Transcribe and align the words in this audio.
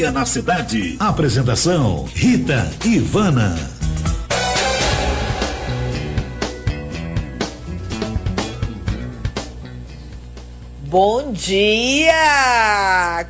Sintonia 0.00 0.10
na 0.10 0.24
cidade. 0.24 0.96
Apresentação: 0.98 2.04
Rita 2.14 2.70
Ivana. 2.86 3.54
Bom 10.86 11.32
dia, 11.32 12.14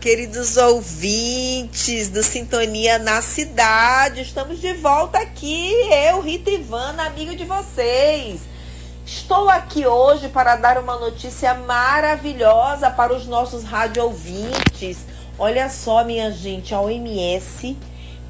queridos 0.01 0.57
ouvintes 0.57 2.09
do 2.09 2.23
Sintonia 2.23 3.01
na 3.01 3.21
Cidade. 3.21 4.21
Estamos 4.21 4.61
de 4.61 4.73
volta 4.75 5.19
aqui, 5.19 5.73
eu, 6.09 6.21
Rita 6.21 6.51
Ivana, 6.51 7.07
amiga 7.07 7.35
de 7.35 7.45
vocês. 7.45 8.43
Estou 9.05 9.51
aqui 9.51 9.85
hoje 9.87 10.29
para 10.29 10.55
dar 10.55 10.79
uma 10.79 10.97
notícia 10.97 11.53
maravilhosa 11.53 12.89
para 12.91 13.13
os 13.13 13.27
nossos 13.27 13.65
rádio 13.65 14.05
ouvintes 14.05 15.10
Olha 15.43 15.71
só, 15.71 16.05
minha 16.05 16.31
gente, 16.31 16.75
a 16.75 16.83
OMS 16.83 17.75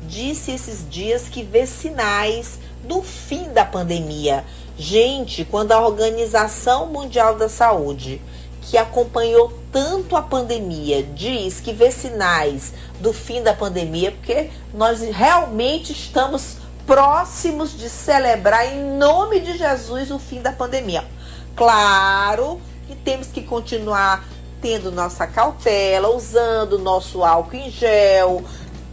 disse 0.02 0.52
esses 0.52 0.88
dias 0.88 1.28
que 1.28 1.42
vê 1.42 1.66
sinais 1.66 2.60
do 2.84 3.02
fim 3.02 3.48
da 3.52 3.64
pandemia. 3.64 4.44
Gente, 4.78 5.44
quando 5.44 5.72
a 5.72 5.84
Organização 5.84 6.86
Mundial 6.86 7.34
da 7.34 7.48
Saúde, 7.48 8.22
que 8.62 8.78
acompanhou 8.78 9.52
tanto 9.72 10.14
a 10.14 10.22
pandemia, 10.22 11.02
diz 11.02 11.58
que 11.58 11.72
vê 11.72 11.90
sinais 11.90 12.72
do 13.00 13.12
fim 13.12 13.42
da 13.42 13.54
pandemia, 13.54 14.12
porque 14.12 14.48
nós 14.72 15.00
realmente 15.00 15.90
estamos 15.90 16.58
próximos 16.86 17.76
de 17.76 17.88
celebrar 17.88 18.72
em 18.72 18.84
nome 18.96 19.40
de 19.40 19.58
Jesus 19.58 20.12
o 20.12 20.18
fim 20.20 20.40
da 20.40 20.52
pandemia. 20.52 21.04
Claro 21.56 22.60
que 22.86 22.94
temos 22.94 23.26
que 23.26 23.42
continuar 23.42 24.24
tendo 24.60 24.90
nossa 24.90 25.26
cautela, 25.26 26.14
usando 26.14 26.78
nosso 26.78 27.24
álcool 27.24 27.56
em 27.56 27.70
gel. 27.70 28.44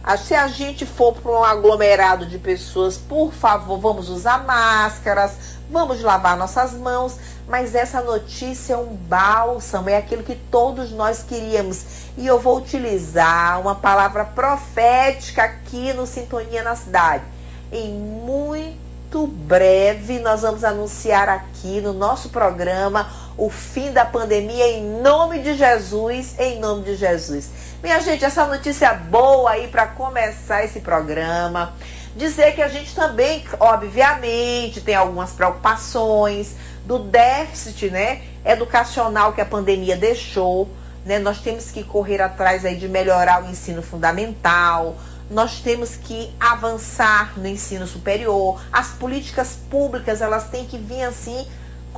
Ah, 0.02 0.16
se 0.16 0.34
a 0.34 0.48
gente 0.48 0.86
for 0.86 1.14
para 1.14 1.30
um 1.30 1.44
aglomerado 1.44 2.24
de 2.24 2.38
pessoas, 2.38 2.96
por 2.96 3.32
favor, 3.32 3.78
vamos 3.78 4.08
usar 4.08 4.44
máscaras, 4.44 5.32
vamos 5.70 6.00
lavar 6.00 6.36
nossas 6.36 6.72
mãos. 6.72 7.16
Mas 7.46 7.74
essa 7.74 8.00
notícia 8.02 8.74
é 8.74 8.76
um 8.76 8.94
bálsamo, 8.94 9.88
é 9.88 9.96
aquilo 9.96 10.22
que 10.22 10.34
todos 10.34 10.90
nós 10.92 11.22
queríamos. 11.22 11.84
E 12.16 12.26
eu 12.26 12.38
vou 12.38 12.58
utilizar 12.58 13.60
uma 13.60 13.74
palavra 13.74 14.24
profética 14.24 15.44
aqui 15.44 15.92
no 15.94 16.06
Sintonia 16.06 16.62
na 16.62 16.76
Cidade. 16.76 17.24
Em 17.72 17.92
muito 17.92 19.26
breve, 19.26 20.18
nós 20.18 20.42
vamos 20.42 20.62
anunciar 20.62 21.28
aqui 21.28 21.80
no 21.80 21.92
nosso 21.94 22.28
programa 22.28 23.27
o 23.38 23.48
fim 23.48 23.92
da 23.92 24.04
pandemia 24.04 24.66
em 24.66 25.00
nome 25.00 25.38
de 25.38 25.54
Jesus, 25.54 26.34
em 26.40 26.58
nome 26.58 26.82
de 26.82 26.96
Jesus. 26.96 27.48
Minha 27.80 28.00
gente, 28.00 28.24
essa 28.24 28.44
notícia 28.44 28.92
boa 28.92 29.52
aí 29.52 29.68
para 29.68 29.86
começar 29.86 30.64
esse 30.64 30.80
programa. 30.80 31.72
Dizer 32.16 32.56
que 32.56 32.60
a 32.60 32.66
gente 32.66 32.92
também, 32.96 33.44
obviamente, 33.60 34.80
tem 34.80 34.96
algumas 34.96 35.30
preocupações 35.30 36.56
do 36.84 36.98
déficit, 36.98 37.90
né, 37.90 38.22
educacional 38.44 39.32
que 39.32 39.40
a 39.40 39.46
pandemia 39.46 39.96
deixou, 39.96 40.68
né? 41.04 41.20
Nós 41.20 41.40
temos 41.40 41.70
que 41.70 41.84
correr 41.84 42.20
atrás 42.20 42.64
aí 42.64 42.74
de 42.74 42.88
melhorar 42.88 43.44
o 43.44 43.46
ensino 43.48 43.82
fundamental, 43.82 44.96
nós 45.30 45.60
temos 45.60 45.94
que 45.94 46.34
avançar 46.40 47.38
no 47.38 47.46
ensino 47.46 47.86
superior. 47.86 48.60
As 48.72 48.88
políticas 48.88 49.56
públicas, 49.70 50.20
elas 50.20 50.48
têm 50.48 50.64
que 50.64 50.78
vir 50.78 51.04
assim 51.04 51.46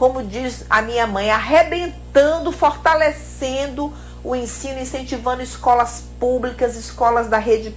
como 0.00 0.22
diz 0.22 0.64
a 0.70 0.80
minha 0.80 1.06
mãe, 1.06 1.30
arrebentando, 1.30 2.50
fortalecendo 2.50 3.92
o 4.24 4.34
ensino, 4.34 4.80
incentivando 4.80 5.42
escolas 5.42 6.04
públicas, 6.18 6.74
escolas 6.74 7.28
da 7.28 7.36
rede 7.36 7.76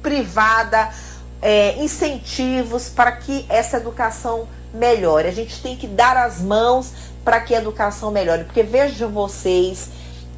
privada, 0.00 0.94
é, 1.42 1.76
incentivos 1.82 2.88
para 2.88 3.10
que 3.10 3.44
essa 3.48 3.78
educação 3.78 4.46
melhore. 4.72 5.26
A 5.26 5.32
gente 5.32 5.60
tem 5.60 5.74
que 5.76 5.88
dar 5.88 6.16
as 6.16 6.40
mãos 6.40 6.92
para 7.24 7.40
que 7.40 7.52
a 7.52 7.58
educação 7.58 8.12
melhore, 8.12 8.44
porque 8.44 8.62
vejam 8.62 9.10
vocês 9.10 9.88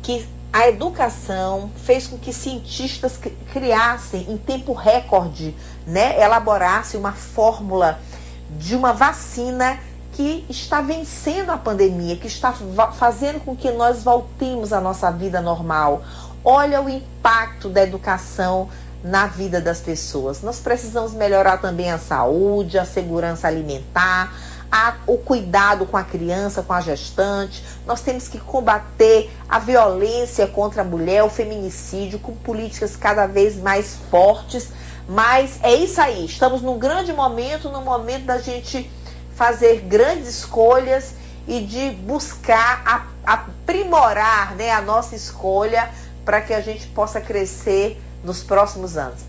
que 0.03 0.27
a 0.50 0.67
educação 0.67 1.71
fez 1.84 2.06
com 2.06 2.17
que 2.17 2.33
cientistas 2.33 3.21
criassem 3.53 4.25
em 4.31 4.38
tempo 4.38 4.72
recorde, 4.72 5.55
né, 5.87 6.19
elaborassem 6.19 6.99
uma 6.99 7.12
fórmula 7.12 8.00
de 8.50 8.75
uma 8.75 8.94
vacina 8.94 9.78
que 10.19 10.45
está 10.49 10.81
vencendo 10.81 11.51
a 11.51 11.56
pandemia, 11.56 12.17
que 12.17 12.27
está 12.27 12.53
fazendo 12.93 13.39
com 13.39 13.55
que 13.55 13.71
nós 13.71 14.03
voltemos 14.03 14.73
à 14.73 14.81
nossa 14.81 15.12
vida 15.12 15.41
normal. 15.41 16.03
Olha 16.45 16.83
o 16.83 16.89
impacto 16.89 17.69
da 17.69 17.84
educação 17.84 18.69
na 19.05 19.29
vida 19.29 19.61
das 19.61 19.79
pessoas. 19.79 20.43
Nós 20.43 20.59
precisamos 20.59 21.12
melhorar 21.12 21.59
também 21.59 21.93
a 21.93 21.99
saúde, 21.99 22.81
a 22.81 22.84
segurança 22.84 23.47
alimentar, 23.47 24.34
a, 24.73 24.97
o 25.06 25.19
cuidado 25.19 25.87
com 25.87 25.97
a 25.97 26.03
criança, 26.03 26.65
com 26.65 26.73
a 26.73 26.81
gestante. 26.81 27.62
Nós 27.87 28.00
temos 28.00 28.27
que 28.27 28.41
combater 28.41 29.31
a 29.49 29.61
violência 29.61 30.49
contra 30.49 30.83
a 30.83 30.85
mulher, 30.85 31.23
o 31.23 31.31
feminicídio, 31.31 32.19
com 32.19 32.35
políticas 32.35 32.97
cada 32.97 33.25
vez 33.27 33.55
mais 33.55 33.97
fortes. 34.11 34.71
Mas 35.09 35.61
é 35.62 35.73
isso 35.77 36.00
aí, 36.00 36.27
estamos 36.27 36.61
num 36.61 36.77
grande 36.77 37.12
momento, 37.12 37.71
no 37.71 37.83
momento 37.83 38.25
da 38.25 38.39
gente 38.39 38.91
fazer 39.38 39.82
grandes 39.82 40.26
escolhas 40.26 41.15
e 41.47 41.60
de 41.60 41.91
buscar 41.91 43.06
aprimorar 43.25 44.56
né, 44.56 44.72
a 44.72 44.82
nossa 44.82 45.15
escolha 45.15 45.88
para 46.25 46.41
que 46.41 46.53
a 46.53 46.60
gente 46.60 46.88
possa 46.88 47.21
crescer 47.21 48.03
nos 48.25 48.43
próximos 48.43 48.97
anos. 48.97 49.21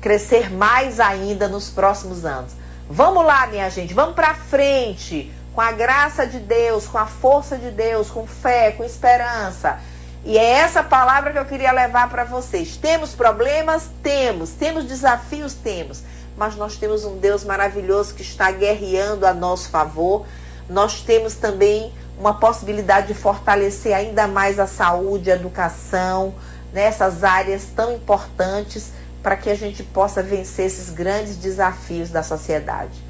Crescer 0.00 0.50
mais 0.50 0.98
ainda 0.98 1.48
nos 1.48 1.68
próximos 1.68 2.24
anos. 2.24 2.52
Vamos 2.88 3.22
lá, 3.26 3.46
minha 3.46 3.68
gente, 3.68 3.92
vamos 3.92 4.14
para 4.14 4.32
frente 4.34 5.30
com 5.54 5.60
a 5.60 5.70
graça 5.70 6.26
de 6.26 6.38
Deus, 6.38 6.86
com 6.86 6.96
a 6.96 7.06
força 7.06 7.58
de 7.58 7.70
Deus, 7.70 8.08
com 8.08 8.26
fé, 8.26 8.72
com 8.72 8.82
esperança. 8.82 9.80
E 10.24 10.38
é 10.38 10.44
essa 10.44 10.82
palavra 10.82 11.30
que 11.30 11.38
eu 11.38 11.44
queria 11.44 11.72
levar 11.72 12.08
para 12.08 12.24
vocês. 12.24 12.78
Temos 12.78 13.14
problemas? 13.14 13.90
Temos. 14.02 14.50
Temos 14.50 14.84
desafios? 14.84 15.52
Temos 15.52 16.02
mas 16.38 16.54
nós 16.54 16.76
temos 16.76 17.04
um 17.04 17.18
Deus 17.18 17.42
maravilhoso 17.42 18.14
que 18.14 18.22
está 18.22 18.50
guerreando 18.52 19.26
a 19.26 19.34
nosso 19.34 19.68
favor. 19.68 20.24
Nós 20.70 21.02
temos 21.02 21.34
também 21.34 21.92
uma 22.18 22.34
possibilidade 22.34 23.08
de 23.08 23.14
fortalecer 23.14 23.92
ainda 23.92 24.28
mais 24.28 24.60
a 24.60 24.66
saúde, 24.66 25.32
a 25.32 25.34
educação, 25.34 26.34
nessas 26.72 27.20
né, 27.20 27.28
áreas 27.28 27.66
tão 27.74 27.92
importantes 27.92 28.92
para 29.22 29.36
que 29.36 29.50
a 29.50 29.54
gente 29.54 29.82
possa 29.82 30.22
vencer 30.22 30.66
esses 30.66 30.90
grandes 30.90 31.36
desafios 31.36 32.10
da 32.10 32.22
sociedade. 32.22 33.08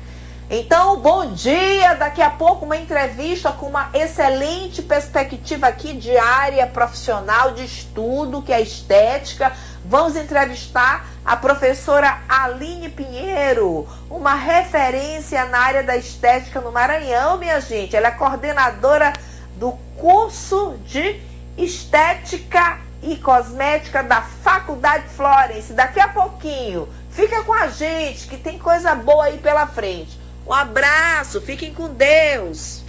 Então, 0.50 0.98
bom 0.98 1.32
dia! 1.34 1.94
Daqui 1.94 2.22
a 2.22 2.30
pouco 2.30 2.64
uma 2.64 2.78
entrevista 2.78 3.52
com 3.52 3.66
uma 3.66 3.90
excelente 3.92 4.80
perspectiva 4.80 5.66
aqui 5.66 5.92
de 5.92 6.16
área 6.16 6.66
profissional 6.66 7.52
de 7.52 7.66
estudo, 7.66 8.40
que 8.40 8.50
é 8.50 8.62
estética. 8.62 9.52
Vamos 9.88 10.16
entrevistar 10.16 11.06
a 11.24 11.34
professora 11.34 12.18
Aline 12.28 12.90
Pinheiro, 12.90 13.88
uma 14.10 14.34
referência 14.34 15.46
na 15.46 15.60
área 15.60 15.82
da 15.82 15.96
estética 15.96 16.60
no 16.60 16.70
Maranhão, 16.70 17.38
minha 17.38 17.58
gente. 17.58 17.96
Ela 17.96 18.08
é 18.08 18.10
coordenadora 18.10 19.14
do 19.56 19.72
curso 19.96 20.76
de 20.84 21.18
estética 21.56 22.80
e 23.02 23.16
cosmética 23.16 24.02
da 24.02 24.20
Faculdade 24.20 25.08
Florence. 25.08 25.72
Daqui 25.72 26.00
a 26.00 26.08
pouquinho, 26.08 26.86
fica 27.10 27.42
com 27.44 27.54
a 27.54 27.68
gente 27.68 28.28
que 28.28 28.36
tem 28.36 28.58
coisa 28.58 28.94
boa 28.94 29.24
aí 29.24 29.38
pela 29.38 29.66
frente. 29.66 30.20
Um 30.46 30.52
abraço, 30.52 31.40
fiquem 31.40 31.72
com 31.72 31.88
Deus. 31.88 32.84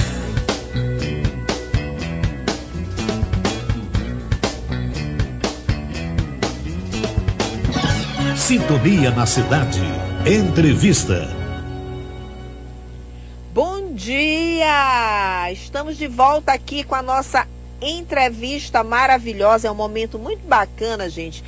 Sintonia 8.50 9.12
na 9.12 9.28
cidade. 9.28 9.80
Entrevista. 10.26 11.28
Bom 13.54 13.94
dia! 13.94 15.52
Estamos 15.52 15.96
de 15.96 16.08
volta 16.08 16.52
aqui 16.52 16.84
com 16.84 16.96
a 16.96 17.04
nossa 17.04 17.46
entrevista 17.80 18.84
maravilhosa. 18.84 19.68
É 19.68 19.72
um 19.72 19.76
momento 19.76 20.18
muito 20.18 20.48
bacana, 20.48 21.08
gente 21.08 21.44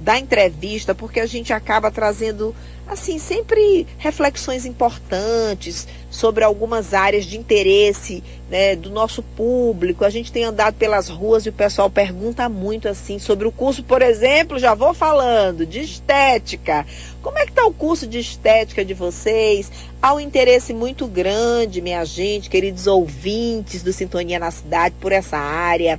da 0.00 0.18
entrevista, 0.18 0.94
porque 0.94 1.20
a 1.20 1.26
gente 1.26 1.52
acaba 1.52 1.90
trazendo 1.90 2.54
assim, 2.86 3.18
sempre 3.18 3.86
reflexões 3.98 4.64
importantes 4.64 5.88
sobre 6.08 6.44
algumas 6.44 6.94
áreas 6.94 7.24
de 7.24 7.36
interesse 7.36 8.22
né, 8.48 8.76
do 8.76 8.90
nosso 8.90 9.22
público. 9.22 10.04
A 10.04 10.10
gente 10.10 10.30
tem 10.30 10.44
andado 10.44 10.74
pelas 10.74 11.08
ruas 11.08 11.44
e 11.44 11.48
o 11.48 11.52
pessoal 11.52 11.90
pergunta 11.90 12.48
muito 12.48 12.88
assim 12.88 13.18
sobre 13.18 13.46
o 13.46 13.52
curso, 13.52 13.82
por 13.82 14.02
exemplo, 14.02 14.58
já 14.58 14.72
vou 14.72 14.94
falando, 14.94 15.66
de 15.66 15.80
estética. 15.80 16.86
Como 17.22 17.38
é 17.38 17.44
que 17.44 17.50
está 17.50 17.66
o 17.66 17.72
curso 17.72 18.06
de 18.06 18.20
estética 18.20 18.84
de 18.84 18.94
vocês? 18.94 19.70
Há 20.00 20.14
um 20.14 20.20
interesse 20.20 20.72
muito 20.72 21.08
grande, 21.08 21.80
minha 21.80 22.04
gente, 22.04 22.48
queridos 22.48 22.86
ouvintes 22.86 23.82
do 23.82 23.92
Sintonia 23.92 24.38
na 24.38 24.52
Cidade, 24.52 24.94
por 25.00 25.10
essa 25.10 25.36
área. 25.36 25.98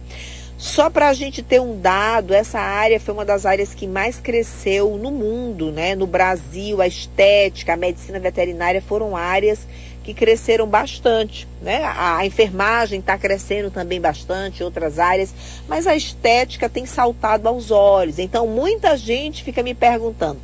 Só 0.58 0.90
para 0.90 1.10
a 1.10 1.14
gente 1.14 1.44
ter 1.44 1.62
um 1.62 1.80
dado, 1.80 2.34
essa 2.34 2.60
área 2.60 3.00
foi 3.00 3.14
uma 3.14 3.24
das 3.24 3.46
áreas 3.46 3.76
que 3.76 3.86
mais 3.86 4.20
cresceu 4.20 4.98
no 4.98 5.12
mundo, 5.12 5.72
né? 5.72 5.94
No 5.96 6.08
Brasil, 6.08 6.82
a 6.82 6.88
estética, 6.88 7.74
a 7.74 7.78
medicina 7.78 8.20
veterinária 8.20 8.82
foram 8.82 9.16
áreas 9.16 9.68
que 10.04 10.16
cresceram 10.16 10.66
bastante, 10.66 11.48
né? 11.62 11.84
A, 11.84 12.18
a 12.18 12.26
enfermagem 12.26 13.00
está 13.00 13.20
crescendo 13.20 13.70
também 13.70 14.02
bastante, 14.02 14.64
outras 14.64 14.98
áreas, 14.98 15.32
mas 15.68 15.86
a 15.86 15.96
estética 15.96 16.68
tem 16.68 16.88
saltado 16.88 17.48
aos 17.48 17.70
olhos. 17.70 18.18
Então, 18.18 18.48
muita 18.48 18.98
gente 18.98 19.44
fica 19.44 19.62
me 19.62 19.76
perguntando: 19.76 20.42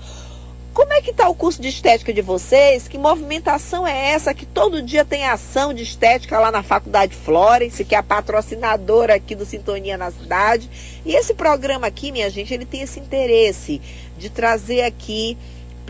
como 0.74 0.92
é 0.92 1.02
que 1.02 1.12
está 1.12 1.30
o 1.30 1.36
curso 1.36 1.62
de 1.62 1.68
estética 1.68 2.12
de 2.12 2.22
vocês? 2.22 2.88
Que 2.88 2.98
movimentação 2.98 3.86
é 3.86 4.12
essa 4.12 4.34
que 4.34 4.46
todo 4.46 4.82
dia 4.82 5.06
tem 5.06 5.24
ação 5.26 5.72
de 5.72 5.84
estética 5.84 6.40
lá 6.40 6.52
na 6.52 6.64
Faculdade 6.64 7.16
Florence, 7.16 7.86
que 7.86 7.94
é 7.94 7.98
a 8.00 8.04
patrocinadora 8.04 9.14
aqui 9.14 9.36
do 9.36 9.46
Sintonia 9.46 9.98
na 9.98 10.10
Cidade. 10.10 10.68
E 11.06 11.16
esse 11.16 11.36
programa 11.36 11.86
aqui, 11.86 12.12
minha 12.12 12.30
gente, 12.30 12.54
ele 12.54 12.66
tem 12.66 12.82
esse 12.82 13.00
interesse 13.00 13.80
de 14.18 14.32
trazer 14.32 14.82
aqui 14.82 15.38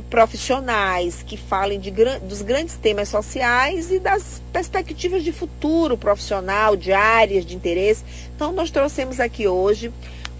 profissionais 0.10 1.24
que 1.24 1.38
falem 1.38 1.80
de, 1.80 1.92
dos 2.22 2.42
grandes 2.42 2.76
temas 2.76 3.08
sociais 3.08 3.90
e 3.90 4.00
das 4.00 4.42
perspectivas 4.52 5.24
de 5.24 5.32
futuro 5.32 5.98
profissional, 5.98 6.76
de 6.76 6.92
áreas 6.92 7.46
de 7.46 7.56
interesse. 7.56 8.04
Então, 8.36 8.52
nós 8.52 8.70
trouxemos 8.70 9.20
aqui 9.22 9.48
hoje 9.48 9.94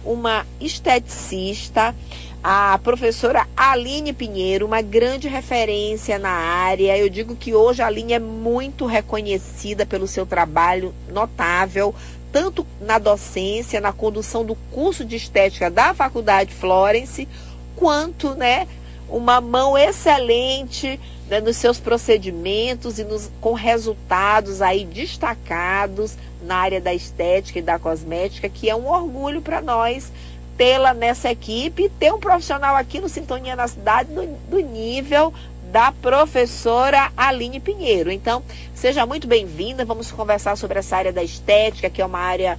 uma 0.04 0.46
esteticista 0.60 1.94
a 2.46 2.78
professora 2.84 3.48
Aline 3.56 4.12
Pinheiro, 4.12 4.66
uma 4.66 4.82
grande 4.82 5.28
referência 5.28 6.18
na 6.18 6.28
área. 6.28 6.94
Eu 6.98 7.08
digo 7.08 7.34
que 7.34 7.54
hoje 7.54 7.80
a 7.80 7.86
Aline 7.86 8.12
é 8.12 8.18
muito 8.18 8.84
reconhecida 8.84 9.86
pelo 9.86 10.06
seu 10.06 10.26
trabalho 10.26 10.94
notável, 11.08 11.94
tanto 12.30 12.66
na 12.82 12.98
docência, 12.98 13.80
na 13.80 13.94
condução 13.94 14.44
do 14.44 14.54
curso 14.70 15.06
de 15.06 15.16
estética 15.16 15.70
da 15.70 15.94
Faculdade 15.94 16.52
Florence, 16.52 17.26
quanto, 17.74 18.34
né, 18.34 18.68
uma 19.08 19.40
mão 19.40 19.78
excelente 19.78 21.00
né, 21.26 21.40
nos 21.40 21.56
seus 21.56 21.80
procedimentos 21.80 22.98
e 22.98 23.04
nos, 23.04 23.30
com 23.40 23.54
resultados 23.54 24.60
aí 24.60 24.84
destacados 24.84 26.18
na 26.42 26.56
área 26.56 26.80
da 26.80 26.92
estética 26.92 27.58
e 27.58 27.62
da 27.62 27.78
cosmética, 27.78 28.50
que 28.50 28.68
é 28.68 28.76
um 28.76 28.86
orgulho 28.86 29.40
para 29.40 29.62
nós 29.62 30.12
tê-la 30.56 30.94
nessa 30.94 31.30
equipe 31.30 31.88
ter 31.88 32.12
um 32.12 32.20
profissional 32.20 32.76
aqui 32.76 33.00
no 33.00 33.08
Sintonia 33.08 33.56
na 33.56 33.68
Cidade 33.68 34.12
do, 34.12 34.26
do 34.48 34.60
nível 34.60 35.32
da 35.74 35.90
professora 35.90 37.10
Aline 37.16 37.58
Pinheiro. 37.58 38.10
Então, 38.10 38.44
seja 38.72 39.04
muito 39.04 39.26
bem-vinda. 39.26 39.84
Vamos 39.84 40.12
conversar 40.12 40.56
sobre 40.56 40.78
essa 40.78 40.96
área 40.96 41.12
da 41.12 41.22
estética, 41.22 41.90
que 41.90 42.00
é 42.00 42.06
uma 42.06 42.20
área 42.20 42.58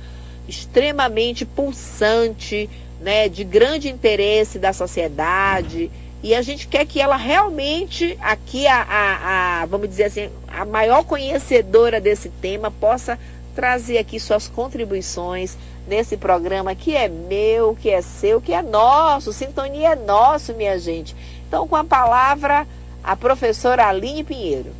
extremamente 0.49 1.45
pulsante, 1.45 2.69
né, 2.99 3.29
de 3.29 3.45
grande 3.45 3.87
interesse 3.87 4.59
da 4.59 4.73
sociedade. 4.73 5.89
E 6.21 6.35
a 6.35 6.41
gente 6.41 6.67
quer 6.67 6.85
que 6.85 6.99
ela 6.99 7.15
realmente, 7.15 8.17
aqui, 8.19 8.67
a, 8.67 8.81
a, 8.81 9.61
a 9.61 9.65
vamos 9.65 9.87
dizer 9.87 10.05
assim, 10.05 10.29
a 10.47 10.65
maior 10.65 11.05
conhecedora 11.05 12.01
desse 12.01 12.27
tema, 12.27 12.69
possa 12.69 13.17
trazer 13.55 13.97
aqui 13.97 14.19
suas 14.19 14.49
contribuições 14.49 15.57
nesse 15.87 16.17
programa 16.17 16.75
que 16.75 16.95
é 16.95 17.07
meu, 17.07 17.75
que 17.75 17.89
é 17.89 18.01
seu, 18.01 18.41
que 18.41 18.53
é 18.53 18.61
nosso. 18.61 19.33
Sintonia 19.33 19.89
é 19.89 19.95
nosso, 19.95 20.53
minha 20.53 20.77
gente. 20.79 21.15
Então, 21.47 21.67
com 21.67 21.75
a 21.75 21.83
palavra, 21.83 22.67
a 23.03 23.15
professora 23.15 23.87
Aline 23.87 24.23
Pinheiro. 24.23 24.71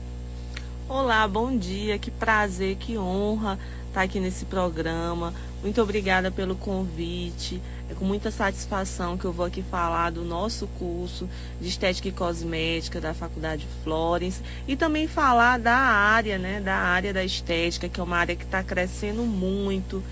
Olá, 0.88 1.28
bom 1.28 1.56
dia, 1.58 1.98
que 1.98 2.12
prazer, 2.12 2.76
que 2.76 2.98
honra 2.98 3.58
estar 3.88 4.02
aqui 4.02 4.20
nesse 4.20 4.46
programa. 4.46 5.34
Muito 5.62 5.82
obrigada 5.82 6.30
pelo 6.30 6.56
convite. 6.56 7.62
É 7.90 7.94
com 7.94 8.04
muita 8.04 8.30
satisfação 8.30 9.18
que 9.18 9.26
eu 9.26 9.32
vou 9.32 9.46
aqui 9.46 9.64
falar 9.64 10.12
do 10.12 10.24
nosso 10.24 10.68
curso 10.80 11.30
de 11.62 11.68
Estética 11.68 12.08
e 12.08 12.12
Cosmética 12.12 13.00
da 13.00 13.14
Faculdade 13.14 13.68
Florence 13.84 14.42
e 14.68 14.76
também 14.76 15.08
falar 15.08 15.60
da 15.60 15.76
área, 15.76 16.38
né, 16.38 16.60
da 16.60 16.76
área 16.76 17.14
da 17.14 17.24
estética, 17.24 17.88
que 17.88 18.00
é 18.00 18.04
uma 18.04 18.18
área 18.18 18.36
que 18.36 18.44
está 18.44 18.64
crescendo 18.64 19.24
muito 19.24 20.04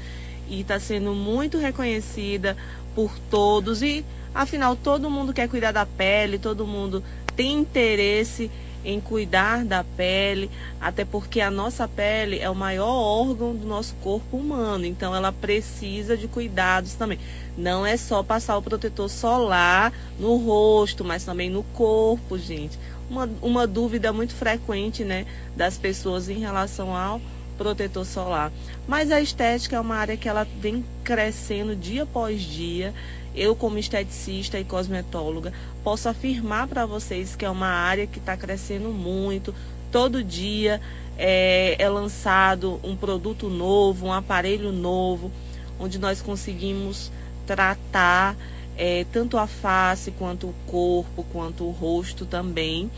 e 0.50 0.62
está 0.62 0.80
sendo 0.80 1.13
muito 1.13 1.57
reconhecida 1.57 2.56
por 2.95 3.18
todos 3.30 3.81
e 3.81 4.06
afinal 4.34 4.75
todo 4.75 5.10
mundo 5.10 5.34
quer 5.34 5.48
cuidar 5.48 5.72
da 5.72 5.86
pele, 5.86 6.38
todo 6.38 6.68
mundo 6.68 7.04
tem 7.36 7.54
interesse 7.54 8.50
em 8.86 9.00
cuidar 9.00 9.63
da 9.63 9.84
pele, 9.84 10.50
até 10.80 11.06
porque 11.06 11.40
a 11.40 11.50
nossa 11.50 11.88
pele 11.88 12.40
é 12.40 12.50
o 12.50 12.56
maior 12.56 12.90
órgão 12.90 13.56
do 13.56 13.66
nosso 13.66 13.95
corpo 13.95 14.38
humano, 14.38 14.86
então 14.86 15.16
ela 15.16 15.31
precisa 15.31 16.18
de 16.18 16.28
cuidados 16.28 16.94
também. 16.94 17.19
Não 17.57 17.86
é 17.86 17.95
só 17.95 18.22
passar 18.22 18.57
o 18.57 18.62
protetor 18.62 19.10
solar 19.10 19.94
no 20.19 20.36
rosto, 20.38 21.06
mas 21.06 21.24
também 21.24 21.50
no 21.50 21.63
corpo, 21.63 22.38
gente. 22.38 22.78
Uma, 23.10 23.30
uma 23.42 23.68
dúvida 23.68 24.12
muito 24.12 24.34
frequente, 24.34 25.04
né, 25.04 25.25
das 25.56 25.78
pessoas 25.78 26.28
em 26.28 26.40
relação 26.40 26.95
ao 26.95 27.22
protetor 27.63 28.06
solar. 28.06 28.51
Mas 28.86 29.10
a 29.10 29.21
estética 29.21 29.77
é 29.77 29.80
uma 29.80 29.95
área 29.95 30.18
que 30.18 30.27
ela 30.27 30.45
vem 30.60 30.83
crescendo 31.01 31.74
dia 31.77 32.04
após 32.04 32.42
dia. 32.42 32.94
Eu, 33.33 33.56
como 33.56 33.80
esteticista 33.80 34.60
e 34.60 34.65
cosmetóloga, 34.65 35.54
posso 35.81 36.10
afirmar 36.10 36.68
para 36.68 36.86
vocês 36.86 37.38
que 37.38 37.45
é 37.45 37.50
uma 37.50 37.68
área 37.68 38.06
que 38.06 38.19
está 38.19 38.36
crescendo 38.36 38.89
muito. 38.89 39.56
Todo 39.92 40.21
dia 40.21 40.81
é, 41.18 41.77
é 41.80 41.89
lançado 41.89 42.81
um 42.83 42.98
produto 42.98 43.50
novo, 43.50 44.07
um 44.07 44.13
aparelho 44.13 44.74
novo, 44.74 45.31
onde 45.80 45.98
nós 45.98 46.21
conseguimos 46.21 47.12
tratar 47.48 48.36
é, 48.77 49.06
tanto 49.12 49.38
a 49.38 49.48
face 49.48 50.12
quanto 50.12 50.48
o 50.48 50.56
corpo, 50.68 51.25
quanto 51.31 51.63
o 51.63 51.71
rosto 51.71 52.25
também 52.25 52.92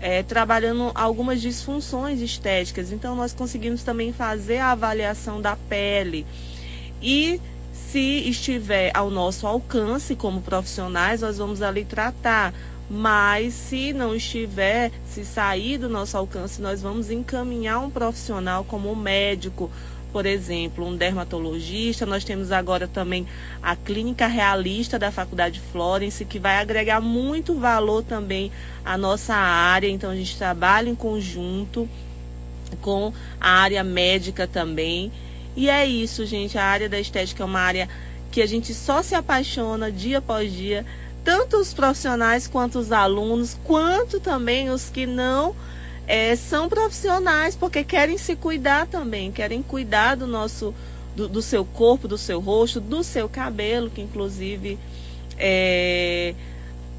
é, 0.00 0.22
trabalhando 0.22 0.90
algumas 0.94 1.40
disfunções 1.40 2.20
estéticas. 2.20 2.92
Então, 2.92 3.14
nós 3.14 3.32
conseguimos 3.32 3.82
também 3.82 4.12
fazer 4.12 4.58
a 4.58 4.72
avaliação 4.72 5.40
da 5.40 5.56
pele. 5.56 6.26
E 7.02 7.40
se 7.72 8.28
estiver 8.28 8.90
ao 8.94 9.10
nosso 9.10 9.46
alcance 9.46 10.14
como 10.14 10.40
profissionais, 10.42 11.20
nós 11.20 11.38
vamos 11.38 11.62
ali 11.62 11.84
tratar. 11.84 12.52
Mas 12.88 13.52
se 13.54 13.92
não 13.92 14.14
estiver, 14.14 14.92
se 15.04 15.24
sair 15.24 15.76
do 15.76 15.88
nosso 15.88 16.16
alcance, 16.16 16.62
nós 16.62 16.82
vamos 16.82 17.10
encaminhar 17.10 17.80
um 17.80 17.90
profissional 17.90 18.64
como 18.64 18.92
um 18.92 18.94
médico, 18.94 19.70
por 20.16 20.24
exemplo, 20.24 20.86
um 20.86 20.96
dermatologista. 20.96 22.06
Nós 22.06 22.24
temos 22.24 22.50
agora 22.50 22.88
também 22.88 23.26
a 23.62 23.76
clínica 23.76 24.26
realista 24.26 24.98
da 24.98 25.12
Faculdade 25.12 25.60
Florence, 25.70 26.24
que 26.24 26.38
vai 26.38 26.56
agregar 26.56 27.02
muito 27.02 27.54
valor 27.56 28.02
também 28.02 28.50
à 28.82 28.96
nossa 28.96 29.34
área. 29.34 29.86
Então, 29.86 30.10
a 30.10 30.16
gente 30.16 30.38
trabalha 30.38 30.88
em 30.88 30.94
conjunto 30.94 31.86
com 32.80 33.12
a 33.38 33.60
área 33.60 33.84
médica 33.84 34.46
também. 34.46 35.12
E 35.54 35.68
é 35.68 35.84
isso, 35.84 36.24
gente. 36.24 36.56
A 36.56 36.64
área 36.64 36.88
da 36.88 36.98
estética 36.98 37.42
é 37.42 37.44
uma 37.44 37.60
área 37.60 37.86
que 38.32 38.40
a 38.40 38.46
gente 38.46 38.72
só 38.72 39.02
se 39.02 39.14
apaixona 39.14 39.92
dia 39.92 40.16
após 40.16 40.50
dia, 40.50 40.86
tanto 41.22 41.58
os 41.58 41.74
profissionais 41.74 42.46
quanto 42.46 42.78
os 42.78 42.90
alunos, 42.90 43.60
quanto 43.64 44.18
também 44.18 44.70
os 44.70 44.88
que 44.88 45.04
não 45.04 45.54
é, 46.06 46.36
são 46.36 46.68
profissionais 46.68 47.56
porque 47.56 47.82
querem 47.82 48.16
se 48.16 48.36
cuidar 48.36 48.86
também, 48.86 49.32
querem 49.32 49.62
cuidar 49.62 50.14
do 50.14 50.26
nosso, 50.26 50.74
do, 51.14 51.28
do 51.28 51.42
seu 51.42 51.64
corpo, 51.64 52.06
do 52.06 52.16
seu 52.16 52.40
rosto, 52.40 52.80
do 52.80 53.02
seu 53.02 53.28
cabelo, 53.28 53.90
que 53.90 54.00
inclusive 54.00 54.78
é, 55.38 56.34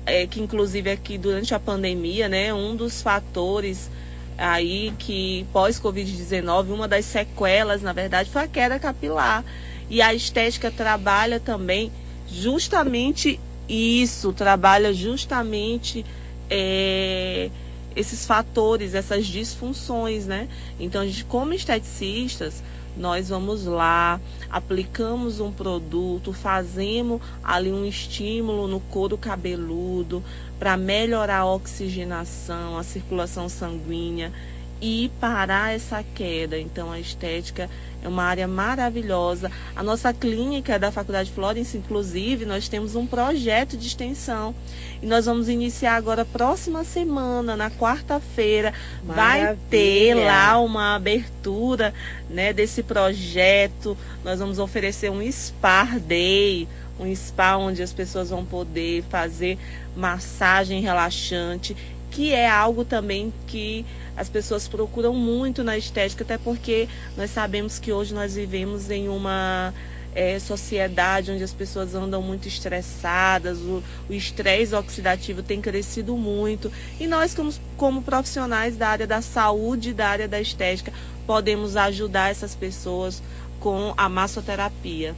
é, 0.05 0.27
que 0.27 0.41
inclusive 0.41 0.89
aqui 0.89 1.17
durante 1.17 1.53
a 1.53 1.59
pandemia, 1.59 2.29
né, 2.29 2.53
um 2.53 2.75
dos 2.75 3.01
fatores 3.01 3.89
aí 4.37 4.93
que 4.99 5.45
pós-Covid-19, 5.51 6.69
uma 6.69 6.87
das 6.87 7.05
sequelas, 7.05 7.81
na 7.81 7.91
verdade, 7.91 8.29
foi 8.29 8.43
a 8.43 8.47
queda 8.47 8.77
capilar. 8.77 9.43
E 9.89 10.01
a 10.01 10.13
estética 10.13 10.69
trabalha 10.69 11.39
também 11.39 11.91
justamente 12.29 13.39
isso, 13.67 14.31
trabalha 14.33 14.93
justamente 14.93 16.05
é, 16.49 17.49
esses 17.97 18.25
fatores, 18.25 18.93
essas 18.93 19.25
disfunções, 19.25 20.27
né? 20.27 20.47
Então, 20.79 21.01
a 21.01 21.05
gente, 21.05 21.25
como 21.25 21.53
esteticistas, 21.53 22.61
nós 22.95 23.29
vamos 23.29 23.65
lá, 23.65 24.21
aplicamos 24.49 25.39
um 25.39 25.51
produto, 25.51 26.31
fazemos 26.31 27.21
ali 27.43 27.71
um 27.71 27.85
estímulo 27.85 28.67
no 28.67 28.79
couro 28.79 29.17
cabeludo 29.17 30.23
para 30.59 30.77
melhorar 30.77 31.39
a 31.39 31.45
oxigenação, 31.45 32.77
a 32.77 32.83
circulação 32.83 33.49
sanguínea 33.49 34.31
e 34.79 35.11
parar 35.19 35.73
essa 35.73 36.03
queda. 36.03 36.59
Então, 36.59 36.91
a 36.91 36.99
estética 36.99 37.69
é 38.03 38.07
uma 38.07 38.23
área 38.23 38.47
maravilhosa. 38.47 39.51
A 39.75 39.83
nossa 39.83 40.13
clínica 40.13 40.77
da 40.77 40.91
Faculdade 40.91 41.31
Florence, 41.31 41.77
inclusive, 41.77 42.45
nós 42.45 42.67
temos 42.67 42.95
um 42.95 43.05
projeto 43.05 43.75
de 43.75 43.87
extensão. 43.87 44.53
E 45.01 45.05
nós 45.05 45.25
vamos 45.25 45.49
iniciar 45.49 45.95
agora, 45.95 46.25
próxima 46.25 46.83
semana, 46.83 47.55
na 47.55 47.69
quarta-feira. 47.69 48.73
Vai 49.03 49.57
ter 49.69 50.13
lá 50.15 50.59
uma 50.59 50.95
abertura 50.95 51.93
né, 52.29 52.53
desse 52.53 52.83
projeto. 52.83 53.97
Nós 54.23 54.39
vamos 54.39 54.59
oferecer 54.59 55.09
um 55.09 55.31
Spa 55.31 55.83
Day 55.99 56.67
um 56.99 57.15
spa 57.15 57.57
onde 57.57 57.83
as 57.83 57.93
pessoas 57.93 58.29
vão 58.29 58.43
poder 58.43 59.03
fazer 59.09 59.57
massagem 59.95 60.81
relaxante, 60.81 61.75
que 62.17 62.33
é 62.33 62.49
algo 62.49 62.83
também 62.83 63.31
que 63.45 63.85
as 64.15 64.27
pessoas 64.27 64.67
procuram 64.67 65.13
muito 65.13 65.63
na 65.63 65.77
estética, 65.77 66.23
até 66.23 66.35
porque 66.35 66.89
nós 67.15 67.29
sabemos 67.29 67.77
que 67.77 67.93
hoje 67.93 68.11
nós 68.11 68.33
vivemos 68.33 68.89
em 68.89 69.07
uma 69.07 69.71
é, 70.15 70.39
sociedade 70.39 71.31
onde 71.31 71.43
as 71.43 71.53
pessoas 71.53 71.93
andam 71.93 72.19
muito 72.19 72.47
estressadas, 72.47 73.59
o 73.59 73.83
estresse 74.09 74.73
oxidativo 74.73 75.43
tem 75.43 75.61
crescido 75.61 76.17
muito. 76.17 76.71
E 76.99 77.05
nós, 77.05 77.35
como, 77.35 77.53
como 77.77 78.01
profissionais 78.01 78.75
da 78.75 78.87
área 78.87 79.05
da 79.05 79.21
saúde 79.21 79.93
da 79.93 80.07
área 80.07 80.27
da 80.27 80.41
estética, 80.41 80.91
podemos 81.27 81.77
ajudar 81.77 82.31
essas 82.31 82.55
pessoas 82.55 83.21
com 83.59 83.93
a 83.95 84.09
massoterapia. 84.09 85.15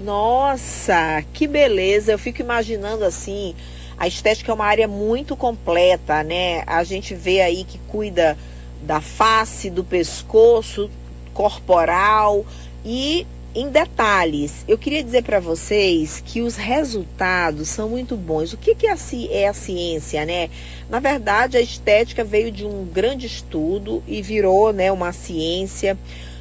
Nossa, 0.00 1.22
que 1.34 1.46
beleza! 1.46 2.12
Eu 2.12 2.18
fico 2.18 2.40
imaginando 2.40 3.04
assim 3.04 3.54
a 3.98 4.06
estética 4.06 4.50
é 4.50 4.54
uma 4.54 4.64
área 4.64 4.88
muito 4.88 5.36
completa, 5.36 6.22
né? 6.22 6.62
A 6.66 6.82
gente 6.84 7.14
vê 7.14 7.40
aí 7.40 7.64
que 7.64 7.78
cuida 7.88 8.36
da 8.82 9.00
face, 9.00 9.70
do 9.70 9.84
pescoço, 9.84 10.90
corporal 11.32 12.44
e 12.84 13.26
em 13.54 13.70
detalhes. 13.70 14.64
Eu 14.66 14.76
queria 14.76 15.02
dizer 15.02 15.22
para 15.22 15.38
vocês 15.38 16.22
que 16.26 16.42
os 16.42 16.56
resultados 16.56 17.68
são 17.68 17.88
muito 17.88 18.16
bons. 18.16 18.52
O 18.52 18.56
que, 18.56 18.74
que 18.74 18.86
é, 18.86 18.92
a, 18.92 18.96
é 19.30 19.48
a 19.48 19.54
ciência, 19.54 20.26
né? 20.26 20.50
Na 20.90 20.98
verdade, 20.98 21.56
a 21.56 21.60
estética 21.60 22.24
veio 22.24 22.50
de 22.50 22.66
um 22.66 22.84
grande 22.84 23.26
estudo 23.26 24.02
e 24.08 24.20
virou, 24.20 24.72
né, 24.72 24.90
uma 24.90 25.12
ciência. 25.12 25.96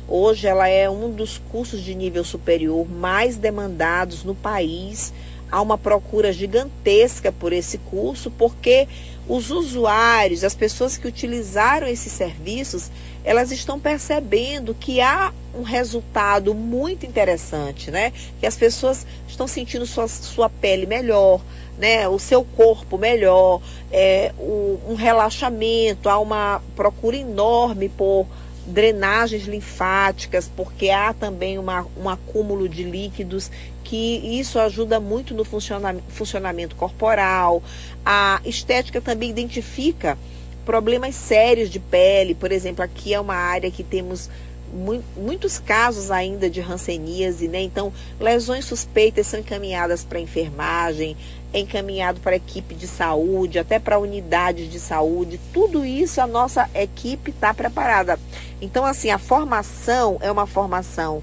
Hoje 0.08 0.48
ela 0.48 0.68
é 0.68 0.90
um 0.90 1.12
dos 1.12 1.38
cursos 1.52 1.82
de 1.82 1.94
nível 1.94 2.24
superior 2.24 2.90
mais 2.90 3.38
demandados 3.38 4.24
no 4.24 4.34
país 4.34 5.14
há 5.54 5.62
uma 5.62 5.78
procura 5.78 6.34
gigantesca 6.34 7.32
por 7.32 7.54
esse 7.54 7.78
curso, 7.78 8.32
porque 8.32 8.88
os 9.30 9.52
usuários, 9.52 10.44
as 10.44 10.56
pessoas 10.56 10.98
que 10.98 11.08
utilizaram 11.08 11.86
esses 11.86 12.12
serviços, 12.12 12.90
elas 13.24 13.52
estão 13.52 13.80
percebendo 13.80 14.74
que 14.74 15.00
há 15.00 15.32
um 15.54 15.62
resultado 15.62 16.56
muito 16.56 17.06
interessante, 17.06 17.92
né? 17.92 18.12
Que 18.40 18.48
as 18.48 18.58
pessoas 18.58 19.06
estão 19.28 19.48
sentindo 19.48 19.86
sua, 19.86 20.08
sua 20.08 20.50
pele 20.50 20.88
melhor, 20.88 21.40
né? 21.78 22.08
O 22.08 22.18
seu 22.18 22.44
corpo 22.44 22.98
melhor, 22.98 23.62
é, 23.92 24.34
o, 24.40 24.80
um 24.88 24.96
relaxamento, 24.96 26.10
há 26.10 26.18
uma 26.18 26.64
procura 26.76 27.16
enorme 27.16 27.90
por 27.90 28.26
drenagens 28.66 29.44
linfáticas, 29.44 30.50
porque 30.56 30.90
há 30.90 31.14
também 31.14 31.58
uma, 31.58 31.86
um 31.98 32.10
acúmulo 32.10 32.68
de 32.68 32.84
líquidos 32.84 33.52
que 33.94 34.40
isso 34.40 34.58
ajuda 34.58 35.00
muito 35.00 35.36
no 35.36 35.44
funcionamento 35.46 36.76
corporal. 36.76 37.62
A 38.04 38.42
estética 38.44 39.00
também 39.00 39.30
identifica 39.30 40.18
problemas 40.66 41.14
sérios 41.14 41.70
de 41.70 41.80
pele, 41.80 42.34
por 42.34 42.52
exemplo, 42.52 42.84
aqui 42.84 43.14
é 43.14 43.20
uma 43.20 43.36
área 43.36 43.70
que 43.70 43.84
temos 43.84 44.32
muitos 45.16 45.60
casos 45.60 46.10
ainda 46.10 46.50
de 46.50 46.60
ranceníase, 46.60 47.48
né? 47.48 47.62
Então, 47.62 47.94
lesões 48.20 48.66
suspeitas 48.66 49.28
são 49.28 49.42
encaminhadas 49.42 50.04
para 50.04 50.20
enfermagem, 50.20 51.16
é 51.54 51.60
encaminhado 51.60 52.20
para 52.20 52.36
equipe 52.36 52.74
de 52.74 52.88
saúde, 52.88 53.60
até 53.60 53.78
para 53.78 54.00
unidades 54.00 54.72
de 54.72 54.80
saúde. 54.80 55.40
Tudo 55.54 55.86
isso 55.86 56.20
a 56.20 56.26
nossa 56.26 56.68
equipe 56.74 57.30
está 57.30 57.54
preparada. 57.54 58.18
Então, 58.60 58.84
assim, 58.88 59.12
a 59.12 59.20
formação 59.20 60.18
é 60.20 60.32
uma 60.32 60.48
formação 60.48 61.22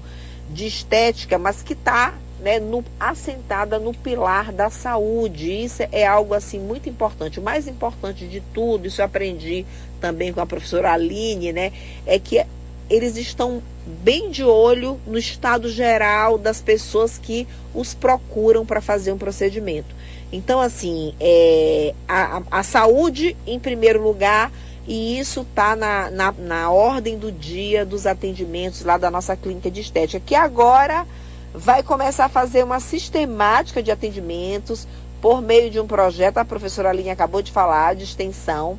de 0.49 0.65
estética, 0.67 1.37
mas 1.37 1.61
que 1.61 1.73
está 1.73 2.13
né, 2.41 2.59
no, 2.59 2.83
assentada 2.99 3.77
no 3.79 3.93
pilar 3.93 4.51
da 4.51 4.69
saúde. 4.69 5.51
Isso 5.51 5.83
é 5.91 6.05
algo 6.05 6.33
assim 6.33 6.59
muito 6.59 6.89
importante. 6.89 7.39
O 7.39 7.43
mais 7.43 7.67
importante 7.67 8.27
de 8.27 8.41
tudo, 8.53 8.87
isso 8.87 9.01
eu 9.01 9.05
aprendi 9.05 9.65
também 9.99 10.33
com 10.33 10.41
a 10.41 10.45
professora 10.45 10.91
Aline, 10.91 11.53
né, 11.53 11.71
é 12.05 12.17
que 12.17 12.43
eles 12.89 13.15
estão 13.15 13.61
bem 13.85 14.29
de 14.29 14.43
olho 14.43 14.99
no 15.07 15.17
estado 15.17 15.69
geral 15.69 16.37
das 16.37 16.61
pessoas 16.61 17.17
que 17.17 17.47
os 17.73 17.93
procuram 17.93 18.65
para 18.65 18.81
fazer 18.81 19.11
um 19.13 19.17
procedimento. 19.17 19.95
Então, 20.31 20.59
assim, 20.59 21.13
é, 21.19 21.93
a, 22.07 22.41
a 22.51 22.63
saúde 22.63 23.35
em 23.45 23.59
primeiro 23.59 24.01
lugar, 24.01 24.51
e 24.87 25.19
isso 25.19 25.41
está 25.41 25.75
na, 25.75 26.09
na, 26.09 26.31
na 26.31 26.71
ordem 26.71 27.17
do 27.17 27.31
dia 27.31 27.85
dos 27.85 28.05
atendimentos 28.05 28.83
lá 28.83 28.97
da 28.97 29.11
nossa 29.11 29.35
clínica 29.35 29.69
de 29.69 29.81
estética, 29.81 30.21
que 30.25 30.35
agora 30.35 31.05
vai 31.53 31.83
começar 31.83 32.25
a 32.25 32.29
fazer 32.29 32.63
uma 32.63 32.79
sistemática 32.79 33.83
de 33.83 33.91
atendimentos 33.91 34.87
por 35.21 35.41
meio 35.41 35.69
de 35.69 35.79
um 35.79 35.85
projeto, 35.85 36.37
a 36.37 36.45
professora 36.45 36.89
Aline 36.89 37.11
acabou 37.11 37.41
de 37.41 37.51
falar, 37.51 37.95
de 37.95 38.03
extensão. 38.03 38.77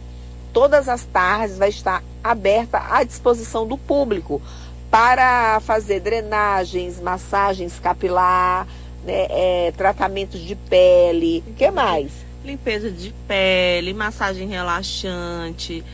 Todas 0.53 0.89
as 0.89 1.05
tardes 1.05 1.57
vai 1.57 1.69
estar 1.69 2.03
aberta 2.23 2.83
à 2.91 3.05
disposição 3.05 3.67
do 3.67 3.79
público 3.79 4.43
para 4.91 5.61
fazer 5.61 6.01
drenagens, 6.01 7.01
massagens 7.01 7.79
capilar, 7.79 8.67
né, 9.05 9.27
é, 9.31 9.73
tratamentos 9.77 10.41
de 10.41 10.55
pele. 10.55 11.45
O 11.47 11.55
que 11.55 11.71
mais? 11.71 12.11
Limpeza 12.45 12.91
de 12.91 13.15
pele, 13.27 13.95
massagem 13.95 14.49
relaxante, 14.49 15.85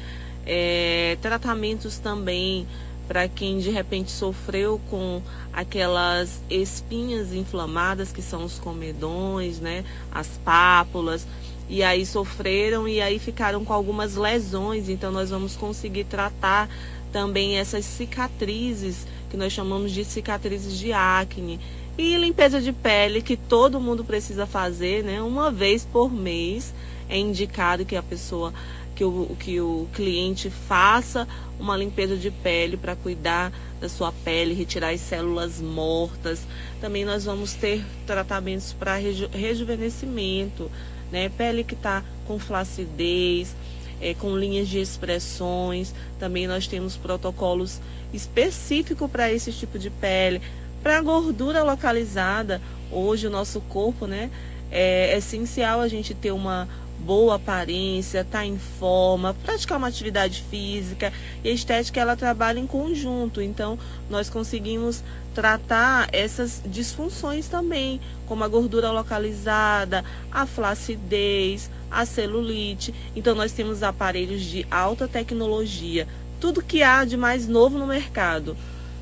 é, 0.46 1.18
tratamentos 1.20 1.98
também 1.98 2.66
para 3.08 3.26
quem 3.26 3.58
de 3.58 3.70
repente 3.70 4.10
sofreu 4.10 4.78
com 4.90 5.22
aquelas 5.52 6.42
espinhas 6.50 7.32
inflamadas 7.32 8.12
que 8.12 8.20
são 8.20 8.44
os 8.44 8.58
comedões, 8.58 9.58
né, 9.58 9.82
as 10.12 10.28
pápulas, 10.44 11.26
e 11.70 11.82
aí 11.82 12.04
sofreram 12.04 12.86
e 12.86 13.00
aí 13.00 13.18
ficaram 13.18 13.64
com 13.64 13.72
algumas 13.72 14.14
lesões, 14.14 14.90
então 14.90 15.10
nós 15.10 15.30
vamos 15.30 15.56
conseguir 15.56 16.04
tratar 16.04 16.68
também 17.10 17.56
essas 17.56 17.86
cicatrizes 17.86 19.06
que 19.30 19.36
nós 19.36 19.52
chamamos 19.52 19.92
de 19.92 20.04
cicatrizes 20.04 20.78
de 20.78 20.92
acne 20.92 21.58
e 21.96 22.16
limpeza 22.16 22.60
de 22.60 22.72
pele 22.72 23.20
que 23.20 23.36
todo 23.36 23.80
mundo 23.80 24.04
precisa 24.04 24.46
fazer, 24.46 25.02
né, 25.02 25.20
uma 25.20 25.50
vez 25.50 25.84
por 25.84 26.12
mês. 26.12 26.72
É 27.10 27.18
indicado 27.18 27.86
que 27.86 27.96
a 27.96 28.02
pessoa 28.02 28.52
que 28.98 29.04
o, 29.04 29.36
que 29.38 29.60
o 29.60 29.86
cliente 29.94 30.50
faça 30.50 31.28
uma 31.56 31.76
limpeza 31.76 32.16
de 32.16 32.32
pele 32.32 32.76
para 32.76 32.96
cuidar 32.96 33.52
da 33.80 33.88
sua 33.88 34.10
pele, 34.10 34.54
retirar 34.54 34.92
as 34.92 35.00
células 35.00 35.60
mortas. 35.60 36.40
Também 36.80 37.04
nós 37.04 37.24
vamos 37.24 37.54
ter 37.54 37.84
tratamentos 38.04 38.72
para 38.72 38.96
reju 38.96 39.28
rejuvenescimento, 39.28 40.68
né? 41.12 41.28
Pele 41.28 41.62
que 41.62 41.74
está 41.74 42.02
com 42.26 42.40
flacidez, 42.40 43.54
é, 44.00 44.14
com 44.14 44.36
linhas 44.36 44.66
de 44.66 44.80
expressões. 44.80 45.94
Também 46.18 46.48
nós 46.48 46.66
temos 46.66 46.96
protocolos 46.96 47.80
específicos 48.12 49.08
para 49.08 49.32
esse 49.32 49.52
tipo 49.52 49.78
de 49.78 49.90
pele. 49.90 50.42
Para 50.82 51.00
gordura 51.00 51.62
localizada, 51.62 52.60
hoje 52.90 53.28
o 53.28 53.30
nosso 53.30 53.60
corpo, 53.60 54.08
né? 54.08 54.28
É 54.72 55.16
essencial 55.16 55.80
a 55.80 55.86
gente 55.86 56.14
ter 56.14 56.32
uma 56.32 56.68
boa 56.98 57.36
aparência, 57.36 58.24
tá 58.24 58.44
em 58.44 58.58
forma, 58.58 59.34
praticar 59.44 59.78
uma 59.78 59.88
atividade 59.88 60.44
física. 60.50 61.12
E 61.42 61.48
a 61.48 61.52
estética 61.52 62.00
ela 62.00 62.16
trabalha 62.16 62.58
em 62.58 62.66
conjunto, 62.66 63.40
então 63.40 63.78
nós 64.10 64.28
conseguimos 64.28 65.02
tratar 65.34 66.08
essas 66.12 66.62
disfunções 66.66 67.48
também, 67.48 68.00
como 68.26 68.42
a 68.42 68.48
gordura 68.48 68.90
localizada, 68.90 70.04
a 70.32 70.46
flacidez, 70.46 71.70
a 71.90 72.04
celulite. 72.04 72.94
Então 73.14 73.34
nós 73.34 73.52
temos 73.52 73.82
aparelhos 73.82 74.42
de 74.42 74.66
alta 74.70 75.06
tecnologia, 75.06 76.08
tudo 76.40 76.62
que 76.62 76.82
há 76.82 77.04
de 77.04 77.16
mais 77.16 77.46
novo 77.46 77.78
no 77.78 77.86
mercado. 77.86 78.56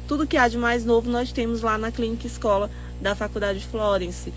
Tudo 0.06 0.26
que 0.26 0.36
há 0.36 0.46
de 0.46 0.56
mais 0.56 0.84
novo 0.84 1.10
nós 1.10 1.32
temos 1.32 1.62
lá 1.62 1.76
na 1.76 1.90
Clínica 1.90 2.28
Escola 2.28 2.70
da 3.00 3.14
Faculdade 3.16 3.60
Florence. 3.60 4.32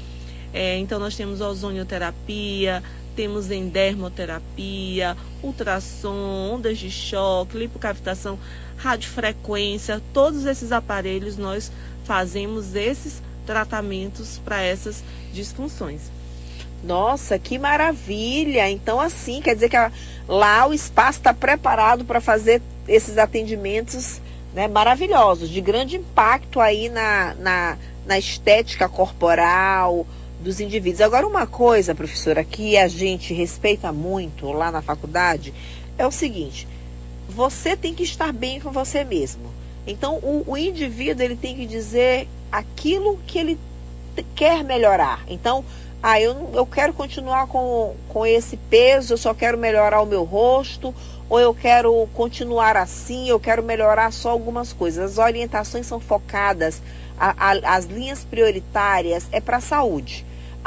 É, 0.51 0.77
então 0.79 0.99
nós 0.99 1.15
temos 1.15 1.41
ozonioterapia, 1.41 2.83
temos 3.15 3.51
em 3.51 3.67
dermoterapia, 3.69 5.15
ultrassom, 5.43 6.53
ondas 6.53 6.77
de 6.77 6.89
choque, 6.89 7.57
lipocavitação, 7.57 8.39
radiofrequência, 8.77 10.01
todos 10.13 10.45
esses 10.45 10.71
aparelhos 10.71 11.37
nós 11.37 11.71
fazemos 12.05 12.75
esses 12.75 13.21
tratamentos 13.45 14.39
para 14.43 14.61
essas 14.61 15.03
disfunções. 15.33 16.01
Nossa, 16.83 17.37
que 17.37 17.59
maravilha! 17.59 18.69
Então, 18.69 18.99
assim, 18.99 19.41
quer 19.41 19.53
dizer 19.53 19.69
que 19.69 19.77
lá 20.27 20.67
o 20.67 20.73
espaço 20.73 21.19
está 21.19 21.33
preparado 21.33 22.05
para 22.05 22.21
fazer 22.21 22.61
esses 22.87 23.17
atendimentos 23.17 24.21
né, 24.53 24.67
maravilhosos, 24.67 25.49
de 25.49 25.61
grande 25.61 25.97
impacto 25.97 26.59
aí 26.59 26.89
na, 26.89 27.35
na, 27.35 27.77
na 28.05 28.17
estética 28.17 28.87
corporal, 28.87 30.07
dos 30.39 30.59
indivíduos. 30.59 31.01
Agora, 31.01 31.27
uma 31.27 31.45
coisa, 31.45 31.93
professora, 31.93 32.43
que 32.43 32.77
a 32.77 32.87
gente 32.87 33.33
respeita 33.33 33.91
muito 33.91 34.51
lá 34.51 34.71
na 34.71 34.81
faculdade 34.81 35.53
é 35.97 36.07
o 36.07 36.11
seguinte: 36.11 36.67
você 37.27 37.75
tem 37.75 37.93
que 37.93 38.03
estar 38.03 38.31
bem 38.31 38.59
com 38.59 38.71
você 38.71 39.03
mesmo. 39.03 39.43
Então, 39.85 40.15
o, 40.15 40.43
o 40.47 40.57
indivíduo 40.57 41.23
ele 41.23 41.35
tem 41.35 41.55
que 41.55 41.65
dizer 41.65 42.27
aquilo 42.51 43.19
que 43.27 43.37
ele 43.37 43.59
quer 44.35 44.63
melhorar. 44.63 45.23
Então, 45.27 45.63
ah, 46.01 46.19
eu, 46.19 46.51
eu 46.53 46.65
quero 46.65 46.93
continuar 46.93 47.47
com, 47.47 47.95
com 48.07 48.25
esse 48.25 48.55
peso, 48.55 49.13
eu 49.13 49.17
só 49.17 49.33
quero 49.33 49.57
melhorar 49.57 50.01
o 50.01 50.05
meu 50.05 50.23
rosto, 50.23 50.93
ou 51.29 51.39
eu 51.39 51.53
quero 51.53 52.07
continuar 52.13 52.77
assim, 52.77 53.27
eu 53.27 53.39
quero 53.39 53.61
melhorar 53.61 54.11
só 54.11 54.29
algumas 54.29 54.71
coisas. 54.71 55.11
As 55.11 55.17
orientações 55.17 55.85
são 55.85 55.99
focadas, 55.99 56.81
a, 57.19 57.51
a, 57.51 57.75
as 57.75 57.85
linhas 57.85 58.23
prioritárias 58.23 59.27
é 59.31 59.41
para 59.41 59.57
a 59.57 59.61
saúde 59.61 60.25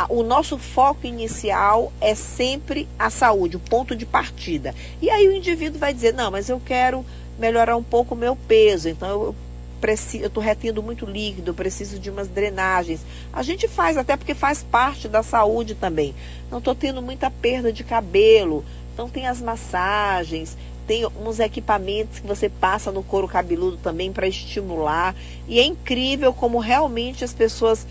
o 0.09 0.23
nosso 0.23 0.59
foco 0.59 1.07
inicial 1.07 1.93
é 2.01 2.15
sempre 2.15 2.89
a 2.99 3.11
saúde, 3.11 3.57
o 3.57 3.61
ponto 3.61 3.95
de 3.95 4.07
partida. 4.07 4.75
E 5.01 5.11
aí 5.11 5.29
o 5.29 5.33
indivíduo 5.33 5.79
vai 5.79 5.93
dizer: 5.93 6.15
não, 6.15 6.31
mas 6.31 6.49
eu 6.49 6.61
quero 6.65 7.05
melhorar 7.39 7.77
um 7.77 7.83
pouco 7.83 8.15
o 8.15 8.19
meu 8.19 8.37
peso, 8.37 8.89
então 8.89 9.09
eu 9.09 9.35
eu 10.15 10.29
estou 10.29 10.41
retendo 10.41 10.81
muito 10.81 11.05
líquido, 11.05 11.53
preciso 11.53 11.99
de 11.99 12.09
umas 12.09 12.29
drenagens. 12.29 13.01
A 13.33 13.43
gente 13.43 13.67
faz, 13.67 13.97
até 13.97 14.17
porque 14.17 14.33
faz 14.33 14.63
parte 14.63 15.09
da 15.09 15.25
saúde 15.25 15.75
também. 15.75 16.15
Não 16.49 16.59
estou 16.59 16.73
tendo 16.73 17.03
muita 17.03 17.29
perda 17.29 17.73
de 17.73 17.83
cabelo, 17.83 18.65
então 18.95 19.09
tem 19.09 19.27
as 19.27 19.41
massagens, 19.41 20.57
tem 20.87 21.05
uns 21.21 21.41
equipamentos 21.41 22.21
que 22.21 22.27
você 22.27 22.49
passa 22.49 22.93
no 22.93 23.03
couro 23.03 23.27
cabeludo 23.27 23.77
também 23.77 24.13
para 24.13 24.29
estimular. 24.29 25.17
E 25.49 25.59
é 25.59 25.65
incrível 25.65 26.33
como 26.33 26.61
realmente 26.61 27.25
as 27.25 27.33
pessoas 27.33 27.85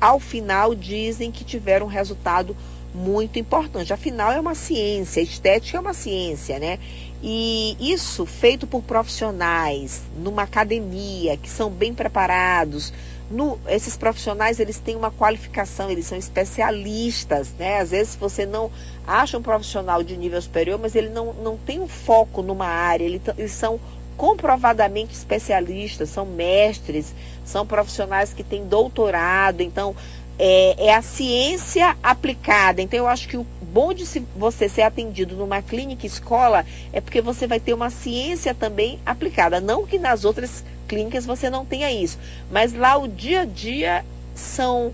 ao 0.00 0.18
final 0.18 0.74
dizem 0.74 1.30
que 1.30 1.44
tiveram 1.44 1.86
um 1.86 1.90
resultado 1.90 2.56
muito 2.94 3.38
importante. 3.38 3.92
Afinal, 3.92 4.32
é 4.32 4.40
uma 4.40 4.54
ciência, 4.54 5.20
estética 5.20 5.78
é 5.78 5.80
uma 5.80 5.94
ciência, 5.94 6.58
né? 6.58 6.78
E 7.22 7.76
isso 7.78 8.24
feito 8.24 8.66
por 8.66 8.82
profissionais, 8.82 10.02
numa 10.16 10.42
academia, 10.42 11.36
que 11.36 11.48
são 11.48 11.70
bem 11.70 11.92
preparados. 11.94 12.92
No, 13.30 13.60
esses 13.68 13.96
profissionais, 13.96 14.58
eles 14.58 14.80
têm 14.80 14.96
uma 14.96 15.10
qualificação, 15.10 15.88
eles 15.88 16.06
são 16.06 16.18
especialistas, 16.18 17.52
né? 17.58 17.78
Às 17.78 17.90
vezes 17.90 18.16
você 18.16 18.44
não 18.44 18.70
acha 19.06 19.38
um 19.38 19.42
profissional 19.42 20.02
de 20.02 20.16
nível 20.16 20.40
superior, 20.40 20.78
mas 20.80 20.96
ele 20.96 21.10
não, 21.10 21.32
não 21.34 21.56
tem 21.56 21.78
um 21.78 21.86
foco 21.86 22.42
numa 22.42 22.66
área, 22.66 23.04
eles, 23.04 23.20
eles 23.36 23.52
são 23.52 23.78
comprovadamente 24.20 25.14
especialistas, 25.14 26.10
são 26.10 26.26
mestres, 26.26 27.14
são 27.42 27.66
profissionais 27.66 28.34
que 28.34 28.44
têm 28.44 28.66
doutorado, 28.66 29.62
então 29.62 29.96
é, 30.38 30.88
é, 30.88 30.94
a 30.94 31.00
ciência 31.00 31.96
aplicada. 32.02 32.82
Então 32.82 32.98
eu 32.98 33.08
acho 33.08 33.26
que 33.26 33.38
o 33.38 33.46
bom 33.62 33.94
de 33.94 34.04
você 34.36 34.68
ser 34.68 34.82
atendido 34.82 35.34
numa 35.36 35.62
clínica 35.62 36.06
escola 36.06 36.66
é 36.92 37.00
porque 37.00 37.22
você 37.22 37.46
vai 37.46 37.58
ter 37.58 37.72
uma 37.72 37.88
ciência 37.88 38.52
também 38.52 39.00
aplicada. 39.06 39.58
Não 39.58 39.86
que 39.86 39.98
nas 39.98 40.26
outras 40.26 40.62
clínicas 40.86 41.24
você 41.24 41.48
não 41.48 41.64
tenha 41.64 41.90
isso, 41.90 42.18
mas 42.50 42.74
lá 42.74 42.98
o 42.98 43.08
dia 43.08 43.40
a 43.40 43.44
dia 43.46 44.04
são 44.34 44.92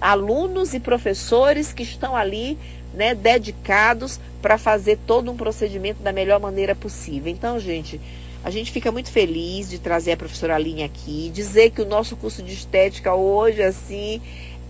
alunos 0.00 0.74
e 0.74 0.78
professores 0.78 1.72
que 1.72 1.82
estão 1.82 2.14
ali 2.14 2.56
né, 2.94 3.16
dedicados 3.16 4.20
para 4.40 4.56
fazer 4.58 4.96
todo 5.08 5.28
um 5.28 5.36
procedimento 5.36 6.04
da 6.04 6.12
melhor 6.12 6.38
maneira 6.38 6.76
possível. 6.76 7.32
Então, 7.32 7.58
gente, 7.58 8.00
a 8.44 8.50
gente 8.50 8.70
fica 8.70 8.92
muito 8.92 9.10
feliz 9.10 9.70
de 9.70 9.78
trazer 9.78 10.12
a 10.12 10.16
professora 10.18 10.54
Aline 10.54 10.82
aqui, 10.84 11.30
dizer 11.32 11.70
que 11.70 11.80
o 11.80 11.86
nosso 11.86 12.14
curso 12.14 12.42
de 12.42 12.52
estética 12.52 13.14
hoje, 13.14 13.62
assim, 13.62 14.20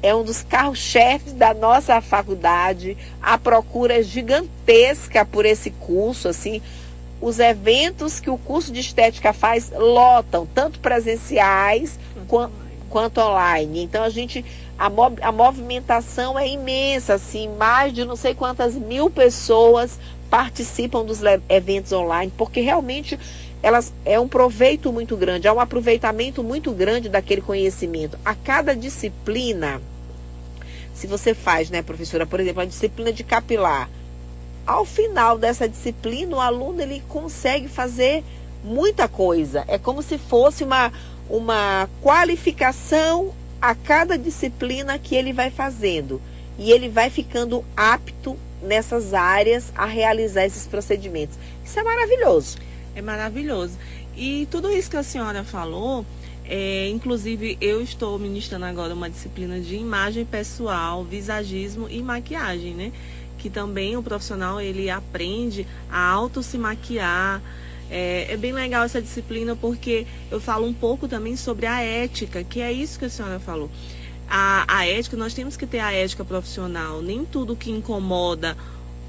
é 0.00 0.14
um 0.14 0.22
dos 0.22 0.42
carros-chefes 0.42 1.32
da 1.32 1.52
nossa 1.52 2.00
faculdade. 2.00 2.96
A 3.20 3.36
procura 3.36 3.98
é 3.98 4.02
gigantesca 4.02 5.24
por 5.24 5.44
esse 5.44 5.70
curso, 5.72 6.28
assim. 6.28 6.62
Os 7.20 7.40
eventos 7.40 8.20
que 8.20 8.30
o 8.30 8.38
curso 8.38 8.70
de 8.70 8.78
estética 8.78 9.32
faz 9.32 9.72
lotam, 9.74 10.46
tanto 10.54 10.78
presenciais 10.78 11.98
quanto, 12.28 12.52
quanto 12.88 13.20
online. 13.20 13.82
Então 13.82 14.04
a 14.04 14.10
gente 14.10 14.44
a, 14.78 14.88
a 15.22 15.32
movimentação 15.32 16.38
é 16.38 16.46
imensa, 16.48 17.14
assim, 17.14 17.48
mais 17.56 17.92
de 17.92 18.04
não 18.04 18.14
sei 18.14 18.34
quantas 18.34 18.74
mil 18.74 19.10
pessoas 19.10 19.98
participam 20.30 21.04
dos 21.04 21.20
eventos 21.48 21.92
online, 21.92 22.32
porque 22.36 22.60
realmente 22.60 23.18
elas 23.64 23.94
é 24.04 24.20
um 24.20 24.28
proveito 24.28 24.92
muito 24.92 25.16
grande, 25.16 25.48
é 25.48 25.52
um 25.52 25.58
aproveitamento 25.58 26.44
muito 26.44 26.70
grande 26.70 27.08
daquele 27.08 27.40
conhecimento. 27.40 28.18
A 28.22 28.34
cada 28.34 28.76
disciplina, 28.76 29.80
se 30.92 31.06
você 31.06 31.32
faz, 31.32 31.70
né, 31.70 31.80
professora, 31.80 32.26
por 32.26 32.40
exemplo, 32.40 32.60
a 32.60 32.66
disciplina 32.66 33.10
de 33.10 33.24
capilar, 33.24 33.88
ao 34.66 34.84
final 34.84 35.38
dessa 35.38 35.66
disciplina, 35.66 36.36
o 36.36 36.40
aluno 36.40 36.82
ele 36.82 37.02
consegue 37.08 37.66
fazer 37.66 38.22
muita 38.62 39.08
coisa. 39.08 39.64
É 39.66 39.78
como 39.78 40.02
se 40.02 40.18
fosse 40.18 40.62
uma, 40.62 40.92
uma 41.30 41.88
qualificação 42.02 43.32
a 43.62 43.74
cada 43.74 44.18
disciplina 44.18 44.98
que 44.98 45.16
ele 45.16 45.32
vai 45.32 45.48
fazendo. 45.48 46.20
E 46.58 46.70
ele 46.70 46.90
vai 46.90 47.08
ficando 47.08 47.64
apto 47.74 48.36
nessas 48.62 49.14
áreas 49.14 49.72
a 49.74 49.86
realizar 49.86 50.44
esses 50.44 50.66
procedimentos. 50.66 51.38
Isso 51.64 51.80
é 51.80 51.82
maravilhoso. 51.82 52.58
É 52.94 53.02
maravilhoso. 53.02 53.76
E 54.16 54.46
tudo 54.50 54.70
isso 54.70 54.88
que 54.90 54.96
a 54.96 55.02
senhora 55.02 55.42
falou, 55.42 56.06
é, 56.46 56.88
inclusive 56.88 57.56
eu 57.60 57.82
estou 57.82 58.18
ministrando 58.18 58.64
agora 58.66 58.94
uma 58.94 59.10
disciplina 59.10 59.58
de 59.60 59.76
imagem 59.76 60.24
pessoal, 60.24 61.02
visagismo 61.02 61.88
e 61.88 62.02
maquiagem, 62.02 62.74
né? 62.74 62.92
Que 63.38 63.50
também 63.50 63.96
o 63.96 64.02
profissional 64.02 64.60
ele 64.60 64.88
aprende 64.88 65.66
a 65.90 65.98
auto 65.98 66.42
se 66.42 66.56
maquiar. 66.56 67.42
É, 67.90 68.28
é, 68.30 68.36
bem 68.36 68.52
legal 68.52 68.84
essa 68.84 69.00
disciplina 69.00 69.54
porque 69.54 70.06
eu 70.30 70.40
falo 70.40 70.66
um 70.66 70.72
pouco 70.72 71.06
também 71.06 71.36
sobre 71.36 71.66
a 71.66 71.82
ética, 71.82 72.42
que 72.44 72.60
é 72.60 72.72
isso 72.72 72.98
que 72.98 73.04
a 73.04 73.10
senhora 73.10 73.40
falou. 73.40 73.70
A, 74.28 74.64
a 74.68 74.86
ética, 74.86 75.16
nós 75.16 75.34
temos 75.34 75.56
que 75.56 75.66
ter 75.66 75.80
a 75.80 75.92
ética 75.92 76.24
profissional. 76.24 77.02
Nem 77.02 77.24
tudo 77.24 77.56
que 77.56 77.70
incomoda 77.70 78.56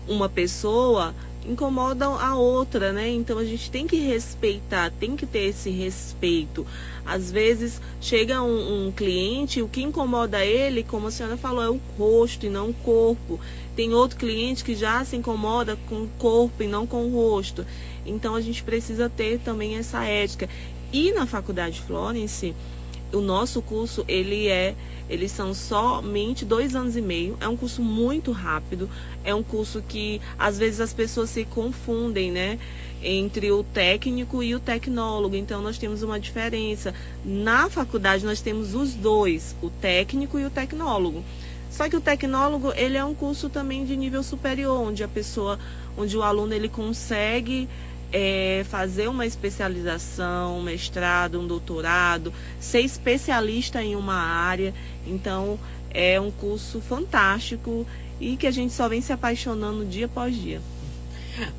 uma 0.07 0.27
pessoa 0.27 1.15
incomodam 1.47 2.17
a 2.19 2.35
outra, 2.35 2.91
né? 2.91 3.09
Então 3.09 3.37
a 3.37 3.45
gente 3.45 3.69
tem 3.69 3.87
que 3.87 3.97
respeitar, 3.97 4.91
tem 4.99 5.15
que 5.15 5.25
ter 5.25 5.49
esse 5.49 5.69
respeito. 5.69 6.65
Às 7.05 7.31
vezes 7.31 7.81
chega 8.01 8.41
um, 8.41 8.87
um 8.87 8.91
cliente, 8.91 9.61
o 9.61 9.67
que 9.67 9.81
incomoda 9.81 10.43
ele, 10.43 10.83
como 10.83 11.07
a 11.07 11.11
senhora 11.11 11.37
falou, 11.37 11.63
é 11.63 11.69
o 11.69 11.79
rosto 11.97 12.45
e 12.45 12.49
não 12.49 12.69
o 12.69 12.73
corpo. 12.73 13.39
Tem 13.75 13.93
outro 13.93 14.17
cliente 14.17 14.63
que 14.63 14.75
já 14.75 15.03
se 15.05 15.15
incomoda 15.15 15.77
com 15.87 16.03
o 16.03 16.09
corpo 16.17 16.63
e 16.63 16.67
não 16.67 16.87
com 16.87 17.05
o 17.05 17.13
rosto. 17.13 17.65
Então 18.05 18.35
a 18.35 18.41
gente 18.41 18.63
precisa 18.63 19.09
ter 19.09 19.39
também 19.39 19.77
essa 19.77 20.03
ética. 20.03 20.49
E 20.91 21.11
na 21.11 21.25
faculdade 21.25 21.81
Florence, 21.81 22.55
o 23.13 23.21
nosso 23.21 23.61
curso 23.61 24.03
ele 24.07 24.47
é 24.47 24.75
eles 25.09 25.31
são 25.31 25.53
somente 25.53 26.43
dois 26.43 26.75
anos 26.75 26.95
e 26.95 27.01
meio. 27.01 27.37
É 27.39 27.47
um 27.47 27.55
curso 27.55 27.81
muito 27.81 28.31
rápido. 28.31 28.89
É 29.23 29.33
um 29.33 29.43
curso 29.43 29.83
que 29.87 30.19
às 30.37 30.57
vezes 30.57 30.79
as 30.81 30.93
pessoas 30.93 31.29
se 31.29 31.45
confundem, 31.45 32.31
né? 32.31 32.57
Entre 33.03 33.51
o 33.51 33.63
técnico 33.63 34.41
e 34.41 34.55
o 34.55 34.59
tecnólogo. 34.59 35.35
Então 35.35 35.61
nós 35.61 35.77
temos 35.77 36.01
uma 36.01 36.19
diferença. 36.19 36.93
Na 37.23 37.69
faculdade 37.69 38.25
nós 38.25 38.41
temos 38.41 38.73
os 38.73 38.93
dois, 38.93 39.55
o 39.61 39.69
técnico 39.69 40.39
e 40.39 40.45
o 40.45 40.49
tecnólogo. 40.49 41.23
Só 41.69 41.89
que 41.89 41.95
o 41.95 42.01
tecnólogo 42.01 42.71
ele 42.73 42.97
é 42.97 43.03
um 43.03 43.13
curso 43.13 43.49
também 43.49 43.85
de 43.85 43.95
nível 43.95 44.23
superior, 44.23 44.79
onde 44.81 45.03
a 45.03 45.07
pessoa, 45.07 45.59
onde 45.97 46.17
o 46.17 46.23
aluno 46.23 46.53
ele 46.53 46.69
consegue 46.69 47.67
é, 48.17 48.63
fazer 48.69 49.09
uma 49.09 49.25
especialização, 49.25 50.59
um 50.59 50.61
mestrado, 50.61 51.37
um 51.37 51.45
doutorado, 51.45 52.31
ser 52.61 52.79
especialista 52.79 53.83
em 53.83 53.93
uma 53.97 54.15
área. 54.15 54.73
Então, 55.05 55.59
é 55.93 56.17
um 56.17 56.31
curso 56.31 56.79
fantástico 56.79 57.85
e 58.17 58.37
que 58.37 58.47
a 58.47 58.51
gente 58.51 58.71
só 58.71 58.87
vem 58.87 59.01
se 59.01 59.11
apaixonando 59.11 59.83
dia 59.83 60.05
após 60.05 60.33
dia. 60.33 60.61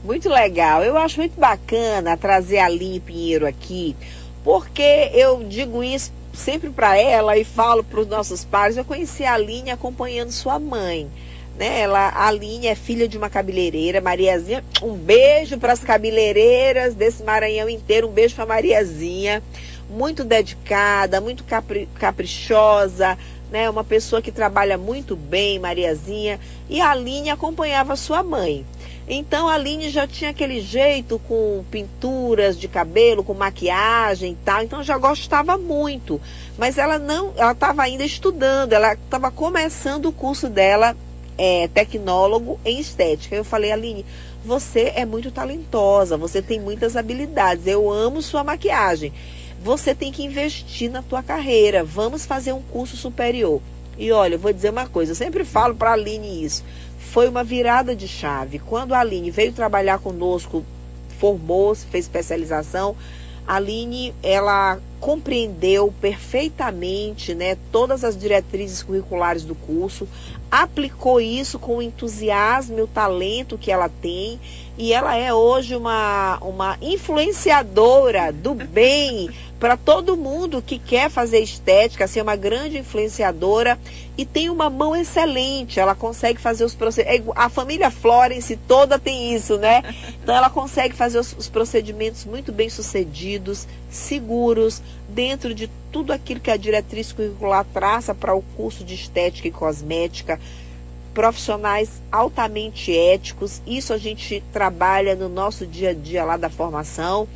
Muito 0.02 0.30
legal. 0.30 0.82
Eu 0.82 0.96
acho 0.96 1.18
muito 1.18 1.38
bacana 1.38 2.16
trazer 2.16 2.56
a 2.56 2.64
Aline 2.64 3.00
Pinheiro 3.00 3.46
aqui, 3.46 3.94
porque 4.42 5.10
eu 5.12 5.44
digo 5.44 5.84
isso 5.84 6.10
sempre 6.32 6.70
para 6.70 6.96
ela 6.96 7.36
e 7.36 7.44
falo 7.44 7.84
para 7.84 8.00
os 8.00 8.06
nossos 8.06 8.46
pais. 8.46 8.78
Eu 8.78 8.84
conheci 8.86 9.24
a 9.24 9.34
Aline 9.34 9.70
acompanhando 9.70 10.32
sua 10.32 10.58
mãe. 10.58 11.10
Né? 11.58 11.80
Ela, 11.80 12.08
a 12.08 12.26
Aline 12.26 12.66
é 12.66 12.74
filha 12.74 13.08
de 13.08 13.16
uma 13.16 13.30
cabeleireira, 13.30 14.00
Mariazinha. 14.00 14.64
Um 14.82 14.94
beijo 14.94 15.58
para 15.58 15.72
as 15.72 15.80
cabeleireiras 15.80 16.94
desse 16.94 17.22
Maranhão 17.22 17.68
inteiro, 17.68 18.08
um 18.08 18.12
beijo 18.12 18.34
para 18.34 18.46
Mariazinha. 18.46 19.42
Muito 19.88 20.24
dedicada, 20.24 21.20
muito 21.20 21.44
capri, 21.44 21.88
caprichosa, 21.94 23.16
né? 23.50 23.70
Uma 23.70 23.84
pessoa 23.84 24.20
que 24.20 24.32
trabalha 24.32 24.76
muito 24.76 25.16
bem, 25.16 25.58
Mariazinha. 25.58 26.38
E 26.68 26.80
a 26.80 26.90
Aline 26.90 27.30
acompanhava 27.30 27.96
sua 27.96 28.22
mãe. 28.22 28.66
Então 29.08 29.48
a 29.48 29.54
Aline 29.54 29.88
já 29.88 30.04
tinha 30.04 30.30
aquele 30.30 30.60
jeito 30.60 31.20
com 31.28 31.64
pinturas 31.70 32.58
de 32.58 32.66
cabelo, 32.66 33.22
com 33.22 33.34
maquiagem 33.34 34.32
e 34.32 34.36
tal, 34.44 34.64
então 34.64 34.82
já 34.82 34.98
gostava 34.98 35.56
muito. 35.56 36.20
Mas 36.58 36.76
ela 36.76 36.98
não, 36.98 37.32
ela 37.36 37.52
estava 37.52 37.82
ainda 37.82 38.04
estudando, 38.04 38.72
ela 38.72 38.94
estava 38.94 39.30
começando 39.30 40.06
o 40.06 40.12
curso 40.12 40.48
dela 40.48 40.96
é, 41.38 41.68
tecnólogo 41.68 42.58
em 42.64 42.78
estética. 42.78 43.34
Eu 43.34 43.44
falei, 43.44 43.72
Aline, 43.72 44.04
você 44.44 44.92
é 44.94 45.04
muito 45.04 45.30
talentosa, 45.30 46.16
você 46.16 46.40
tem 46.40 46.60
muitas 46.60 46.96
habilidades, 46.96 47.66
eu 47.66 47.90
amo 47.90 48.22
sua 48.22 48.44
maquiagem. 48.44 49.12
Você 49.62 49.94
tem 49.94 50.12
que 50.12 50.22
investir 50.22 50.90
na 50.90 51.02
tua 51.02 51.22
carreira, 51.22 51.82
vamos 51.82 52.24
fazer 52.24 52.52
um 52.52 52.62
curso 52.62 52.96
superior. 52.96 53.60
E 53.98 54.12
olha, 54.12 54.34
eu 54.34 54.38
vou 54.38 54.52
dizer 54.52 54.70
uma 54.70 54.86
coisa, 54.86 55.12
eu 55.12 55.16
sempre 55.16 55.44
falo 55.44 55.74
para 55.74 55.90
a 55.90 55.94
Aline 55.94 56.44
isso. 56.44 56.62
Foi 56.98 57.28
uma 57.28 57.42
virada 57.42 57.96
de 57.96 58.06
chave. 58.06 58.58
Quando 58.58 58.94
a 58.94 59.00
Aline 59.00 59.30
veio 59.30 59.52
trabalhar 59.52 59.98
conosco, 59.98 60.64
formou-se, 61.18 61.86
fez 61.86 62.04
especialização, 62.04 62.94
a 63.46 63.56
Aline, 63.56 64.14
ela 64.22 64.78
compreendeu 65.00 65.92
perfeitamente 66.00 67.34
né, 67.34 67.56
todas 67.70 68.04
as 68.04 68.16
diretrizes 68.16 68.82
curriculares 68.82 69.44
do 69.44 69.54
curso, 69.54 70.08
aplicou 70.50 71.20
isso 71.20 71.58
com 71.58 71.78
o 71.78 71.82
entusiasmo 71.82 72.78
e 72.78 72.82
o 72.82 72.86
talento 72.86 73.58
que 73.58 73.70
ela 73.70 73.88
tem, 73.88 74.40
e 74.78 74.92
ela 74.92 75.16
é 75.16 75.32
hoje 75.32 75.74
uma, 75.74 76.38
uma 76.40 76.76
influenciadora 76.80 78.32
do 78.32 78.54
bem 78.54 79.30
para 79.58 79.76
todo 79.76 80.16
mundo 80.16 80.62
que 80.62 80.78
quer 80.78 81.10
fazer 81.10 81.40
estética, 81.40 82.06
ser 82.06 82.20
uma 82.20 82.36
grande 82.36 82.78
influenciadora 82.78 83.78
e 84.16 84.24
tem 84.24 84.50
uma 84.50 84.68
mão 84.68 84.94
excelente. 84.94 85.80
Ela 85.80 85.94
consegue 85.94 86.40
fazer 86.40 86.64
os 86.64 86.74
procedimentos. 86.74 87.28
É 87.28 87.32
a 87.34 87.48
família 87.48 87.90
Florence 87.90 88.54
toda 88.68 88.98
tem 88.98 89.34
isso, 89.34 89.56
né? 89.56 89.82
Então 90.22 90.34
ela 90.34 90.50
consegue 90.50 90.94
fazer 90.94 91.18
os, 91.18 91.34
os 91.38 91.48
procedimentos 91.48 92.26
muito 92.26 92.52
bem 92.52 92.68
sucedidos, 92.68 93.66
seguros, 93.96 94.82
dentro 95.08 95.54
de 95.54 95.70
tudo 95.90 96.12
aquilo 96.12 96.40
que 96.40 96.50
a 96.50 96.56
diretriz 96.56 97.12
curricular 97.12 97.64
traça 97.72 98.14
para 98.14 98.34
o 98.34 98.42
curso 98.56 98.84
de 98.84 98.94
estética 98.94 99.48
e 99.48 99.50
cosmética 99.50 100.38
profissionais 101.14 102.02
altamente 102.12 102.94
éticos. 102.94 103.62
Isso 103.66 103.94
a 103.94 103.98
gente 103.98 104.42
trabalha 104.52 105.14
no 105.14 105.30
nosso 105.30 105.66
dia 105.66 105.90
a 105.90 105.94
dia 105.94 106.22
lá 106.24 106.36
da 106.36 106.50
formação. 106.50 107.26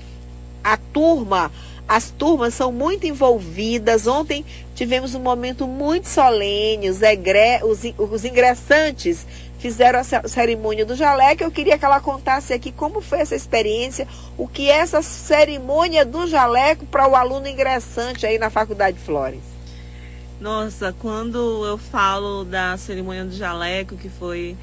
A 0.63 0.77
turma 0.77 1.51
as 1.91 2.09
turmas 2.09 2.55
são 2.55 2.71
muito 2.71 3.05
envolvidas. 3.05 4.07
Ontem 4.07 4.45
tivemos 4.77 5.17
um 5.17 5.19
momento 5.19 5.67
muito 5.67 6.09
solene. 6.09 6.89
Os, 6.89 7.03
egre, 7.03 7.65
os, 7.65 7.81
os 7.99 8.25
ingressantes 8.25 9.27
fizeram 9.61 10.01
a 10.01 10.05
cerimônia 10.29 10.85
do 10.85 10.97
jaleco. 10.97 11.45
Eu 11.45 11.51
queria 11.51 11.79
que 11.79 11.85
ela 11.85 12.01
contasse 12.01 12.53
aqui 12.53 12.73
como 12.73 13.01
foi 13.01 13.21
essa 13.21 13.37
experiência, 13.37 14.09
o 14.37 14.49
que 14.49 14.71
é 14.71 14.79
essa 14.79 15.03
cerimônia 15.03 16.05
do 16.05 16.27
jaleco 16.27 16.87
para 16.87 17.07
o 17.07 17.15
aluno 17.15 17.47
ingressante 17.47 18.27
aí 18.27 18.39
na 18.39 18.51
Faculdade 18.51 18.99
Flores. 18.99 19.43
Nossa, 20.41 20.95
quando 20.99 21.67
eu 21.67 21.77
falo 21.77 22.45
da 22.45 22.75
cerimônia 22.79 23.27
do 23.27 23.37
jaleco, 23.37 23.97
que 23.97 24.09
foi 24.09 24.57